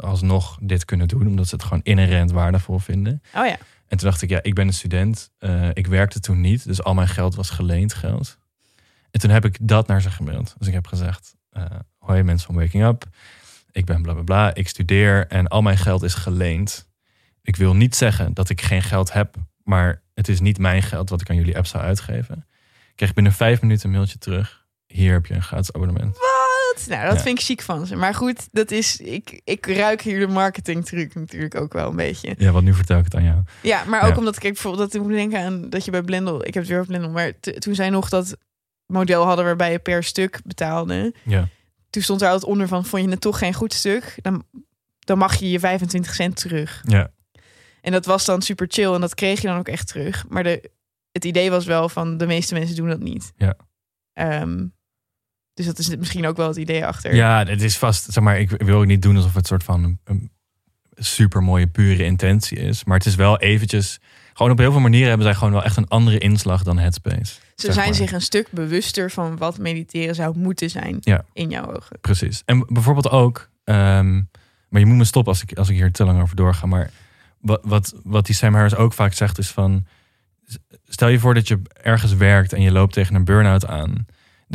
alsnog 0.00 0.58
dit 0.60 0.84
kunnen 0.84 1.08
doen, 1.08 1.26
omdat 1.26 1.48
ze 1.48 1.54
het 1.54 1.64
gewoon 1.64 1.82
inherent 1.82 2.30
waardevol 2.30 2.78
vinden. 2.78 3.22
Oh 3.34 3.46
ja. 3.46 3.56
En 3.86 3.98
toen 3.98 4.08
dacht 4.08 4.22
ik, 4.22 4.28
ja, 4.28 4.42
ik 4.42 4.54
ben 4.54 4.66
een 4.66 4.72
student, 4.72 5.30
eh, 5.38 5.68
ik 5.72 5.86
werkte 5.86 6.20
toen 6.20 6.40
niet, 6.40 6.64
dus 6.64 6.82
al 6.82 6.94
mijn 6.94 7.08
geld 7.08 7.34
was 7.34 7.50
geleend 7.50 7.94
geld. 7.94 8.38
En 9.10 9.20
toen 9.20 9.30
heb 9.30 9.44
ik 9.44 9.56
dat 9.60 9.86
naar 9.86 10.02
ze 10.02 10.10
gemaild. 10.10 10.54
Dus 10.58 10.66
ik 10.66 10.74
heb 10.74 10.86
gezegd, 10.86 11.34
eh 11.50 11.64
hoi 11.98 12.22
mensen 12.22 12.46
van 12.46 12.56
Waking 12.62 12.84
Up, 12.84 13.04
ik 13.70 13.84
ben 13.84 14.02
bla 14.02 14.12
bla 14.12 14.22
bla, 14.22 14.54
ik 14.54 14.68
studeer 14.68 15.26
en 15.26 15.48
al 15.48 15.62
mijn 15.62 15.78
geld 15.78 16.02
is 16.02 16.14
geleend. 16.14 16.88
Ik 17.42 17.56
wil 17.56 17.74
niet 17.74 17.96
zeggen 17.96 18.34
dat 18.34 18.48
ik 18.48 18.60
geen 18.60 18.82
geld 18.82 19.12
heb, 19.12 19.36
maar 19.62 20.02
het 20.14 20.28
is 20.28 20.40
niet 20.40 20.58
mijn 20.58 20.82
geld 20.82 21.08
wat 21.08 21.20
ik 21.20 21.30
aan 21.30 21.36
jullie 21.36 21.56
app 21.56 21.66
zou 21.66 21.84
uitgeven. 21.84 22.46
Ik 22.88 22.96
kreeg 22.96 23.14
binnen 23.14 23.32
vijf 23.32 23.60
minuten 23.60 23.86
een 23.86 23.94
mailtje 23.94 24.18
terug. 24.18 24.66
Hier 24.86 25.12
heb 25.12 25.26
je 25.26 25.34
een 25.34 25.42
gratis 25.42 25.72
abonnement. 25.72 26.18
Wat? 26.18 26.33
Nou, 26.88 27.06
dat 27.06 27.16
Ja. 27.16 27.22
vind 27.22 27.38
ik 27.38 27.44
chic 27.44 27.62
van 27.62 27.86
ze. 27.86 27.96
Maar 27.96 28.14
goed, 28.14 28.48
dat 28.52 28.70
is, 28.70 28.96
ik, 29.00 29.40
ik 29.44 29.66
ruik 29.66 30.02
hier 30.02 30.18
de 30.26 30.32
marketingtruc 30.32 31.14
natuurlijk 31.14 31.54
ook 31.54 31.72
wel 31.72 31.90
een 31.90 31.96
beetje. 31.96 32.34
Ja, 32.38 32.50
want 32.52 32.64
nu 32.64 32.74
vertel 32.74 32.98
ik 32.98 33.04
het 33.04 33.14
aan 33.14 33.24
jou. 33.24 33.42
Ja, 33.62 33.84
maar 33.84 34.02
ook 34.02 34.10
Ja. 34.12 34.16
omdat 34.18 34.36
ik 34.36 34.42
bijvoorbeeld 34.42 34.82
dat 34.92 34.94
ik 35.00 35.06
moet 35.06 35.16
denken 35.16 35.40
aan 35.40 35.70
dat 35.70 35.84
je 35.84 35.90
bij 35.90 36.02
Blendel, 36.02 36.38
ik 36.46 36.54
heb 36.54 36.62
het 36.62 36.72
weer 36.72 36.80
op 36.80 36.86
Blendel, 36.86 37.10
maar 37.10 37.32
toen 37.40 37.74
zij 37.74 37.90
nog 37.90 38.08
dat 38.08 38.36
model 38.86 39.24
hadden 39.24 39.44
waarbij 39.44 39.72
je 39.72 39.78
per 39.78 40.04
stuk 40.04 40.40
betaalde, 40.44 41.14
Ja, 41.22 41.48
toen 41.90 42.02
stond 42.02 42.22
er 42.22 42.28
altijd 42.28 42.50
onder 42.50 42.68
van, 42.68 42.84
vond 42.84 43.04
je 43.04 43.10
het 43.10 43.20
toch 43.20 43.38
geen 43.38 43.54
goed 43.54 43.72
stuk, 43.72 44.14
dan, 44.22 44.44
dan 44.98 45.18
mag 45.18 45.34
je 45.34 45.50
je 45.50 45.58
25 45.58 46.14
cent 46.14 46.36
terug. 46.36 46.82
ja, 46.86 47.10
En 47.80 47.92
dat 47.92 48.06
was 48.06 48.24
dan 48.24 48.42
super 48.42 48.66
chill 48.70 48.92
en 48.94 49.00
dat 49.00 49.14
kreeg 49.14 49.40
je 49.40 49.46
dan 49.48 49.58
ook 49.58 49.68
echt 49.68 49.86
terug. 49.88 50.24
Maar 50.28 50.42
de, 50.42 50.70
het 51.12 51.24
idee 51.24 51.50
was 51.50 51.64
wel 51.64 51.88
van, 51.88 52.16
de 52.16 52.26
meeste 52.26 52.54
mensen 52.54 52.76
doen 52.76 52.88
dat 52.88 53.00
niet. 53.00 53.32
Ja. 53.36 53.56
Ehm, 54.12 54.66
dus 55.54 55.66
dat 55.66 55.78
is 55.78 55.96
misschien 55.96 56.26
ook 56.26 56.36
wel 56.36 56.48
het 56.48 56.56
idee 56.56 56.86
achter. 56.86 57.14
ja 57.14 57.44
het 57.46 57.62
is 57.62 57.76
vast, 57.78 58.12
zeg 58.12 58.24
maar, 58.24 58.38
ik 58.40 58.50
wil 58.50 58.78
ook 58.78 58.86
niet 58.86 59.02
doen 59.02 59.16
alsof 59.16 59.34
het 59.34 59.46
soort 59.46 59.64
van 59.64 59.84
een, 59.84 59.98
een, 60.04 60.30
super 60.96 61.42
mooie, 61.42 61.66
pure 61.66 62.04
intentie 62.04 62.58
is. 62.58 62.84
Maar 62.84 62.96
het 62.96 63.06
is 63.06 63.14
wel 63.14 63.38
eventjes. 63.38 64.00
Gewoon 64.32 64.52
op 64.52 64.58
heel 64.58 64.72
veel 64.72 64.80
manieren 64.80 65.08
hebben 65.08 65.26
zij 65.26 65.34
gewoon 65.34 65.52
wel 65.52 65.62
echt 65.64 65.76
een 65.76 65.88
andere 65.88 66.18
inslag 66.18 66.62
dan 66.62 66.78
Headspace. 66.78 67.34
Ze 67.54 67.72
zijn 67.72 67.86
maar. 67.86 67.94
zich 67.94 68.12
een 68.12 68.20
stuk 68.20 68.48
bewuster 68.50 69.10
van 69.10 69.36
wat 69.36 69.58
mediteren 69.58 70.14
zou 70.14 70.38
moeten 70.38 70.70
zijn 70.70 70.96
Ja. 71.00 71.24
in 71.32 71.50
jouw 71.50 71.74
ogen. 71.76 71.98
Precies. 72.00 72.42
En 72.44 72.66
bijvoorbeeld 72.68 73.10
ook, 73.10 73.50
ehm, 73.64 74.14
maar 74.68 74.80
je 74.80 74.86
moet 74.86 74.96
me 74.96 75.04
stoppen 75.04 75.32
als 75.32 75.42
ik, 75.42 75.58
als 75.58 75.68
ik 75.68 75.76
hier 75.76 75.92
te 75.92 76.04
lang 76.04 76.22
over 76.22 76.36
doorga. 76.36 76.66
Maar 76.66 76.90
wat, 77.40 77.60
wat, 77.62 77.94
wat 78.04 78.26
die 78.26 78.34
Sam 78.34 78.54
Harris 78.54 78.74
ook 78.76 78.92
vaak 78.92 79.12
zegt 79.12 79.38
is 79.38 79.50
van, 79.50 79.86
stel 80.88 81.08
je 81.08 81.18
voor 81.18 81.34
dat 81.34 81.48
je 81.48 81.60
ergens 81.82 82.14
werkt 82.14 82.52
en 82.52 82.62
je 82.62 82.72
loopt 82.72 82.92
tegen 82.92 83.14
een 83.14 83.24
burn-out 83.24 83.66
aan. 83.66 84.06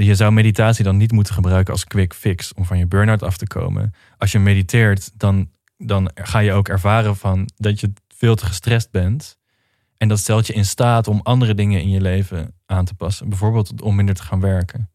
Je 0.05 0.15
zou 0.15 0.31
meditatie 0.31 0.83
dan 0.83 0.97
niet 0.97 1.12
moeten 1.12 1.33
gebruiken 1.33 1.73
als 1.73 1.85
quick 1.85 2.13
fix 2.13 2.53
om 2.53 2.65
van 2.65 2.77
je 2.77 2.88
burn-out 2.88 3.23
af 3.23 3.38
te 3.38 3.47
komen. 3.47 3.93
Als 4.17 4.31
je 4.31 4.39
mediteert, 4.39 5.12
dan, 5.19 5.49
dan 5.77 6.12
ga 6.15 6.39
je 6.39 6.53
ook 6.53 6.67
ervaren 6.67 7.15
van 7.15 7.49
dat 7.55 7.79
je 7.79 7.93
veel 8.15 8.35
te 8.35 8.45
gestrest 8.45 8.91
bent. 8.91 9.38
En 9.97 10.07
dat 10.07 10.19
stelt 10.19 10.47
je 10.47 10.53
in 10.53 10.65
staat 10.65 11.07
om 11.07 11.19
andere 11.23 11.53
dingen 11.53 11.81
in 11.81 11.89
je 11.89 12.01
leven 12.01 12.55
aan 12.65 12.85
te 12.85 12.93
passen. 12.93 13.29
Bijvoorbeeld 13.29 13.81
om 13.81 13.95
minder 13.95 14.15
te 14.15 14.23
gaan 14.23 14.39
werken. 14.39 14.89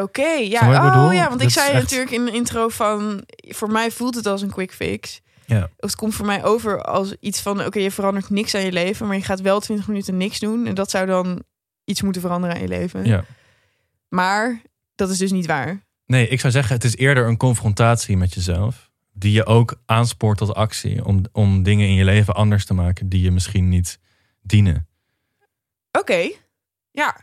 Oké, 0.00 0.26
ja. 0.28 0.60
Oh 0.60 0.92
bedoel? 0.92 1.10
ja, 1.12 1.28
want 1.28 1.40
ik 1.40 1.46
Dat 1.46 1.52
zei 1.52 1.72
echt- 1.72 1.82
natuurlijk 1.82 2.10
in 2.10 2.24
de 2.24 2.32
intro 2.32 2.68
van... 2.68 3.22
Voor 3.48 3.70
mij 3.70 3.90
voelt 3.90 4.14
het 4.14 4.26
als 4.26 4.42
een 4.42 4.50
quick 4.50 4.72
fix. 4.72 5.20
Ja. 5.46 5.62
Of 5.62 5.70
het 5.90 5.94
komt 5.94 6.14
voor 6.14 6.26
mij 6.26 6.44
over 6.44 6.82
als 6.82 7.14
iets 7.20 7.40
van... 7.40 7.64
Oké, 7.64 7.78
je 7.78 7.90
verandert 7.90 8.30
niks 8.30 8.54
aan 8.54 8.64
je 8.64 8.72
leven, 8.72 9.06
maar 9.06 9.16
je 9.16 9.22
gaat 9.22 9.40
wel 9.40 9.60
20 9.60 9.88
minuten 9.88 10.16
niks 10.16 10.38
doen. 10.38 10.66
En 10.66 10.74
dat 10.74 10.90
zou 10.90 11.06
dan 11.06 11.42
iets 11.84 12.02
moeten 12.02 12.20
veranderen 12.20 12.56
aan 12.56 12.62
je 12.62 12.68
leven. 12.68 13.04
Ja. 13.04 13.24
Maar 14.16 14.62
dat 14.94 15.10
is 15.10 15.18
dus 15.18 15.30
niet 15.32 15.46
waar. 15.46 15.84
Nee, 16.06 16.28
ik 16.28 16.40
zou 16.40 16.52
zeggen, 16.52 16.74
het 16.74 16.84
is 16.84 16.96
eerder 16.96 17.26
een 17.26 17.36
confrontatie 17.36 18.16
met 18.16 18.34
jezelf. 18.34 18.90
Die 19.12 19.32
je 19.32 19.46
ook 19.46 19.80
aanspoort 19.86 20.38
tot 20.38 20.54
actie. 20.54 21.04
Om, 21.04 21.24
om 21.32 21.62
dingen 21.62 21.88
in 21.88 21.94
je 21.94 22.04
leven 22.04 22.34
anders 22.34 22.64
te 22.66 22.74
maken 22.74 23.08
die 23.08 23.22
je 23.22 23.30
misschien 23.30 23.68
niet 23.68 23.98
dienen. 24.40 24.88
Oké, 25.92 26.30
ja. 26.90 27.16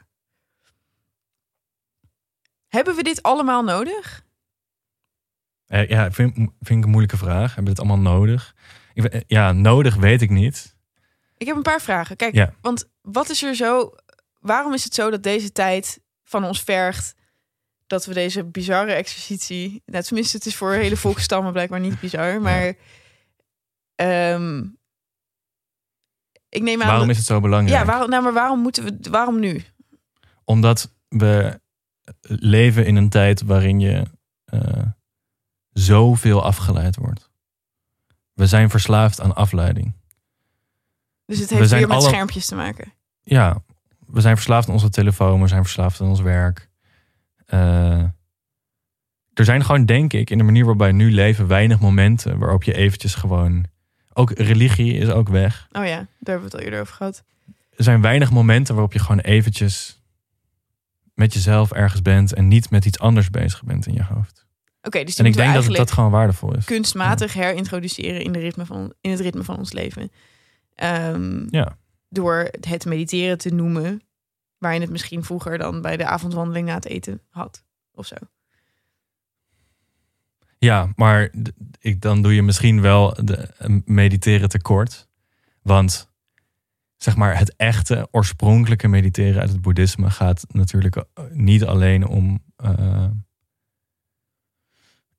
Hebben 2.67 2.95
we 2.95 3.03
dit 3.03 3.23
allemaal 3.23 3.63
nodig? 3.63 4.25
Eh, 5.65 5.87
ja, 5.89 6.11
vind, 6.11 6.35
vind 6.35 6.79
ik 6.79 6.83
een 6.83 6.89
moeilijke 6.89 7.17
vraag. 7.17 7.55
Hebben 7.55 7.63
we 7.73 7.81
het 7.81 7.89
allemaal 7.89 8.13
nodig? 8.13 8.55
Ik, 8.93 9.03
eh, 9.03 9.21
ja, 9.27 9.51
nodig 9.51 9.95
weet 9.95 10.21
ik 10.21 10.29
niet. 10.29 10.75
Ik 11.37 11.47
heb 11.47 11.55
een 11.55 11.61
paar 11.61 11.81
vragen. 11.81 12.15
Kijk, 12.15 12.33
Ja. 12.35 12.53
want 12.61 12.89
wat 13.01 13.29
is 13.29 13.43
er 13.43 13.55
zo... 13.55 13.91
Waarom 14.39 14.73
is 14.73 14.83
het 14.83 14.93
zo 14.93 15.09
dat 15.09 15.23
deze 15.23 15.51
tijd 15.51 16.01
van 16.39 16.43
ons 16.45 16.61
vergt... 16.61 17.15
dat 17.87 18.05
we 18.05 18.13
deze 18.13 18.43
bizarre 18.43 18.91
exercitie... 18.93 19.81
Nou, 19.85 20.03
tenminste, 20.03 20.37
het 20.37 20.45
is 20.45 20.55
voor 20.55 20.73
hele 20.73 20.97
volkstammen 20.97 21.51
blijkbaar 21.51 21.79
niet 21.79 21.99
bizar. 21.99 22.41
Maar 22.41 22.73
ehm, 23.95 24.63
ik 26.49 26.61
neem 26.61 26.81
aan... 26.81 26.87
Waarom 26.87 27.07
dat- 27.07 27.09
is 27.15 27.17
het 27.17 27.25
zo 27.27 27.39
belangrijk? 27.39 27.79
Ja, 27.79 27.85
waarom, 27.85 28.09
nou, 28.09 28.23
maar 28.23 28.33
waarom 28.33 28.59
moeten 28.59 28.83
we... 28.83 29.09
Waarom 29.09 29.39
nu? 29.39 29.63
Omdat 30.43 30.93
we 31.07 31.59
leven 32.23 32.85
in 32.85 32.95
een 32.95 33.09
tijd 33.09 33.41
waarin 33.41 33.79
je 33.79 34.03
eh, 34.45 34.83
zoveel 35.71 36.43
afgeleid 36.43 36.95
wordt. 36.95 37.31
We 38.33 38.47
zijn 38.47 38.69
verslaafd 38.69 39.21
aan 39.21 39.35
afleiding. 39.35 39.93
Dus 41.25 41.39
het 41.39 41.49
We 41.49 41.55
heeft 41.55 41.69
zijn 41.69 41.79
weer 41.79 41.89
met 41.89 41.97
alle- 41.97 42.07
schermpjes 42.09 42.45
te 42.45 42.55
maken. 42.55 42.93
ja, 43.21 43.63
we 44.13 44.21
zijn 44.21 44.35
verslaafd 44.35 44.67
aan 44.67 44.73
onze 44.73 44.89
telefoon, 44.89 45.41
we 45.41 45.47
zijn 45.47 45.63
verslaafd 45.63 46.01
aan 46.01 46.07
ons 46.07 46.21
werk. 46.21 46.69
Eh, 47.45 48.03
er 49.33 49.45
zijn 49.45 49.63
gewoon, 49.65 49.85
denk 49.85 50.13
ik, 50.13 50.29
in 50.29 50.37
de 50.37 50.43
manier 50.43 50.61
waarop 50.61 50.81
wij 50.81 50.91
nu 50.91 51.11
leven, 51.11 51.47
weinig 51.47 51.79
momenten 51.79 52.37
waarop 52.37 52.63
je 52.63 52.73
eventjes 52.73 53.15
gewoon. 53.15 53.65
Ook 54.13 54.31
religie 54.31 54.93
is 54.93 55.09
ook 55.09 55.29
weg. 55.29 55.67
Oh 55.71 55.85
ja, 55.85 55.95
daar 55.97 56.07
hebben 56.19 56.37
we 56.39 56.43
het 56.45 56.53
al 56.53 56.59
eerder 56.59 56.79
over 56.79 56.93
gehad. 56.93 57.23
Er 57.69 57.83
zijn 57.83 58.01
weinig 58.01 58.31
momenten 58.31 58.73
waarop 58.73 58.93
je 58.93 58.99
gewoon 58.99 59.19
eventjes 59.19 60.01
met 61.13 61.33
jezelf 61.33 61.71
ergens 61.71 62.01
bent 62.01 62.33
en 62.33 62.47
niet 62.47 62.69
met 62.69 62.85
iets 62.85 62.99
anders 62.99 63.29
bezig 63.29 63.63
bent 63.63 63.87
in 63.87 63.93
je 63.93 64.03
hoofd. 64.03 64.45
Oké, 64.81 65.03
dus 65.03 65.15
die 65.15 65.25
En 65.25 65.31
ik 65.31 65.37
denk 65.37 65.53
dat 65.53 65.65
het 65.65 65.75
dat 65.75 65.91
gewoon 65.91 66.11
waardevol 66.11 66.55
is. 66.55 66.65
kunstmatig 66.65 67.33
herintroduceren 67.33 68.21
in, 68.21 68.31
de 68.31 68.39
ritme 68.39 68.65
van, 68.65 68.93
in 69.01 69.11
het 69.11 69.19
ritme 69.19 69.43
van 69.43 69.57
ons 69.57 69.71
leven. 69.71 70.11
Ehm, 70.75 71.45
Ja. 71.49 71.77
Door 72.13 72.49
het 72.59 72.85
mediteren 72.85 73.37
te 73.37 73.49
noemen, 73.49 74.01
waar 74.57 74.73
je 74.73 74.79
het 74.79 74.89
misschien 74.89 75.23
vroeger 75.23 75.57
dan 75.57 75.81
bij 75.81 75.97
de 75.97 76.05
avondwandeling 76.05 76.67
na 76.67 76.73
het 76.73 76.85
eten 76.85 77.21
had. 77.29 77.63
Of 77.91 78.05
zo. 78.05 78.15
Ja, 80.57 80.91
maar 80.95 81.31
ik, 81.79 82.01
dan 82.01 82.21
doe 82.21 82.33
je 82.35 82.41
misschien 82.41 82.81
wel 82.81 83.17
de 83.23 83.49
mediteren 83.85 84.49
tekort. 84.49 85.07
Want 85.61 86.11
zeg 86.97 87.15
maar 87.15 87.37
het 87.37 87.55
echte, 87.55 88.07
oorspronkelijke 88.11 88.87
mediteren 88.87 89.41
uit 89.41 89.49
het 89.49 89.61
boeddhisme 89.61 90.09
gaat 90.09 90.45
natuurlijk 90.51 90.95
eh, 90.95 91.23
niet 91.31 91.63
alleen 91.63 92.07
om. 92.07 92.43
eh, 92.55 93.07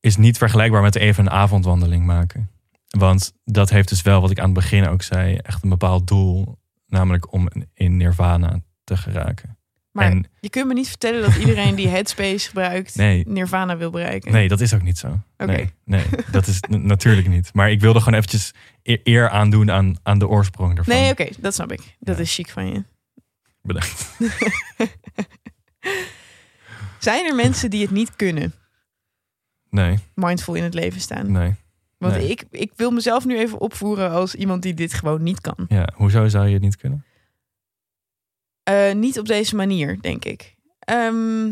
is 0.00 0.16
niet 0.16 0.38
vergelijkbaar 0.38 0.82
met 0.82 0.94
even 0.94 1.26
een 1.26 1.32
avondwandeling 1.32 2.04
maken. 2.04 2.50
Want 2.88 3.32
dat 3.44 3.70
heeft 3.70 3.88
dus 3.88 4.02
wel, 4.02 4.20
wat 4.20 4.30
ik 4.30 4.38
aan 4.38 4.44
het 4.44 4.54
begin 4.54 4.88
ook 4.88 5.02
zei, 5.02 5.36
echt 5.36 5.62
een 5.62 5.68
bepaald 5.68 6.06
doel. 6.06 6.58
Namelijk 6.94 7.32
om 7.32 7.48
in 7.74 7.96
nirvana 7.96 8.60
te 8.84 8.96
geraken. 8.96 9.58
Maar 9.90 10.10
en 10.10 10.26
je 10.40 10.50
kunt 10.50 10.66
me 10.66 10.74
niet 10.74 10.88
vertellen 10.88 11.22
dat 11.22 11.36
iedereen 11.36 11.74
die 11.74 11.88
Headspace 11.88 12.48
gebruikt, 12.48 12.94
Nee. 13.04 13.24
Nirvana 13.28 13.76
wil 13.76 13.90
bereiken. 13.90 14.32
Nee, 14.32 14.48
dat 14.48 14.60
is 14.60 14.74
ook 14.74 14.82
niet 14.82 14.98
zo. 14.98 15.06
Oké. 15.36 15.52
Nee, 15.52 15.70
nee, 15.84 16.04
dat 16.30 16.46
is 16.46 16.60
natuurlijk 16.68 17.28
niet. 17.28 17.54
Maar 17.54 17.70
ik 17.70 17.80
wilde 17.80 17.98
gewoon 17.98 18.14
eventjes 18.14 18.52
e- 18.82 18.98
eer 19.04 19.28
aandoen 19.28 19.70
aan, 19.70 19.96
aan 20.02 20.18
de 20.18 20.28
oorsprong 20.28 20.78
ervan. 20.78 20.94
Nee, 20.94 21.10
oké, 21.10 21.28
dat 21.40 21.54
snap 21.54 21.72
ik. 21.72 21.96
Dat 21.98 22.16
Ja. 22.16 22.22
is 22.22 22.34
chic 22.34 22.50
van 22.50 22.66
je. 22.72 22.84
Bedankt. 23.62 24.10
Zijn 26.98 27.26
er 27.26 27.34
mensen 27.34 27.70
die 27.70 27.82
het 27.82 27.90
niet 27.90 28.16
kunnen, 28.16 28.54
Nee, 29.70 29.98
mindful 30.14 30.54
in 30.54 30.62
het 30.62 30.74
leven 30.74 31.00
staan? 31.00 31.32
nee. 31.32 31.54
Want 32.04 32.16
nee. 32.16 32.28
ik, 32.28 32.44
ik 32.50 32.72
wil 32.76 32.90
mezelf 32.90 33.24
nu 33.24 33.38
even 33.38 33.60
opvoeren 33.60 34.10
als 34.10 34.34
iemand 34.34 34.62
die 34.62 34.74
dit 34.74 34.92
gewoon 34.94 35.22
niet 35.22 35.40
kan. 35.40 35.66
Ja, 35.68 35.88
hoezo 35.94 36.28
zou 36.28 36.46
je 36.46 36.52
het 36.52 36.62
niet 36.62 36.76
kunnen? 36.76 37.04
Eh, 38.62 38.92
niet 38.94 39.18
op 39.18 39.26
deze 39.26 39.56
manier, 39.56 40.00
denk 40.00 40.24
ik. 40.24 40.54
Ehm, 40.78 41.50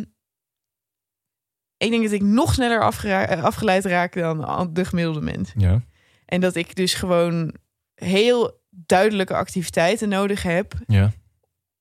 ik 1.76 1.90
denk 1.90 2.02
dat 2.02 2.12
ik 2.12 2.22
nog 2.22 2.52
sneller 2.54 2.80
eh, 3.04 3.42
afgeleid 3.44 3.84
raak 3.84 4.14
dan 4.14 4.70
de 4.72 4.84
gemiddelde 4.84 5.20
mens. 5.20 5.52
Ja, 5.56 5.82
En 6.26 6.40
dat 6.40 6.54
ik 6.54 6.74
dus 6.74 6.94
gewoon 6.94 7.54
heel 7.94 8.60
duidelijke 8.70 9.34
activiteiten 9.34 10.08
nodig 10.08 10.42
heb 10.42 10.74
ja, 10.86 11.12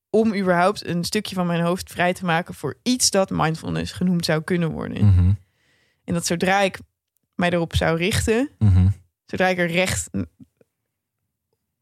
om 0.10 0.36
überhaupt 0.36 0.86
een 0.86 1.04
stukje 1.04 1.36
van 1.36 1.48
mijn 1.48 1.62
hoofd 1.62 1.92
vrij 1.92 2.14
te 2.14 2.26
maken 2.26 2.54
voor 2.54 2.80
iets 2.84 3.10
dat 3.10 3.30
mindfulness 3.30 3.92
genoemd 3.92 4.26
zou 4.26 4.42
kunnen 4.42 4.72
worden. 4.72 5.06
mhm, 5.06 5.32
En 6.04 6.14
dat 6.14 6.26
zodra 6.26 6.62
ik 6.62 6.80
mij 7.42 7.52
erop 7.52 7.76
zou 7.76 7.98
richten, 7.98 8.50
mhm. 8.58 8.88
zodra 9.26 9.48
ik 9.48 9.58
er 9.58 9.72
recht 9.72 10.10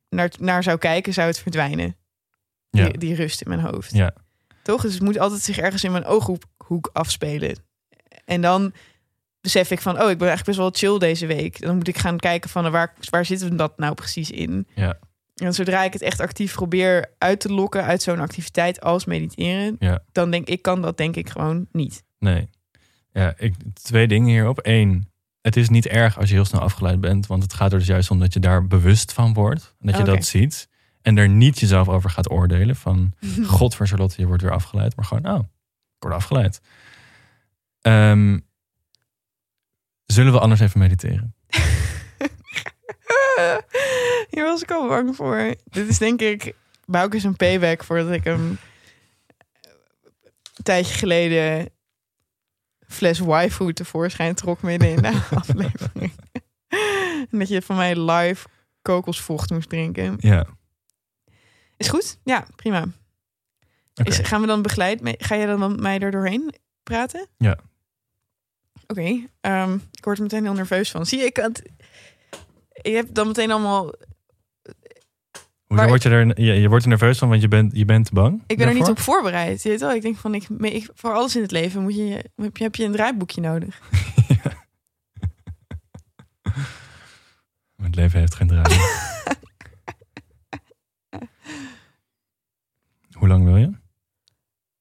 naar, 0.10 0.32
naar 0.40 0.64
zou 0.64 0.78
kijken, 0.78 1.14
zou 1.14 1.28
het 1.28 1.40
verdwijnen. 1.40 1.96
Ja. 2.70 2.90
Die, 2.90 2.98
die 2.98 3.16
rust 3.16 3.42
in 3.42 3.50
mijn 3.50 3.62
hoofd. 3.62 3.94
Ja. 3.94 4.14
Toch? 4.64 4.82
Dus 4.82 4.94
het 4.94 5.04
moet 5.04 5.20
altijd 5.20 5.42
zich 5.42 5.58
ergens 5.58 5.84
in 5.84 5.92
mijn 5.92 6.06
ooghoek 6.06 6.90
afspelen. 6.94 7.56
En 8.26 8.42
dan 8.42 8.74
besef 9.42 9.72
ik 9.72 9.82
van, 9.82 10.02
oh, 10.02 10.10
ik 10.10 10.18
ben 10.18 10.28
eigenlijk 10.28 10.46
best 10.46 10.58
wel 10.58 10.72
chill 10.72 11.00
deze 11.00 11.26
week. 11.26 11.62
Dan 11.62 11.76
moet 11.76 11.88
ik 11.88 11.98
gaan 11.98 12.18
kijken 12.18 12.50
van, 12.50 12.72
waar, 12.72 12.94
waar 13.10 13.26
zitten 13.26 13.50
we 13.50 13.56
dat 13.56 13.78
nou 13.78 13.94
precies 13.94 14.32
in? 14.32 14.68
Ja. 14.76 15.00
En 15.36 15.54
zodra 15.54 15.84
ik 15.84 15.94
het 15.94 16.02
echt 16.02 16.20
actief 16.20 16.54
probeer 16.54 17.14
uit 17.18 17.40
te 17.40 17.54
lokken 17.54 17.84
uit 17.84 18.02
zo'n 18.02 18.20
activiteit 18.20 18.82
als 18.82 19.06
mediteren, 19.06 19.76
Ja. 19.80 20.04
dan 20.12 20.32
denk 20.32 20.48
ik, 20.48 20.62
kan 20.62 20.82
dat 20.82 20.98
denk 20.98 21.16
ik 21.16 21.30
gewoon 21.30 21.68
niet. 21.72 22.04
Nee. 22.20 22.50
Ja, 23.12 23.34
ik, 23.38 23.54
twee 23.74 24.08
dingen 24.08 24.30
hierop. 24.30 24.60
Eén, 24.62 25.09
het 25.42 25.58
is 25.58 25.70
niet 25.70 25.88
erg 25.88 26.18
als 26.18 26.30
je 26.30 26.36
heel 26.36 26.46
snel 26.46 26.62
afgeleid 26.62 27.02
bent. 27.02 27.28
Want 27.28 27.44
het 27.44 27.54
gaat 27.54 27.72
er 27.72 27.78
dus 27.78 27.88
juist 27.88 28.12
om 28.12 28.20
dat 28.20 28.34
je 28.34 28.40
daar 28.40 28.68
bewust 28.68 29.14
van 29.14 29.34
wordt. 29.34 29.76
En 29.80 29.88
dat 29.88 29.98
je 29.98 30.04
dat 30.04 30.26
ziet. 30.26 30.70
En 31.02 31.18
er 31.18 31.30
niet 31.30 31.60
jezelf 31.60 31.88
over 31.88 32.10
gaat 32.10 32.32
oordelen. 32.32 32.76
Van, 32.76 33.14
god 33.46 33.76
voor 33.76 33.88
Charlotte, 33.88 34.16
je 34.18 34.28
wordt 34.28 34.42
weer 34.42 34.52
afgeleid. 34.52 34.96
Maar 34.96 35.06
gewoon, 35.06 35.28
oh, 35.28 35.40
ik 35.40 36.00
word 36.00 36.14
afgeleid. 36.14 36.62
Ehm, 37.82 38.40
zullen 40.06 40.32
we 40.32 40.40
anders 40.40 40.60
even 40.60 40.80
mediteren? 40.80 41.36
Hier 44.30 44.44
was 44.44 44.62
ik 44.62 44.72
al 44.72 44.88
bang 44.88 45.16
voor. 45.16 45.56
Dit 45.64 45.88
is 45.88 45.98
denk 45.98 46.22
ik 46.22 46.56
Bouke 46.86 47.24
een 47.24 47.36
payback 47.36 47.84
voordat 47.84 48.12
ik 48.12 48.24
hem 48.24 48.58
een 50.56 50.64
tijdje 50.64 50.94
geleden 50.94 51.70
fles 52.90 53.20
waifu 53.20 53.74
tevoorschijn 53.74 54.36
trok 54.36 54.62
midden 54.62 54.90
in 54.90 55.02
de 55.02 55.22
aflevering. 55.36 56.12
en 57.32 57.40
dat 57.40 57.48
je 57.48 57.62
van 57.62 57.76
mij 57.76 57.96
live 58.12 58.48
kokosvocht 58.82 59.50
moest 59.50 59.70
drinken. 59.70 60.16
Ja. 60.20 60.46
Is 61.78 61.88
goed? 61.88 62.20
Ja, 62.24 62.48
prima. 62.56 62.86
Is, 64.04 64.18
gaan 64.18 64.42
we 64.42 64.48
dan 64.48 64.62
begeleid? 64.62 65.02
mee- 65.02 65.16
Ga 65.18 65.36
jij 65.36 65.46
dan 65.46 65.60
met 65.60 65.80
mij 65.80 66.00
er 66.00 66.12
doorheen 66.12 66.54
praten? 66.84 67.28
Ja. 67.38 67.58
Oké. 68.88 69.28
ehm, 69.42 69.74
ik 69.92 70.04
word 70.06 70.18
er 70.18 70.24
meteen 70.24 70.44
heel 70.44 70.54
nerveus 70.54 70.92
van. 70.92 71.06
Zie 71.06 71.20
je, 71.20 71.26
ik, 71.26 71.38
had, 71.38 71.62
je 72.82 72.90
hebt 72.92 73.16
dan 73.16 73.28
meteen 73.28 73.52
allemaal... 73.52 73.92
Maar- 75.76 75.88
word 75.88 76.04
je, 76.04 76.10
er, 76.10 76.42
je, 76.42 76.54
je 76.54 76.70
wordt 76.70 76.84
er 76.84 76.90
nerveus 76.90 77.18
van, 77.18 77.30
want 77.30 77.42
je 77.42 77.48
bent, 77.48 77.76
je 77.76 77.86
bent 77.86 78.12
bang? 78.12 78.44
Ik 78.48 78.58
ben 78.58 78.68
er 78.68 78.74
niet 78.74 78.90
op 78.90 79.00
voorbereid. 79.00 79.64
Je 79.64 79.70
weet 79.70 79.80
wel, 79.80 79.92
ik 79.92 80.02
denk 80.02 80.18
van, 80.18 80.36
ik, 80.36 80.48
ik, 80.60 80.90
voor 80.94 81.14
alles 81.14 81.36
in 81.36 81.42
het 81.42 81.52
leven 81.52 81.82
moet 81.82 81.96
je, 81.96 82.26
heb, 82.36 82.58
je, 82.58 82.64
heb 82.64 82.76
je 82.76 82.84
een 82.84 82.92
draaiboekje 82.92 83.42
nodig. 83.42 83.80
Het 87.82 87.96
leven 87.96 88.20
heeft 88.20 88.36
geen 88.36 88.48
draai. 88.48 88.76
Hoe 93.20 93.28
lang 93.28 93.44
wil 93.44 93.58
je? 93.58 93.72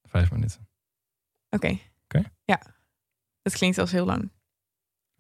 Vijf 0.03 0.31
minuten. 0.31 0.69
Oké. 1.51 1.79
Oké. 2.05 2.33
Ja. 2.45 2.61
Dat 3.43 3.53
klinkt 3.53 3.79
als 3.79 3.91
heel 3.91 4.07
lang. 4.07 4.21
Dat 4.21 4.31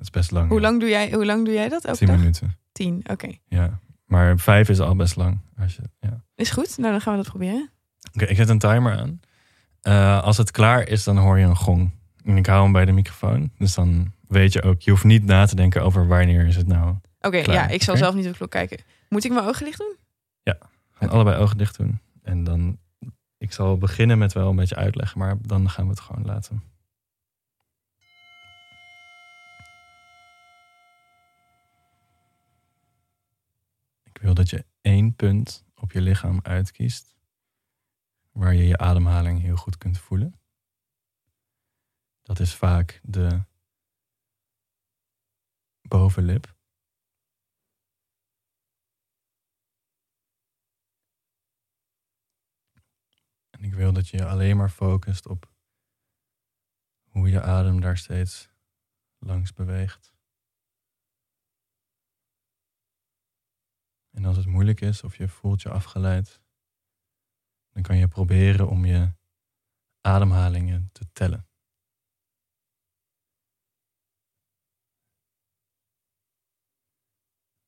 is 0.07 0.11
best 0.11 0.31
lang. 0.31 0.49
Hoe 0.49 0.61
ja. 0.61 0.63
lang 0.63 0.81
doe 0.81 0.89
jij, 0.89 1.13
hoe 1.13 1.27
lang 1.27 1.45
doe 1.45 1.55
jij 1.55 1.69
dat 1.69 1.85
elke 1.85 1.99
Tien 1.99 2.07
dag? 2.07 2.17
minuten. 2.17 2.59
Tien, 2.73 3.03
oké. 3.11 3.39
Ja. 3.45 3.81
Maar 4.09 4.39
vijf 4.39 4.69
is 4.69 4.81
al 4.81 4.97
best 4.97 5.17
lang. 5.17 5.39
Als 5.59 5.77
je, 5.77 5.83
ja. 6.01 6.23
Is 6.35 6.51
goed? 6.51 6.79
Nou, 6.79 6.93
dan 6.93 7.01
gaan 7.01 7.17
we 7.17 7.23
dat 7.23 7.29
proberen. 7.29 7.71
Oké, 8.15 8.25
ik 8.25 8.37
zet 8.37 8.49
een 8.49 8.59
timer 8.59 8.97
aan. 8.97 9.21
Eh, 9.81 10.23
als 10.23 10.37
het 10.37 10.51
klaar 10.51 10.89
is, 10.89 11.05
dan 11.05 11.17
hoor 11.17 11.39
je 11.39 11.45
een 11.45 11.57
gong. 11.57 11.91
En 12.25 12.37
ik 12.37 12.47
hou 12.47 12.63
hem 12.63 12.73
bij 12.73 12.85
de 12.85 12.93
microfoon. 12.93 13.51
Dus 13.59 13.75
dan 13.75 14.13
weet 14.29 14.53
je 14.53 14.63
ook, 14.63 14.81
je 14.81 14.91
hoeft 14.91 15.05
niet 15.05 15.25
na 15.25 15.47
te 15.47 15.55
denken 15.57 15.83
over 15.83 16.07
wanneer 16.07 16.47
is 16.47 16.57
het 16.57 16.67
nou. 16.67 16.95
Oké, 17.21 17.37
ja, 17.37 17.69
ik 17.69 17.83
zal 17.83 17.97
zelf 17.97 18.15
niet 18.15 18.25
op 18.25 18.31
de 18.31 18.37
klok 18.37 18.51
kijken. 18.51 18.79
Moet 19.09 19.25
ik 19.25 19.33
mijn 19.33 19.47
ogen 19.47 19.65
dicht 19.65 19.79
doen? 19.79 19.97
Gaan 20.99 21.09
Oké. 21.09 21.17
allebei 21.17 21.37
ogen 21.43 21.59
dicht 21.59 21.77
doen. 21.77 22.01
En 22.23 22.45
dan, 22.45 22.79
ik 23.39 23.53
zal 23.53 23.79
beginnen 23.79 24.19
met 24.19 24.33
wel 24.33 24.51
een 24.51 24.57
beetje 24.57 24.77
uitleggen, 24.77 25.19
maar 25.19 25.37
dan 25.43 25.71
gaan 25.71 25.85
we 25.85 25.91
het 25.91 26.01
gewoon 26.01 26.25
laten. 26.25 26.63
Ik 34.19 34.25
wil 34.25 34.35
dat 34.35 34.51
je 34.51 34.67
één 34.81 35.15
punt 35.15 35.65
op 35.75 35.93
je 35.93 36.01
lichaam 36.01 36.41
uitkiest 36.43 37.17
waar 38.31 38.55
je 38.55 38.67
je 38.67 38.79
ademhaling 38.79 39.41
heel 39.41 39.57
goed 39.57 39.79
kunt 39.79 39.99
voelen. 39.99 40.41
Dat 42.23 42.39
is 42.39 42.55
vaak 42.55 43.01
de 43.03 43.45
bovenlip. 45.81 46.57
En 53.51 53.65
ik 53.65 53.75
wil 53.75 53.93
dat 53.93 54.09
je 54.09 54.27
alleen 54.27 54.57
maar 54.57 54.71
focust 54.71 55.27
op 55.27 55.53
hoe 57.09 57.29
je 57.29 57.43
adem 57.43 57.81
daar 57.81 57.99
steeds 57.99 58.49
langs 59.19 59.53
beweegt. 59.53 60.18
En 64.19 64.25
als 64.25 64.37
het 64.37 64.47
moeilijk 64.47 64.81
is 64.81 65.03
of 65.03 65.17
je 65.17 65.29
voelt 65.29 65.63
je 65.63 65.71
afgeleid, 65.71 66.41
dan 67.69 67.83
kan 67.83 67.97
je 67.97 68.09
proberen 68.09 68.69
om 68.69 68.85
je 68.85 69.13
ademhalingen 70.01 70.89
te 70.93 71.13
tellen. 71.13 71.49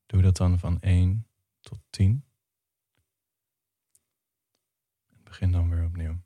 Doe 0.06 0.22
dat 0.22 0.36
dan 0.36 0.58
van 0.58 0.80
1 0.80 1.26
tot 1.60 1.80
10. 1.90 2.24
Begin 5.08 5.52
dan 5.52 5.70
weer 5.70 5.84
opnieuw. 5.84 6.22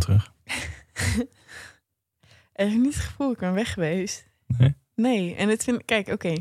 Terug. 0.00 0.32
Eigenlijk 2.52 2.88
niet 2.88 2.94
het 2.94 3.04
gevoel, 3.04 3.32
ik 3.32 3.38
ben 3.38 3.54
weg 3.54 3.72
geweest. 3.72 4.28
Nee? 4.46 4.74
Nee, 4.94 5.34
en 5.34 5.48
het 5.48 5.64
vind 5.64 5.84
kijk, 5.84 6.08
oké. 6.08 6.34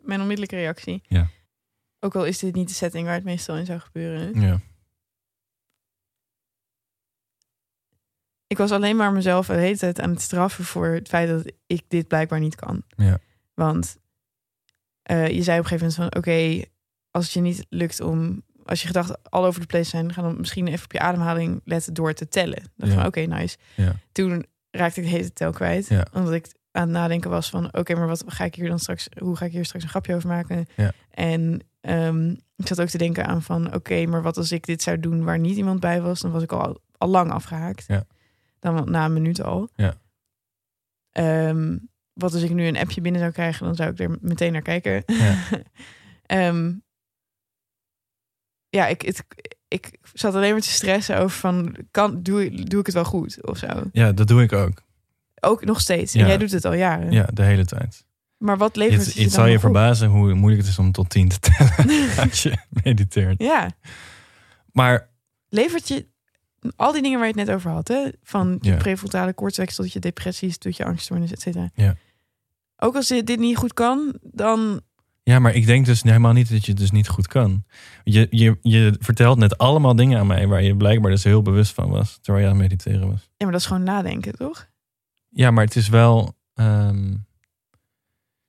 Mijn 0.00 0.20
onmiddellijke 0.20 0.56
reactie. 0.56 1.02
Ja. 1.06 1.28
Ook 2.00 2.14
al 2.14 2.24
is 2.24 2.38
dit 2.38 2.54
niet 2.54 2.68
de 2.68 2.74
setting 2.74 3.06
waar 3.06 3.14
het 3.14 3.24
meestal 3.24 3.56
in 3.56 3.66
zou 3.66 3.80
gebeuren. 3.80 4.40
Ja. 4.40 4.60
Ik 8.46 8.56
was 8.56 8.70
alleen 8.70 8.96
maar 8.96 9.12
mezelf 9.12 9.46
de 9.46 9.52
hele 9.52 9.76
tijd 9.76 10.00
aan 10.00 10.10
het 10.10 10.20
straffen 10.20 10.64
voor 10.64 10.86
het 10.86 11.08
feit 11.08 11.28
dat 11.28 11.52
ik 11.66 11.84
dit 11.88 12.08
blijkbaar 12.08 12.40
niet 12.40 12.54
kan. 12.54 12.82
Ja. 12.88 13.18
Want 13.54 13.98
eh, 15.02 15.28
je 15.28 15.42
zei 15.42 15.58
op 15.58 15.64
een 15.64 15.70
gegeven 15.70 15.94
moment 15.94 15.94
van 15.94 16.20
oké, 16.20 16.64
als 17.10 17.24
het 17.24 17.32
je 17.32 17.40
niet 17.40 17.66
lukt 17.68 18.00
om, 18.00 18.42
als 18.64 18.80
je 18.80 18.86
gedachten 18.86 19.18
al 19.28 19.44
over 19.44 19.60
de 19.60 19.66
place 19.66 19.90
zijn, 19.90 20.12
ga 20.12 20.22
dan 20.22 20.36
misschien 20.38 20.66
even 20.66 20.84
op 20.84 20.92
je 20.92 20.98
ademhaling 21.00 21.60
letten 21.64 21.94
door 21.94 22.12
te 22.12 22.28
tellen. 22.28 22.62
Dan 22.76 22.88
Ja. 22.88 22.94
van 22.94 23.06
oké, 23.06 23.20
nice. 23.20 23.56
Ja. 23.74 23.96
Toen 24.12 24.44
raakte 24.70 25.00
ik 25.00 25.06
de 25.06 25.12
hele 25.12 25.32
tel 25.32 25.52
kwijt. 25.52 25.86
Ja. 25.88 26.06
Omdat 26.12 26.32
ik 26.32 26.46
aan 26.70 26.82
het 26.82 26.90
nadenken 26.90 27.30
was 27.30 27.50
van 27.50 27.74
oké, 27.76 27.94
maar 27.94 28.06
wat 28.06 28.24
ga 28.26 28.44
ik 28.44 28.54
hier 28.54 28.68
dan 28.68 28.78
straks, 28.78 29.08
hoe 29.18 29.36
ga 29.36 29.44
ik 29.44 29.52
hier 29.52 29.64
straks 29.64 29.84
een 29.84 29.90
grapje 29.90 30.14
over 30.14 30.28
maken? 30.28 30.66
En 31.10 31.60
ehm, 31.80 32.30
ik 32.56 32.66
zat 32.66 32.80
ook 32.80 32.88
te 32.88 32.98
denken 32.98 33.26
aan 33.26 33.42
van 33.42 33.74
oké, 33.74 34.06
maar 34.06 34.22
wat 34.22 34.36
als 34.36 34.52
ik 34.52 34.66
dit 34.66 34.82
zou 34.82 35.00
doen 35.00 35.24
waar 35.24 35.38
niet 35.38 35.56
iemand 35.56 35.80
bij 35.80 36.00
was, 36.00 36.20
dan 36.20 36.30
was 36.30 36.42
ik 36.42 36.52
al, 36.52 36.80
al 36.98 37.08
lang 37.08 37.30
afgehaakt. 37.30 37.84
Ja. 37.86 38.04
Dan 38.60 38.90
na 38.90 39.04
een 39.04 39.12
minuut 39.12 39.42
al. 39.42 39.68
Ja. 39.76 39.94
Ehm, 41.10 41.78
wat 42.12 42.32
als 42.32 42.42
ik 42.42 42.50
nu 42.50 42.66
een 42.66 42.76
appje 42.78 43.00
binnen 43.00 43.20
zou 43.20 43.32
krijgen, 43.32 43.66
dan 43.66 43.74
zou 43.74 43.90
ik 43.90 43.98
er 43.98 44.16
meteen 44.20 44.52
naar 44.52 44.62
kijken. 44.62 45.02
Ja. 45.06 45.36
Ja, 48.74 48.86
ik, 48.86 49.02
het, 49.02 49.24
ik 49.68 49.98
zat 50.12 50.34
alleen 50.34 50.52
maar 50.52 50.60
te 50.60 50.68
stressen 50.68 51.18
over 51.18 51.36
van, 51.38 51.76
kan, 51.90 52.22
doe, 52.22 52.64
doe 52.64 52.80
ik 52.80 52.86
het 52.86 52.94
wel 52.94 53.04
goed 53.04 53.46
of 53.46 53.58
zo? 53.58 53.66
ja, 53.92 54.12
dat 54.12 54.28
doe 54.28 54.42
ik 54.42 54.52
ook. 54.52 54.82
Ook 55.40 55.64
nog 55.64 55.80
steeds. 55.80 56.14
En 56.14 56.26
jij 56.26 56.38
doet 56.38 56.50
het 56.50 56.64
al 56.64 56.72
jaren. 56.74 57.12
Ja, 57.12 57.28
de 57.32 57.42
hele 57.42 57.64
tijd. 57.64 58.04
Maar 58.38 58.58
wat 58.58 58.76
levert 58.76 59.04
Het, 59.06 59.14
het, 59.14 59.32
zal 59.32 59.46
je 59.46 59.54
op? 59.54 59.60
verbazen 59.60 60.08
hoe 60.08 60.34
moeilijk 60.34 60.62
het 60.62 60.70
is 60.70 60.78
om 60.78 60.92
tot 60.92 61.10
10 61.10 61.28
te 61.28 61.38
tellen 61.38 62.08
als 62.30 62.42
je 62.42 62.56
mediteert. 62.84 63.42
Ja, 63.42 63.70
Maar 64.72 65.08
levert 65.48 65.88
je 65.88 66.06
al 66.76 66.92
die 66.92 67.02
dingen 67.02 67.18
waar 67.18 67.28
je 67.28 67.34
het 67.38 67.46
net 67.46 67.56
over 67.56 67.70
had, 67.70 67.88
hè? 67.88 68.08
van 68.22 68.58
je 68.60 68.70
Ja. 68.70 68.76
prefrontale 68.76 69.32
kortweg 69.32 69.72
tot 69.72 69.92
je 69.92 69.98
depressies, 69.98 70.58
tot 70.58 70.76
je 70.76 70.84
angststoornis, 70.84 71.32
et 71.32 71.40
cetera. 71.40 71.70
Ja. 71.74 71.96
Ook 72.76 72.94
als 72.94 73.08
je 73.08 73.24
dit 73.24 73.38
niet 73.38 73.56
goed 73.56 73.72
kan, 73.72 74.18
dan 74.22 74.80
Ja, 75.26 75.38
maar 75.38 75.54
ik 75.54 75.66
denk 75.66 75.86
dus 75.86 76.02
helemaal 76.02 76.32
niet 76.32 76.50
dat 76.50 76.64
je 76.64 76.70
het 76.70 76.80
dus 76.80 76.90
niet 76.90 77.08
goed 77.08 77.26
kan. 77.26 77.64
Je, 78.02 78.26
je, 78.30 78.58
je 78.62 78.96
vertelt 78.98 79.38
net 79.38 79.58
allemaal 79.58 79.96
dingen 79.96 80.18
aan 80.18 80.26
mij 80.26 80.46
waar 80.46 80.62
je 80.62 80.76
blijkbaar 80.76 81.10
dus 81.10 81.24
heel 81.24 81.42
bewust 81.42 81.72
van 81.72 81.90
was. 81.90 82.18
Terwijl 82.22 82.44
je 82.44 82.50
aan 82.50 82.60
het 82.60 82.70
mediteren 82.70 83.10
was. 83.10 83.20
ja, 83.36 83.44
maar 83.44 83.52
dat 83.52 83.60
is 83.60 83.66
gewoon 83.66 83.82
nadenken, 83.82 84.36
toch? 84.36 84.68
Ja, 85.28 85.50
maar 85.50 85.64
het 85.64 85.76
is 85.76 85.88
wel. 85.88 86.34
ehm, 86.54 87.14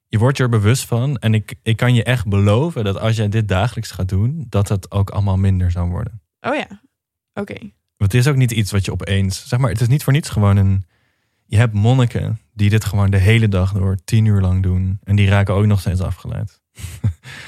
je 0.07 0.17
wordt 0.17 0.37
je 0.37 0.43
er 0.43 0.49
bewust 0.49 0.85
van. 0.85 1.17
En 1.17 1.33
ik, 1.33 1.55
ik 1.63 1.77
kan 1.77 1.93
je 1.93 2.03
echt 2.03 2.27
beloven 2.27 2.83
dat 2.83 2.99
als 2.99 3.15
jij 3.15 3.29
dit 3.29 3.47
dagelijks 3.47 3.91
gaat 3.91 4.09
doen, 4.09 4.45
dat 4.49 4.67
het 4.69 4.91
ook 4.91 5.09
allemaal 5.09 5.37
minder 5.37 5.71
zou 5.71 5.89
worden. 5.89 6.21
Oh 6.41 6.55
ja, 6.55 6.81
oké. 7.33 7.59
Want 7.97 8.11
het 8.11 8.13
is 8.13 8.27
ook 8.27 8.35
niet 8.35 8.51
iets 8.51 8.71
wat 8.71 8.85
je 8.85 8.91
opeens. 8.91 9.47
Zeg 9.47 9.59
maar, 9.59 9.71
het 9.71 9.81
is 9.81 9.87
niet 9.87 10.03
voor 10.03 10.13
niets 10.13 10.29
gewoon 10.29 10.57
een. 10.57 10.85
Je 11.45 11.57
hebt 11.57 11.73
monniken 11.73 12.39
die 12.53 12.69
dit 12.69 12.85
gewoon 12.85 13.09
de 13.09 13.17
hele 13.17 13.47
dag 13.47 13.73
door 13.73 13.97
tien 14.05 14.25
uur 14.25 14.41
lang 14.41 14.63
doen. 14.63 14.99
En 15.03 15.15
die 15.15 15.29
raken 15.29 15.53
ook 15.53 15.65
nog 15.65 15.79
steeds 15.79 16.01
afgeleid. 16.01 16.63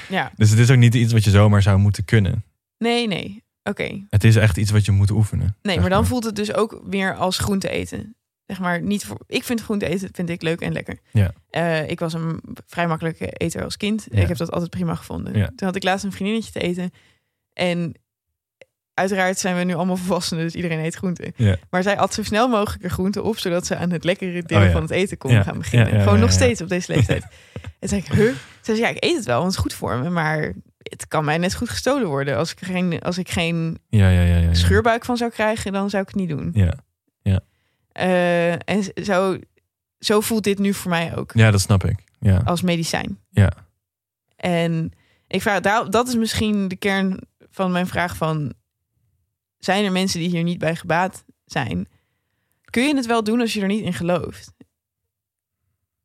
Ja, 0.08 0.32
Dus 0.36 0.50
het 0.50 0.58
is 0.58 0.70
ook 0.70 0.76
niet 0.76 0.94
iets 0.94 1.12
wat 1.12 1.24
je 1.24 1.30
zomaar 1.30 1.62
zou 1.62 1.78
moeten 1.78 2.04
kunnen. 2.04 2.44
nee, 2.78 3.06
nee. 3.06 3.46
Oké. 3.62 4.06
Het 4.10 4.24
is 4.24 4.36
echt 4.36 4.56
iets 4.56 4.70
wat 4.70 4.84
je 4.84 4.92
moet 4.92 5.10
oefenen. 5.10 5.56
Nee, 5.62 5.80
maar 5.80 5.90
dan 5.90 6.06
voelt 6.06 6.24
het 6.24 6.36
dus 6.36 6.54
ook 6.54 6.80
weer 6.84 7.14
als 7.14 7.38
groente 7.38 7.68
eten. 7.68 8.16
Zeg 8.46 8.60
maar 8.60 8.82
niet 8.82 9.04
voor. 9.04 9.18
Ik 9.26 9.44
vind 9.44 9.60
groente 9.62 9.86
eten 9.86 10.08
vind 10.12 10.28
ik 10.28 10.42
leuk 10.42 10.60
en 10.60 10.72
lekker. 10.72 10.98
Ja. 11.12 11.32
Eh, 11.50 11.90
ik 11.90 11.98
was 12.00 12.12
een 12.12 12.40
vrij 12.66 12.86
makkelijke 12.86 13.28
eter 13.30 13.64
als 13.64 13.76
kind. 13.76 14.06
Ja. 14.10 14.20
Ik 14.20 14.28
heb 14.28 14.36
dat 14.36 14.50
altijd 14.50 14.70
prima 14.70 14.94
gevonden. 14.94 15.36
Ja. 15.36 15.46
Toen 15.46 15.66
had 15.66 15.76
ik 15.76 15.82
laatst 15.82 16.04
een 16.04 16.12
vriendinnetje 16.12 16.52
te 16.52 16.60
eten. 16.60 16.90
En 17.52 17.94
uiteraard 18.98 19.38
zijn 19.38 19.56
we 19.56 19.64
nu 19.64 19.74
allemaal 19.74 19.96
volwassenen, 19.96 20.44
dus 20.44 20.54
iedereen 20.54 20.78
eet 20.84 20.94
groente. 20.94 21.32
Ja. 21.36 21.56
Maar 21.70 21.82
zij 21.82 21.98
at 21.98 22.14
zo 22.14 22.22
snel 22.22 22.48
mogelijk 22.48 22.84
er 22.84 22.90
groente 22.90 23.22
op, 23.22 23.38
zodat 23.38 23.66
ze 23.66 23.76
aan 23.76 23.90
het 23.90 24.04
lekkere 24.04 24.42
deel 24.42 24.58
Oh 24.58 24.64
ja. 24.64 24.70
van 24.70 24.82
het 24.82 24.90
eten 24.90 25.18
kon 25.18 25.32
Ja. 25.32 25.42
gaan 25.42 25.58
beginnen. 25.58 25.88
Ja, 25.88 25.94
ja, 25.94 26.00
Gewoon 26.00 26.14
ja, 26.14 26.20
nog 26.20 26.30
ja. 26.30 26.36
steeds 26.36 26.60
op 26.60 26.68
deze 26.68 26.92
leeftijd. 26.92 27.26
en 27.80 27.88
zei 27.88 28.00
ik, 28.00 28.06
huh? 28.12 28.26
Ze 28.26 28.34
zei, 28.74 28.78
ja, 28.78 28.88
ik 28.88 29.04
eet 29.04 29.16
het 29.16 29.24
wel, 29.24 29.34
want 29.40 29.46
het 29.46 29.54
is 29.56 29.60
goed 29.62 29.74
voor 29.74 29.96
me. 29.98 30.10
Maar 30.10 30.52
het 30.82 31.08
kan 31.08 31.24
mij 31.24 31.38
net 31.38 31.54
goed 31.54 31.68
gestolen 31.68 32.06
worden. 32.08 32.36
Als 32.36 32.52
ik 32.52 32.58
geen, 32.60 33.00
als 33.00 33.18
ik 33.18 33.28
geen 33.30 33.78
Ja, 33.88 34.08
ja, 34.08 34.20
ja. 34.22 34.34
ja, 34.34 34.36
ja. 34.36 34.54
scheurbuik 34.54 35.04
van 35.04 35.16
zou 35.16 35.30
krijgen, 35.30 35.72
dan 35.72 35.90
zou 35.90 36.02
ik 36.02 36.08
het 36.08 36.16
niet 36.18 36.28
doen. 36.28 36.50
Ja. 36.54 36.74
Eh, 37.92 38.52
en 38.52 38.92
zo, 39.04 39.38
zo 39.98 40.20
voelt 40.20 40.44
dit 40.44 40.58
nu 40.58 40.74
voor 40.74 40.90
mij 40.90 41.16
ook 41.16 41.30
ja, 41.34 41.50
dat 41.50 41.60
snap 41.60 41.84
ik. 41.84 42.04
Ja. 42.20 42.42
als 42.44 42.62
medicijn. 42.62 43.18
Ja. 43.30 43.52
En 44.36 44.92
ik 45.26 45.42
vraag, 45.42 45.60
daar, 45.60 45.90
dat 45.90 46.08
is 46.08 46.16
misschien 46.16 46.68
de 46.68 46.76
kern 46.76 47.18
van 47.50 47.72
mijn 47.72 47.86
vraag 47.86 48.16
van... 48.16 48.52
zijn 49.58 49.84
er 49.84 49.92
mensen 49.92 50.20
die 50.20 50.28
hier 50.28 50.42
niet 50.42 50.58
bij 50.58 50.76
gebaat 50.76 51.24
zijn. 51.44 51.88
Kun 52.64 52.82
je 52.86 52.96
het 52.96 53.06
wel 53.06 53.24
doen 53.24 53.40
als 53.40 53.52
je 53.52 53.60
er 53.60 53.66
niet 53.66 53.84
in 53.84 53.92
gelooft? 53.92 54.52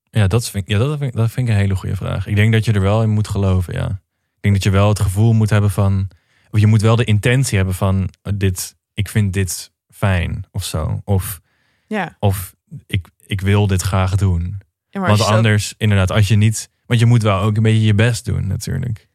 Ja, 0.10 0.28
dat 0.28 0.49
vind, 0.49 0.68
ja 0.70 0.78
dat, 0.78 0.97
vind, 0.97 1.12
ik- 1.12 1.16
dat 1.18 1.32
vind 1.32 1.47
ik 1.47 1.54
een 1.54 1.60
hele 1.60 1.76
goede 1.76 1.95
vraag. 1.95 2.28
Ik 2.28 2.36
denk 2.36 2.54
dat 2.54 2.66
je 2.66 2.72
er 2.74 2.82
wel 2.82 3.01
in 3.04 3.10
moet 3.10 3.28
geloven, 3.28 3.74
ja. 3.74 4.01
Ik 4.36 4.41
denk 4.41 4.54
dat 4.54 4.64
je 4.64 4.70
wel 4.70 4.88
het 4.89 4.99
gevoel 4.99 5.34
moet 5.34 5.49
hebben 5.49 5.70
van... 5.72 6.08
Of 6.51 6.60
je 6.60 6.68
moet 6.68 6.82
wel 6.82 6.95
de 6.95 7.04
intentie 7.04 7.58
hebben 7.58 7.76
van... 7.76 8.10
eh, 8.22 8.34
dit, 8.36 8.76
ik 8.93 9.10
vind 9.10 9.34
dit 9.34 9.72
fijn 9.89 10.43
of 10.51 10.64
zo. 10.64 11.01
Of, 11.04 11.41
Ja, 11.88 12.18
of 12.20 12.56
ik, 12.88 13.08
ik 13.26 13.41
wil 13.41 13.68
dit 13.68 13.82
graag 13.82 14.16
doen. 14.16 14.58
Ja, 14.89 14.99
Want 14.99 15.22
anders, 15.22 15.74
inderdaad, 15.78 16.12
als 16.12 16.28
je 16.28 16.36
niet... 16.36 16.70
Want 16.86 16.99
je 16.99 17.06
moet 17.06 17.22
wel 17.22 17.39
ook 17.39 17.58
een 17.58 17.64
beetje 17.64 17.82
je 17.86 17.93
best 17.93 18.26
doen 18.26 18.47
natuurlijk. 18.47 19.10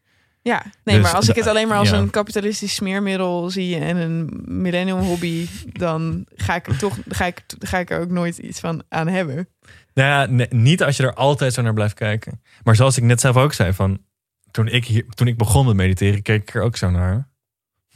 Ja, 0.49 0.63
nee, 0.85 0.97
Dus 0.97 1.05
maar 1.05 1.15
als 1.15 1.29
ik 1.29 1.35
het 1.35 1.47
alleen 1.47 1.69
maar 1.69 1.79
als 1.79 1.91
ja. 1.91 1.97
een 1.97 2.11
kapitalistisch 2.11 2.75
smeermiddel 2.75 3.51
zie 3.51 3.77
en 3.77 3.97
een 3.97 4.43
millennium 4.45 4.99
hobby, 4.99 5.47
dan 5.73 6.27
ga 6.35 6.55
ik 6.55 6.67
er 6.67 6.79
toch 6.79 6.99
ga 7.09 7.25
ik, 7.25 7.43
ga 7.59 7.79
ik 7.79 7.91
er 7.91 8.01
ook 8.01 8.11
nooit 8.11 8.39
iets 8.39 8.61
van 8.61 8.83
aan 8.89 9.09
hebben. 9.09 9.49
Nou 9.95 10.09
ja, 10.09 10.27
nee, 10.27 10.47
niet 10.51 10.83
als 10.83 10.97
je 10.97 11.03
er 11.03 11.15
altijd 11.15 11.55
zo 11.55 11.63
naar 11.63 11.73
blijft 11.73 11.95
kijken. 11.95 12.41
Maar 12.63 12.77
zoals 12.77 12.97
ik 12.97 13.03
net 13.03 13.21
zelf 13.21 13.37
ook 13.37 13.53
zei, 13.53 13.73
van, 13.73 13.99
toen, 14.51 14.69
ik 14.69 14.85
hier, 14.85 15.05
toen 15.09 15.27
ik 15.27 15.37
begon 15.37 15.67
met 15.67 15.77
mediteren, 15.77 16.23
keek 16.23 16.43
ik 16.43 16.55
er 16.55 16.63
ook 16.63 16.77
zo 16.77 16.91
naar. 16.91 17.29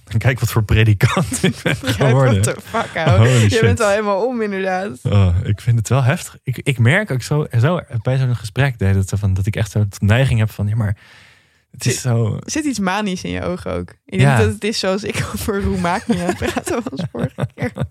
En 0.06 0.18
kijk 0.26 0.40
wat 0.40 0.50
voor 0.50 0.64
predikant 0.64 1.42
ik 1.42 1.54
ben 1.62 1.76
geworden. 1.96 2.42
what 2.42 2.54
the 2.54 2.60
fuck, 2.60 2.90
Je 2.94 3.46
shit. 3.50 3.60
bent 3.60 3.80
al 3.80 3.88
helemaal 3.90 4.26
om, 4.26 4.42
inderdaad. 4.42 4.98
Oh, 5.02 5.36
ik 5.44 5.60
vind 5.60 5.78
het 5.78 5.88
wel 5.88 6.02
heftig. 6.02 6.38
Ik, 6.42 6.58
ik 6.62 6.78
merk 6.78 7.10
ook 7.10 7.22
zo, 7.22 7.46
zo 7.58 7.80
bij 8.02 8.16
zo'n 8.16 8.36
gesprek 8.36 8.78
deed 8.78 8.94
het, 8.94 9.08
zo 9.08 9.16
van, 9.16 9.34
dat 9.34 9.46
ik 9.46 9.56
echt 9.56 9.70
zo 9.70 9.80
de 9.88 9.96
neiging 9.98 10.38
heb 10.38 10.50
van, 10.50 10.68
ja 10.68 10.76
maar, 10.76 10.96
het 11.72 11.86
is 11.86 12.00
zo... 12.00 12.34
Er 12.36 12.50
zit 12.50 12.64
iets 12.64 12.78
manisch 12.78 13.24
in 13.24 13.30
je 13.30 13.42
ogen 13.42 13.72
ook. 13.72 13.90
Ik 14.04 14.20
Ja. 14.20 14.26
denk 14.36 14.38
dat 14.46 14.54
het 14.54 14.64
is 14.64 14.78
zoals 14.78 15.02
ik 15.02 15.16
over 15.34 15.62
Roemania 15.62 16.14
het 16.14 16.36
praten 16.36 16.82
was 16.90 17.04
vorige 17.12 17.46
keer. 17.54 17.72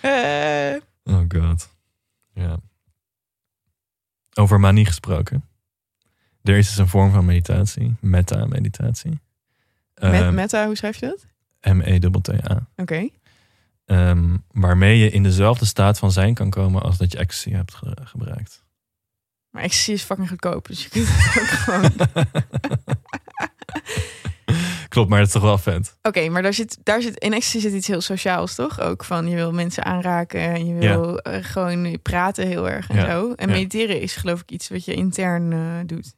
Eh, 0.00 0.74
Oh 1.04 1.24
god. 1.28 1.74
Ja. 2.34 2.56
Over 4.34 4.60
manie 4.60 4.86
gesproken. 4.86 5.44
Er 6.42 6.56
is 6.56 6.66
dus 6.68 6.76
een 6.78 6.88
vorm 6.88 7.10
van 7.12 7.24
meditatie, 7.24 7.94
metta-meditatie. 8.00 9.20
met, 9.94 10.12
Ehm, 10.12 10.34
meta, 10.34 10.66
hoe 10.66 10.76
schrijf 10.76 11.00
je 11.00 11.06
dat? 11.06 11.26
M-E-T-T-A. 11.74 12.66
Oké. 12.76 13.08
Ehm, 13.84 14.36
waarmee 14.50 14.98
je 14.98 15.10
in 15.10 15.22
dezelfde 15.22 15.64
staat 15.64 15.98
van 15.98 16.12
zijn 16.12 16.34
kan 16.34 16.50
komen 16.50 16.82
als 16.82 16.96
dat 16.98 17.12
je 17.12 17.18
ecstasy 17.18 17.50
hebt 17.50 17.74
ge- 17.74 17.96
gebruikt. 18.04 18.64
Maar 19.52 19.62
ecstasy 19.62 19.92
is 19.92 20.02
fucking 20.02 20.28
goedkoop, 20.28 20.66
dus 20.66 20.82
je 20.82 20.88
kunt 20.88 21.08
het 21.08 21.42
ook 21.42 21.48
gewoon... 21.64 21.92
Klopt, 24.88 25.08
maar 25.08 25.18
dat 25.18 25.26
is 25.26 25.32
toch 25.32 25.42
wel 25.42 25.58
vet. 25.58 25.98
Oké, 26.02 26.28
maar 26.28 26.42
daar 26.42 26.54
zit, 26.54 26.78
daar 26.82 27.02
zit, 27.02 27.18
in 27.18 27.32
ecstasy 27.32 27.60
zit 27.60 27.72
iets 27.72 27.86
heel 27.86 28.00
sociaals, 28.00 28.54
toch? 28.54 28.80
Ook 28.80 29.04
van 29.04 29.28
je 29.28 29.34
wil 29.34 29.52
mensen 29.52 29.84
aanraken 29.84 30.40
en 30.40 30.66
je 30.66 30.74
wil 30.74 31.18
eh, 31.18 31.44
gewoon 31.44 31.98
praten 32.02 32.46
heel 32.46 32.70
erg 32.70 32.88
en 32.88 32.96
Ja, 32.96 33.10
zo. 33.10 33.32
En 33.32 33.48
ja. 33.48 33.54
mediteren 33.54 34.00
is 34.00 34.16
geloof 34.16 34.40
ik 34.40 34.50
iets 34.50 34.68
wat 34.68 34.84
je 34.84 34.94
intern 34.94 35.52
eh, 35.52 35.58
doet. 35.86 36.14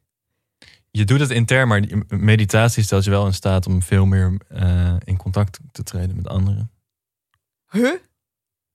Je 0.90 1.04
doet 1.04 1.20
het 1.20 1.30
intern, 1.30 1.68
maar 1.68 1.82
meditatie 2.08 2.82
stelt 2.82 3.04
je 3.04 3.10
wel 3.10 3.26
in 3.26 3.34
staat 3.34 3.66
om 3.66 3.82
veel 3.82 4.06
meer 4.06 4.36
eh, 4.48 4.94
in 5.04 5.16
contact 5.16 5.58
te 5.72 5.82
treden 5.82 6.16
met 6.16 6.28
anderen. 6.28 6.70
Huh? 7.70 7.94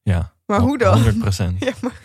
Ja. 0.02 0.34
Maar 0.46 0.60
hoe 0.60 0.78
dan? 0.78 0.94
100 0.94 1.20
procent. 1.20 1.60
Ja, 1.66 1.74
maar... 1.82 2.02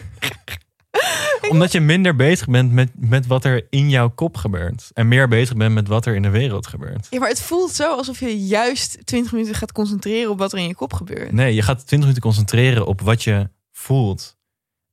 Omdat 1.50 1.72
je 1.72 1.80
minder 1.80 2.16
bezig 2.16 2.46
bent 2.46 2.72
met, 2.72 2.90
met 2.94 3.26
wat 3.26 3.44
er 3.44 3.66
in 3.70 3.90
jouw 3.90 4.10
kop 4.10 4.36
gebeurt. 4.36 4.90
En 4.92 5.08
meer 5.08 5.28
bezig 5.28 5.56
bent 5.56 5.74
met 5.74 5.88
wat 5.88 6.06
er 6.06 6.14
in 6.14 6.22
de 6.22 6.30
wereld 6.30 6.66
gebeurt. 6.66 7.06
ja, 7.10 7.18
maar 7.18 7.28
het 7.28 7.42
voelt 7.42 7.70
zo 7.70 7.96
alsof 7.96 8.20
je 8.20 8.46
juist 8.46 8.98
20 9.04 9.32
minuten 9.32 9.54
gaat 9.54 9.72
concentreren 9.72 10.30
op 10.30 10.38
wat 10.38 10.52
er 10.52 10.58
in 10.58 10.66
je 10.66 10.74
kop 10.74 10.92
gebeurt. 10.92 11.32
Nee, 11.32 11.54
je 11.54 11.62
gaat 11.62 11.76
20 11.76 11.98
minuten 11.98 12.22
concentreren 12.22 12.86
op 12.86 13.00
wat 13.00 13.22
je 13.22 13.48
voelt 13.72 14.36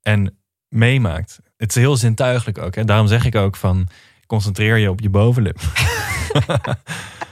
en 0.01 0.37
meemaakt. 0.67 1.39
Het 1.57 1.69
is 1.69 1.75
heel 1.75 1.97
zintuigelijk 1.97 2.57
ook. 2.57 2.75
Hè? 2.75 2.85
Daarom 2.85 3.07
zeg 3.07 3.25
ik 3.25 3.35
ook 3.35 3.55
van 3.55 3.87
concentreer 4.27 4.77
je 4.77 4.89
op 4.89 4.99
je 4.99 5.09
bovenlip. 5.09 5.59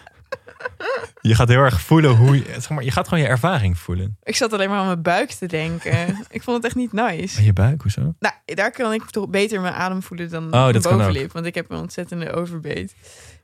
je 1.21 1.36
gaat 1.36 1.47
heel 1.47 1.59
erg 1.59 1.82
voelen 1.82 2.15
hoe 2.15 2.36
je, 2.36 2.43
zeg 2.47 2.69
maar, 2.69 2.84
je 2.84 2.91
gaat 2.91 3.07
gewoon 3.07 3.23
je 3.23 3.30
ervaring 3.30 3.77
voelen. 3.77 4.17
Ik 4.23 4.36
zat 4.36 4.53
alleen 4.53 4.69
maar 4.69 4.80
aan 4.80 4.86
mijn 4.86 5.01
buik 5.01 5.32
te 5.32 5.45
denken. 5.45 6.07
ik 6.30 6.43
vond 6.43 6.57
het 6.57 6.65
echt 6.65 6.75
niet 6.75 6.93
nice. 6.93 7.38
En 7.38 7.43
je 7.43 7.53
buik, 7.53 7.82
hoezo? 7.82 8.13
Nou, 8.19 8.34
daar 8.45 8.71
kan 8.71 8.93
ik 8.93 9.09
toch 9.09 9.30
beter 9.30 9.61
mijn 9.61 9.73
adem 9.73 10.03
voelen 10.03 10.30
dan 10.30 10.45
Oh, 10.45 10.51
mijn 10.51 10.82
bovenlip. 10.82 11.32
Want 11.32 11.45
ik 11.45 11.55
heb 11.55 11.69
een 11.69 11.77
ontzettende 11.77 12.32
overbeet. 12.32 12.95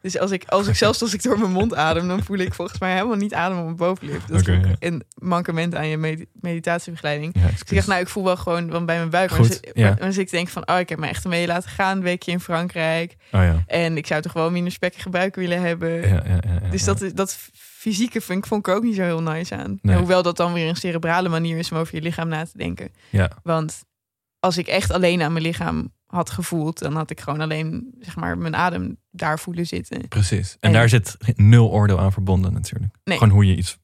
Dus 0.05 0.19
als 0.19 0.31
ik, 0.31 0.43
als 0.47 0.67
ik 0.67 0.75
zelfs 0.75 1.01
als 1.01 1.13
ik 1.13 1.23
door 1.23 1.39
mijn 1.39 1.51
mond 1.51 1.75
adem, 1.75 2.07
dan 2.07 2.23
voel 2.23 2.37
ik 2.37 2.53
volgens 2.53 2.79
mij 2.79 2.93
helemaal 2.93 3.15
niet 3.15 3.33
adem 3.33 3.57
op 3.57 3.63
mijn 3.63 3.75
bovenlip. 3.75 4.21
Dat 4.27 4.39
is 4.39 4.45
ja. 4.45 4.75
een 4.79 5.03
mankement 5.15 5.75
aan 5.75 5.87
je 5.87 5.97
med- 5.97 6.25
meditatiebegeleiding. 6.33 7.35
Ja, 7.39 7.47
Dus 7.47 7.59
ik 7.59 7.75
dacht, 7.75 7.87
nou, 7.87 8.01
ik 8.01 8.07
voel 8.07 8.23
wel 8.23 8.37
gewoon 8.37 8.71
van 8.71 8.85
bij 8.85 8.97
mijn 8.97 9.09
buik. 9.09 9.31
Goed, 9.31 9.59
ja. 9.73 9.95
maar 9.99 10.11
zit 10.11 10.21
ik 10.21 10.27
te 10.27 10.35
denken 10.35 10.53
van, 10.53 10.67
oh, 10.67 10.79
ik 10.79 10.89
heb 10.89 10.99
me 10.99 11.07
echt 11.07 11.25
mee 11.25 11.47
laten 11.47 11.69
gaan. 11.69 11.97
Een 11.97 12.03
weekje 12.03 12.31
in 12.31 12.39
Frankrijk. 12.39 13.15
Oh 13.31 13.41
ja. 13.41 13.63
En 13.67 13.97
ik 13.97 14.07
zou 14.07 14.21
toch 14.21 14.33
wel 14.33 14.51
minder 14.51 14.71
spekkige 14.71 15.09
buik 15.09 15.35
willen 15.35 15.61
hebben. 15.61 16.23
Dus 16.71 16.83
dat, 16.83 17.11
dat 17.13 17.37
fysieke 17.53 18.21
vind 18.21 18.39
ik, 18.39 18.45
vond 18.45 18.67
ik 18.67 18.73
ook 18.73 18.83
niet 18.83 18.95
zo 18.95 19.01
heel 19.01 19.21
nice 19.21 19.55
aan. 19.55 19.79
Nee. 19.81 19.97
Hoewel 19.97 20.21
dat 20.23 20.37
dan 20.37 20.53
weer 20.53 20.69
een 20.69 20.75
cerebrale 20.75 21.29
manier 21.29 21.57
is 21.57 21.71
om 21.71 21.77
over 21.77 21.95
je 21.95 22.01
lichaam 22.01 22.27
na 22.27 22.45
te 22.45 22.57
denken. 22.57 22.91
Ja, 23.09 23.29
Want 23.43 23.83
als 24.39 24.57
ik 24.57 24.67
echt 24.67 24.91
alleen 24.91 25.21
aan 25.21 25.31
mijn 25.33 25.45
lichaam 25.45 25.93
had 26.15 26.29
gevoeld, 26.29 26.79
dan 26.79 26.95
had 26.95 27.09
ik 27.09 27.19
gewoon 27.21 27.41
alleen 27.41 27.93
zeg 27.99 28.15
maar, 28.15 28.37
mijn 28.37 28.55
adem 28.55 28.97
daar 29.11 29.39
voelen 29.39 29.65
zitten. 29.65 30.07
precies. 30.07 30.51
En, 30.51 30.57
En- 30.59 30.73
daar 30.73 30.89
zit 30.89 31.17
nul 31.35 31.71
oordeel 31.71 31.99
aan 31.99 32.11
verbonden 32.11 32.53
natuurlijk. 32.53 32.93
Nee. 33.03 33.17
Gewoon 33.17 33.33
hoe 33.33 33.45
je 33.45 33.55
iets 33.55 33.77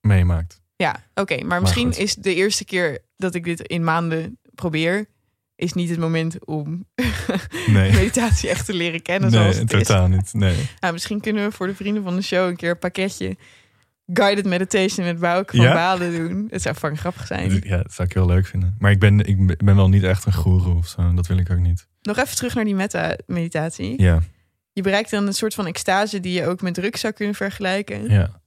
meemaakt. 0.00 0.60
Ja, 0.76 1.04
oké. 1.14 1.44
maar 1.44 1.60
misschien 1.60 1.86
goed. 1.92 1.98
is 1.98 2.14
de 2.14 2.34
eerste 2.34 2.64
keer 2.64 2.98
dat 3.16 3.34
ik 3.34 3.44
dit 3.44 3.60
in 3.60 3.84
maanden 3.84 4.38
probeer, 4.54 5.06
is 5.56 5.72
niet 5.72 5.90
het 5.90 5.98
moment 5.98 6.44
om 6.46 6.84
Nee. 7.66 7.92
meditatie 7.92 8.48
echt 8.48 8.66
te 8.66 8.74
leren 8.74 9.02
kennen 9.02 9.30
zoals 9.30 9.54
Nee, 9.56 9.64
is. 9.64 9.70
totaal 9.86 10.08
niet. 10.08 10.34
Nee. 10.34 10.68
Nou, 10.80 10.92
misschien 10.92 11.20
kunnen 11.20 11.44
we 11.48 11.52
voor 11.52 11.66
de 11.66 11.74
vrienden 11.74 12.02
van 12.02 12.16
de 12.16 12.22
show 12.22 12.48
een 12.48 12.56
keer 12.56 12.70
een 12.70 12.78
pakketje 12.78 13.36
guided 14.12 14.44
meditation 14.46 15.06
met 15.06 15.18
Bouke 15.18 15.56
van 15.56 15.64
Ja? 15.64 15.72
Balen 15.74 16.12
doen. 16.12 16.46
Het 16.50 16.62
zou 16.62 16.74
fucking 16.74 17.00
grappig 17.00 17.26
zijn. 17.26 17.60
Ja, 17.64 17.76
dat 17.82 17.92
zou 17.92 18.08
ik 18.08 18.14
heel 18.14 18.26
leuk 18.26 18.46
vinden. 18.46 18.76
Maar 18.78 18.90
ik 18.90 18.98
ben, 18.98 19.20
ik 19.20 19.64
ben 19.64 19.76
wel 19.76 19.88
niet 19.88 20.02
echt 20.02 20.24
een 20.24 20.32
goeroe 20.32 20.74
of 20.76 20.86
zo. 20.88 21.14
Dat 21.14 21.26
wil 21.26 21.36
ik 21.38 21.50
ook 21.50 21.58
niet. 21.58 21.86
Nog 22.02 22.16
even 22.16 22.36
terug 22.36 22.54
naar 22.54 22.64
die 22.64 22.74
meta-meditatie. 22.74 24.02
Ja, 24.02 24.20
Je 24.72 24.82
bereikt 24.82 25.10
dan 25.10 25.26
een 25.26 25.34
soort 25.34 25.54
van 25.54 25.66
extase 25.66 26.20
die 26.20 26.32
je 26.32 26.46
ook 26.46 26.62
met 26.62 26.74
drugs 26.74 27.00
zou 27.00 27.12
kunnen 27.12 27.34
vergelijken. 27.34 28.08
ja. 28.10 28.40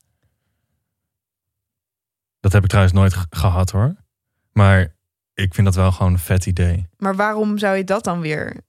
Dat 2.39 2.53
heb 2.53 2.63
ik 2.63 2.69
trouwens 2.69 2.95
nooit 2.95 3.13
ge- 3.13 3.25
gehad 3.29 3.71
hoor. 3.71 3.95
Maar 4.53 4.95
ik 5.33 5.53
vind 5.53 5.65
dat 5.67 5.75
wel 5.75 5.91
gewoon 5.91 6.11
een 6.13 6.19
vet 6.19 6.45
idee. 6.45 6.87
Maar 6.97 7.15
waarom 7.15 7.57
zou 7.57 7.75
je 7.77 7.83
dat 7.83 8.03
dan 8.03 8.19
weer 8.19 8.61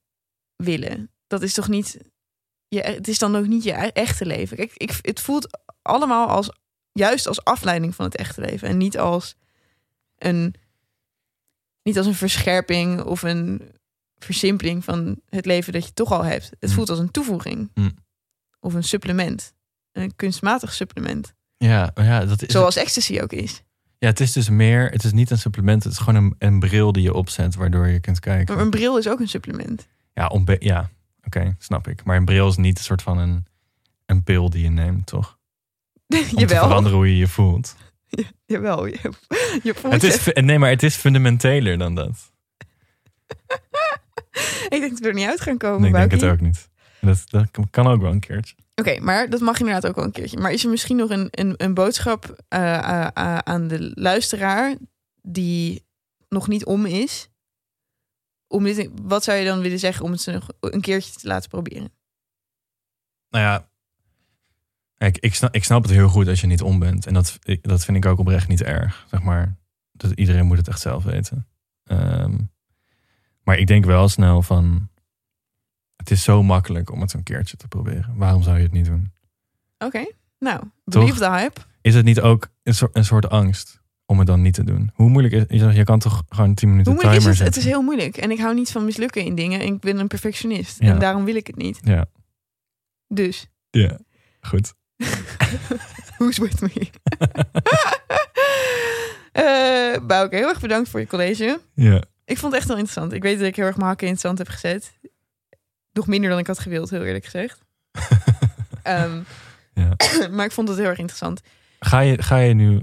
willen? 0.55 1.11
Dat 1.27 1.41
is 1.41 1.53
toch 1.53 1.67
niet. 1.67 1.97
Je, 2.67 2.81
het 2.81 3.07
is 3.07 3.17
dan 3.19 3.35
ook 3.35 3.47
niet 3.47 3.63
je 3.63 3.71
e- 3.73 3.87
echte 3.93 4.25
leven. 4.25 4.57
Kijk, 4.57 4.71
ik, 4.73 4.99
het 5.01 5.19
voelt 5.21 5.59
allemaal 5.81 6.27
als 6.27 6.51
juist 6.97 7.27
als 7.27 7.43
afleiding 7.43 7.95
van 7.95 8.05
het 8.05 8.15
echte 8.15 8.41
leven. 8.41 8.67
En 8.67 8.77
niet 8.77 8.97
als 8.97 9.35
een. 10.17 10.55
Niet 11.83 11.97
als 11.97 12.05
een 12.05 12.15
verscherping 12.15 13.01
of 13.03 13.21
een 13.23 13.71
versimpeling 14.17 14.83
van 14.83 15.19
het 15.29 15.45
leven 15.45 15.73
dat 15.73 15.85
je 15.85 15.93
toch 15.93 16.11
al 16.11 16.23
hebt. 16.23 16.51
Het 16.59 16.69
Mm. 16.69 16.75
voelt 16.75 16.89
als 16.89 16.99
een 16.99 17.11
toevoeging. 17.11 17.71
Mm. 17.73 17.91
Of 18.59 18.73
een 18.73 18.83
supplement. 18.83 19.53
Een 19.91 20.15
kunstmatig 20.15 20.73
supplement. 20.73 21.33
Ja, 21.57 21.91
ja, 21.95 22.25
dat 22.25 22.41
is, 22.41 22.47
Zoals 22.51 22.75
ecstasy 22.75 23.19
ook 23.19 23.31
is. 23.31 23.61
ja, 23.97 24.07
het 24.07 24.19
is 24.19 24.31
dus 24.31 24.49
meer. 24.49 24.89
Het 24.89 25.03
is 25.03 25.11
niet 25.11 25.29
een 25.29 25.37
supplement. 25.37 25.83
Het 25.83 25.93
is 25.93 25.99
gewoon 25.99 26.23
een, 26.23 26.35
een 26.37 26.59
bril 26.59 26.91
die 26.91 27.03
je 27.03 27.13
opzet 27.13 27.55
waardoor 27.55 27.87
je 27.87 27.99
kunt 27.99 28.19
kijken. 28.19 28.55
Maar 28.55 28.63
een 28.63 28.69
bril 28.69 28.97
is 28.97 29.07
ook 29.09 29.19
een 29.19 29.27
supplement. 29.27 29.87
Ja, 30.13 30.31
ja 30.59 30.89
oké, 31.23 31.55
snap 31.59 31.87
ik. 31.87 32.03
Maar 32.03 32.17
een 32.17 32.25
bril 32.25 32.47
is 32.47 32.55
niet 32.57 32.77
een 32.77 32.83
soort 32.83 33.01
van 33.01 33.17
een, 33.17 33.45
een 34.05 34.23
pil 34.23 34.49
die 34.49 34.63
je 34.63 34.69
neemt, 34.69 35.05
toch? 35.05 35.36
Om 36.15 36.23
te 36.23 36.35
Jawel. 36.35 36.63
veranderen 36.63 36.97
hoe 36.97 37.07
je 37.07 37.17
je 37.17 37.27
voelt. 37.27 37.75
Jawel. 38.45 38.85
Je, 38.85 39.11
je 39.63 39.73
voelt 39.73 39.93
Het 39.93 40.03
is, 40.03 40.33
nee, 40.33 40.59
maar 40.59 40.69
het 40.69 40.83
is 40.83 40.95
fundamenteler 40.95 41.77
dan 41.77 41.95
dat. 41.95 42.31
Ik 44.69 44.79
denk 44.79 44.89
dat 44.89 44.99
we 44.99 45.07
er 45.07 45.13
niet 45.13 45.27
uit 45.27 45.41
gaan 45.41 45.57
komen. 45.57 45.81
Nee, 45.81 45.89
ik 45.89 46.09
denk 46.09 46.21
het 46.21 46.31
ook 46.31 46.39
niet. 46.39 46.69
Dat, 47.01 47.23
dat 47.29 47.49
kan 47.69 47.87
ook 47.87 48.01
wel 48.01 48.11
een 48.11 48.19
keertje. 48.19 48.55
Oké, 48.75 48.99
maar 48.99 49.29
dat 49.29 49.39
mag 49.39 49.59
inderdaad 49.59 49.87
ook 49.87 49.95
wel 49.95 50.05
een 50.05 50.11
keertje. 50.11 50.37
Maar 50.37 50.51
is 50.51 50.63
er 50.63 50.69
misschien 50.69 50.95
nog 50.95 51.09
een, 51.09 51.27
een, 51.31 51.53
een 51.57 51.73
boodschap 51.73 52.43
eh, 52.47 52.77
eh, 52.77 53.07
eh, 53.13 53.37
aan 53.37 53.67
de 53.67 53.91
luisteraar 53.95 54.75
die 55.21 55.85
nog 56.29 56.47
niet 56.47 56.65
om 56.65 56.85
is? 56.85 57.29
Om 58.47 58.63
dit, 58.63 58.89
wat 59.01 59.23
zou 59.23 59.37
je 59.37 59.45
dan 59.45 59.59
willen 59.59 59.79
zeggen 59.79 60.05
om 60.05 60.11
het 60.11 60.21
ze 60.21 60.31
nog 60.31 60.47
een 60.59 60.81
keertje 60.81 61.11
te 61.11 61.27
laten 61.27 61.49
proberen? 61.49 61.93
Nou 63.29 63.45
ja, 63.45 63.69
ik 64.97 65.35
snap, 65.35 65.53
ik 65.55 65.63
snap 65.63 65.81
het 65.83 65.91
heel 65.91 66.09
goed 66.09 66.27
als 66.27 66.41
je 66.41 66.47
niet 66.47 66.61
om 66.61 66.79
bent. 66.79 67.05
En 67.05 67.13
dat, 67.13 67.39
ik- 67.43 67.63
dat 67.63 67.85
vind 67.85 67.97
ik 67.97 68.05
ook 68.05 68.19
oprecht 68.19 68.47
niet 68.47 68.61
erg. 68.63 69.05
Zeg 69.09 69.21
maar, 69.21 69.55
dat 69.91 70.11
iedereen 70.11 70.45
moet 70.45 70.57
het 70.57 70.67
echt 70.67 70.79
zelf 70.81 71.03
weten. 71.03 71.47
Ehm, 71.83 72.37
maar 73.43 73.57
ik 73.57 73.67
denk 73.67 73.85
wel 73.85 74.09
snel 74.09 74.41
van... 74.41 74.89
Het 75.95 76.11
is 76.11 76.23
zo 76.23 76.43
makkelijk 76.43 76.91
om 76.91 77.01
het 77.01 77.13
een 77.13 77.23
keertje 77.23 77.57
te 77.57 77.67
proberen. 77.67 78.13
Waarom 78.15 78.43
zou 78.43 78.57
je 78.57 78.63
het 78.63 78.71
niet 78.71 78.85
doen? 78.85 79.11
Oké, 79.77 80.05
nou, 80.39 80.63
believe 80.83 81.19
the 81.19 81.29
hype. 81.29 81.61
is 81.81 81.95
het 81.95 82.05
niet 82.05 82.21
ook 82.21 82.49
een 82.63 82.75
soort, 82.75 82.95
een 82.95 83.05
soort 83.05 83.29
angst 83.29 83.81
om 84.05 84.17
het 84.17 84.27
dan 84.27 84.41
niet 84.41 84.53
te 84.53 84.63
doen? 84.63 84.91
Hoe 84.93 85.09
moeilijk 85.09 85.33
is 85.33 85.43
je, 85.49 85.57
zegt, 85.57 85.75
je 85.75 85.83
kan 85.83 85.99
toch 85.99 86.23
gewoon 86.29 86.53
10 86.53 86.69
minuten 86.69 86.91
Hoe 86.91 87.01
moeilijk 87.01 87.17
is 87.17 87.23
timer 87.37 87.37
het? 87.45 87.55
Het 87.55 87.63
zetten? 87.63 87.71
is 87.71 87.77
heel 87.77 87.81
moeilijk. 87.87 88.17
En 88.17 88.31
ik 88.31 88.39
hou 88.39 88.55
niet 88.55 88.71
van 88.71 88.85
mislukken 88.85 89.25
in 89.25 89.35
dingen. 89.35 89.59
En 89.59 89.65
ik 89.73 89.79
ben 89.79 89.99
een 89.99 90.07
perfectionist. 90.07 90.79
Ja. 90.79 90.93
En 90.93 90.99
daarom 90.99 91.25
wil 91.25 91.35
ik 91.35 91.47
het 91.47 91.55
niet. 91.55 91.79
Ja, 91.83 92.05
Dus, 93.07 93.47
ja, 93.69 93.97
goed. 94.41 94.73
who's 96.17 96.37
with 96.37 96.61
me? 96.61 96.89
Bouke, 100.07 100.35
heel 100.35 100.47
erg 100.49 100.59
bedankt 100.59 100.89
voor 100.89 100.99
je 100.99 101.07
college. 101.07 101.59
Ja, 101.73 102.01
Ik 102.25 102.37
vond 102.37 102.51
het 102.51 102.61
echt 102.61 102.67
wel 102.67 102.77
interessant. 102.77 103.13
Ik 103.13 103.21
weet 103.21 103.37
dat 103.37 103.47
ik 103.47 103.55
heel 103.55 103.65
erg 103.65 103.75
mijn 103.75 103.87
hakken 103.87 104.07
in 104.07 104.13
het 104.13 104.21
zand 104.21 104.37
heb 104.37 104.47
gezet. 104.47 104.91
Nog 105.93 106.07
minder 106.07 106.29
dan 106.29 106.39
ik 106.39 106.47
had 106.47 106.59
gewild, 106.59 106.89
heel 106.89 107.03
eerlijk 107.03 107.23
gezegd. 107.23 107.59
Ehm, 108.83 109.19
ja. 109.73 109.95
maar 110.35 110.45
ik 110.45 110.51
vond 110.51 110.67
het 110.67 110.77
heel 110.77 110.87
erg 110.87 110.97
interessant. 110.97 111.41
Ga, 111.79 111.99
je, 111.99 112.21
ga 112.23 112.37
je 112.37 112.53
nu... 112.53 112.81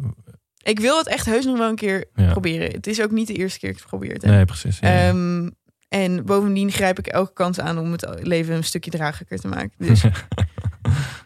Ik 0.62 0.80
wil 0.80 0.98
het 0.98 1.06
echt 1.08 1.26
heus 1.26 1.44
nog 1.44 1.58
wel 1.58 1.68
een 1.68 1.74
keer 1.76 2.04
Ja. 2.14 2.30
proberen. 2.30 2.70
Het 2.70 2.86
is 2.86 3.00
ook 3.02 3.10
niet 3.10 3.26
de 3.26 3.34
eerste 3.34 3.58
keer 3.58 3.68
dat 3.72 3.78
ik 3.78 3.84
het 3.84 3.92
geprobeerd 3.92 4.22
heb. 4.22 4.30
Nee, 4.30 4.44
precies. 4.44 4.78
Ja, 4.78 4.88
ja. 4.92 5.08
Ehm, 5.08 5.50
en 5.88 6.24
bovendien 6.24 6.70
grijp 6.72 6.98
ik 6.98 7.06
elke 7.06 7.32
kans 7.32 7.60
aan 7.60 7.78
om 7.78 7.92
het 7.92 8.06
leven 8.20 8.54
een 8.54 8.64
stukje 8.64 8.90
draaglijker 8.90 9.38
te 9.40 9.48
maken. 9.48 9.72
Dus 9.78 10.04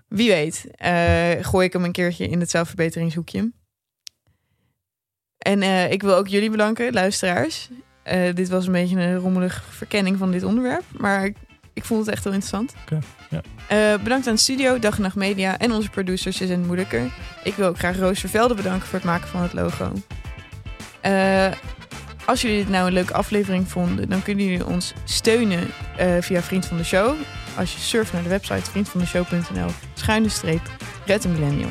wie 0.08 0.30
weet, 0.30 0.66
eh, 0.70 1.30
gooi 1.40 1.66
ik 1.66 1.72
hem 1.72 1.84
een 1.84 1.92
keertje 1.92 2.28
in 2.28 2.40
het 2.40 2.50
zelfverbeteringshoekje. 2.50 3.52
En 5.38 5.62
eh, 5.62 5.92
ik 5.92 6.02
wil 6.02 6.14
ook 6.14 6.28
jullie 6.28 6.50
bedanken, 6.50 6.92
luisteraars. 6.92 7.68
Eh, 8.02 8.34
dit 8.34 8.48
was 8.48 8.66
een 8.66 8.72
beetje 8.72 9.00
een 9.00 9.16
rommelige 9.16 9.62
verkenning 9.70 10.18
van 10.18 10.30
dit 10.30 10.42
onderwerp. 10.42 10.84
Maar 10.96 11.24
ik, 11.24 11.36
ik 11.72 11.84
vond 11.84 12.00
het 12.00 12.14
echt 12.14 12.24
heel 12.24 12.32
interessant. 12.32 12.74
Bedankt 14.02 14.26
aan 14.26 14.34
de 14.34 14.40
studio, 14.40 14.78
Dag 14.78 14.96
en 14.96 15.02
Nacht 15.02 15.16
Media 15.16 15.58
en 15.58 15.72
onze 15.72 15.90
producers 15.90 16.36
Suzanne 16.36 16.66
Moeilijker. 16.66 17.12
Ik 17.44 17.54
wil 17.54 17.68
ook 17.68 17.78
graag 17.78 17.98
Roos 17.98 18.20
Vervelde 18.20 18.54
bedanken 18.54 18.86
voor 18.86 18.98
het 18.98 19.08
maken 19.08 19.28
van 19.28 19.42
het 19.42 19.52
logo. 19.52 19.92
Als 22.24 22.42
jullie 22.42 22.58
dit 22.58 22.68
nou 22.68 22.86
een 22.86 22.92
leuke 22.92 23.14
aflevering 23.14 23.68
vonden, 23.68 24.08
dan 24.08 24.22
kunnen 24.22 24.44
jullie 24.44 24.66
ons 24.66 24.92
steunen 25.04 25.68
via 26.20 26.42
Vriend 26.42 26.66
van 26.66 26.76
de 26.76 26.84
Show. 26.84 27.16
Als 27.58 27.72
je 27.72 27.78
surft 27.80 28.12
naar 28.12 28.22
de 28.22 28.28
website 28.28 28.70
vriendvandeshow.nl 28.70 29.68
schuine 29.94 30.28
streep 30.28 30.60
Red 31.06 31.28
Millennial. 31.28 31.70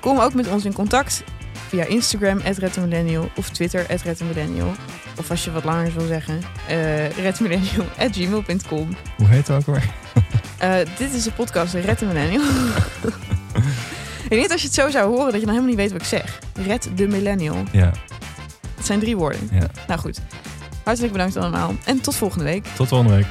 Kom 0.00 0.18
ook 0.18 0.34
met 0.34 0.48
ons 0.48 0.64
in 0.64 0.72
contact 0.72 1.22
via 1.68 1.84
Instagram 1.84 2.38
@redmillennial 2.38 3.30
of 3.36 3.50
Twitter 3.50 3.86
@redmillennial. 4.04 4.72
Of 5.18 5.30
als 5.30 5.44
je 5.44 5.50
wat 5.50 5.64
langer 5.64 5.92
wil 5.92 6.06
zeggen, 6.06 6.40
uh, 6.70 7.08
redmillennial@gmail.com. 7.08 8.88
Hoe 9.18 9.26
heet 9.26 9.48
het 9.48 9.56
ook 9.56 9.66
weer? 9.74 9.88
Eh, 10.58 10.74
dit 10.98 11.12
is 11.14 11.22
de 11.22 11.32
podcast 11.32 11.74
Red 11.74 11.98
de 11.98 12.06
Millennial. 12.06 12.42
ik 14.28 14.38
weet 14.38 14.50
als 14.52 14.60
je 14.60 14.66
het 14.66 14.76
zo 14.76 14.90
zou 14.90 15.08
horen 15.08 15.32
dat 15.32 15.40
je 15.40 15.46
dan 15.46 15.54
helemaal 15.54 15.68
niet 15.68 15.76
weet 15.76 15.92
wat 15.92 16.00
ik 16.00 16.06
zeg. 16.06 16.38
Red 16.66 16.90
de 16.94 17.06
Millennial. 17.08 17.62
Ja, 17.72 17.90
Het 18.76 18.86
zijn 18.86 18.98
drie 19.00 19.16
woorden. 19.16 19.48
ja. 19.52 19.66
Nou 19.86 20.00
goed. 20.00 20.20
Hartelijk 20.84 21.12
bedankt 21.12 21.36
allemaal. 21.36 21.74
En 21.84 22.00
tot 22.00 22.16
volgende 22.16 22.44
week. 22.44 22.66
Tot 22.76 22.88
volgende 22.88 23.14
week. 23.14 23.26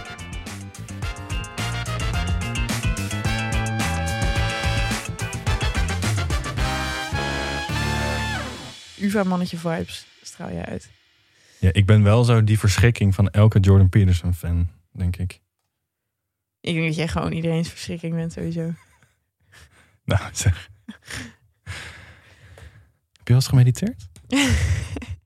UvA-mannetje 9.10 9.58
vibes 9.58 10.06
straal 10.22 10.52
jij 10.52 10.66
uit. 10.66 10.90
Ja, 11.60 11.74
ik 11.74 11.86
ben 11.86 12.04
wel 12.04 12.24
zo 12.24 12.44
die 12.44 12.60
verschrikking 12.60 13.16
van 13.16 13.30
elke 13.30 13.60
Jordan 13.60 13.90
Peterson 13.90 14.34
fan, 14.34 14.70
denk 14.92 15.18
ik. 15.18 15.42
Ik 16.62 16.74
denk 16.74 16.86
dat 16.86 16.96
jij 16.96 17.08
gewoon 17.08 17.32
iedereen's 17.32 17.70
verschrikking 17.70 18.16
bent 18.16 18.34
sowieso. 18.34 18.74
Nou, 20.06 20.22
zeg. 20.32 20.70
Heb 23.14 23.28
je 23.28 23.34
wel 23.34 23.36
eens 23.36 23.48
gemediteerd? 23.48 24.08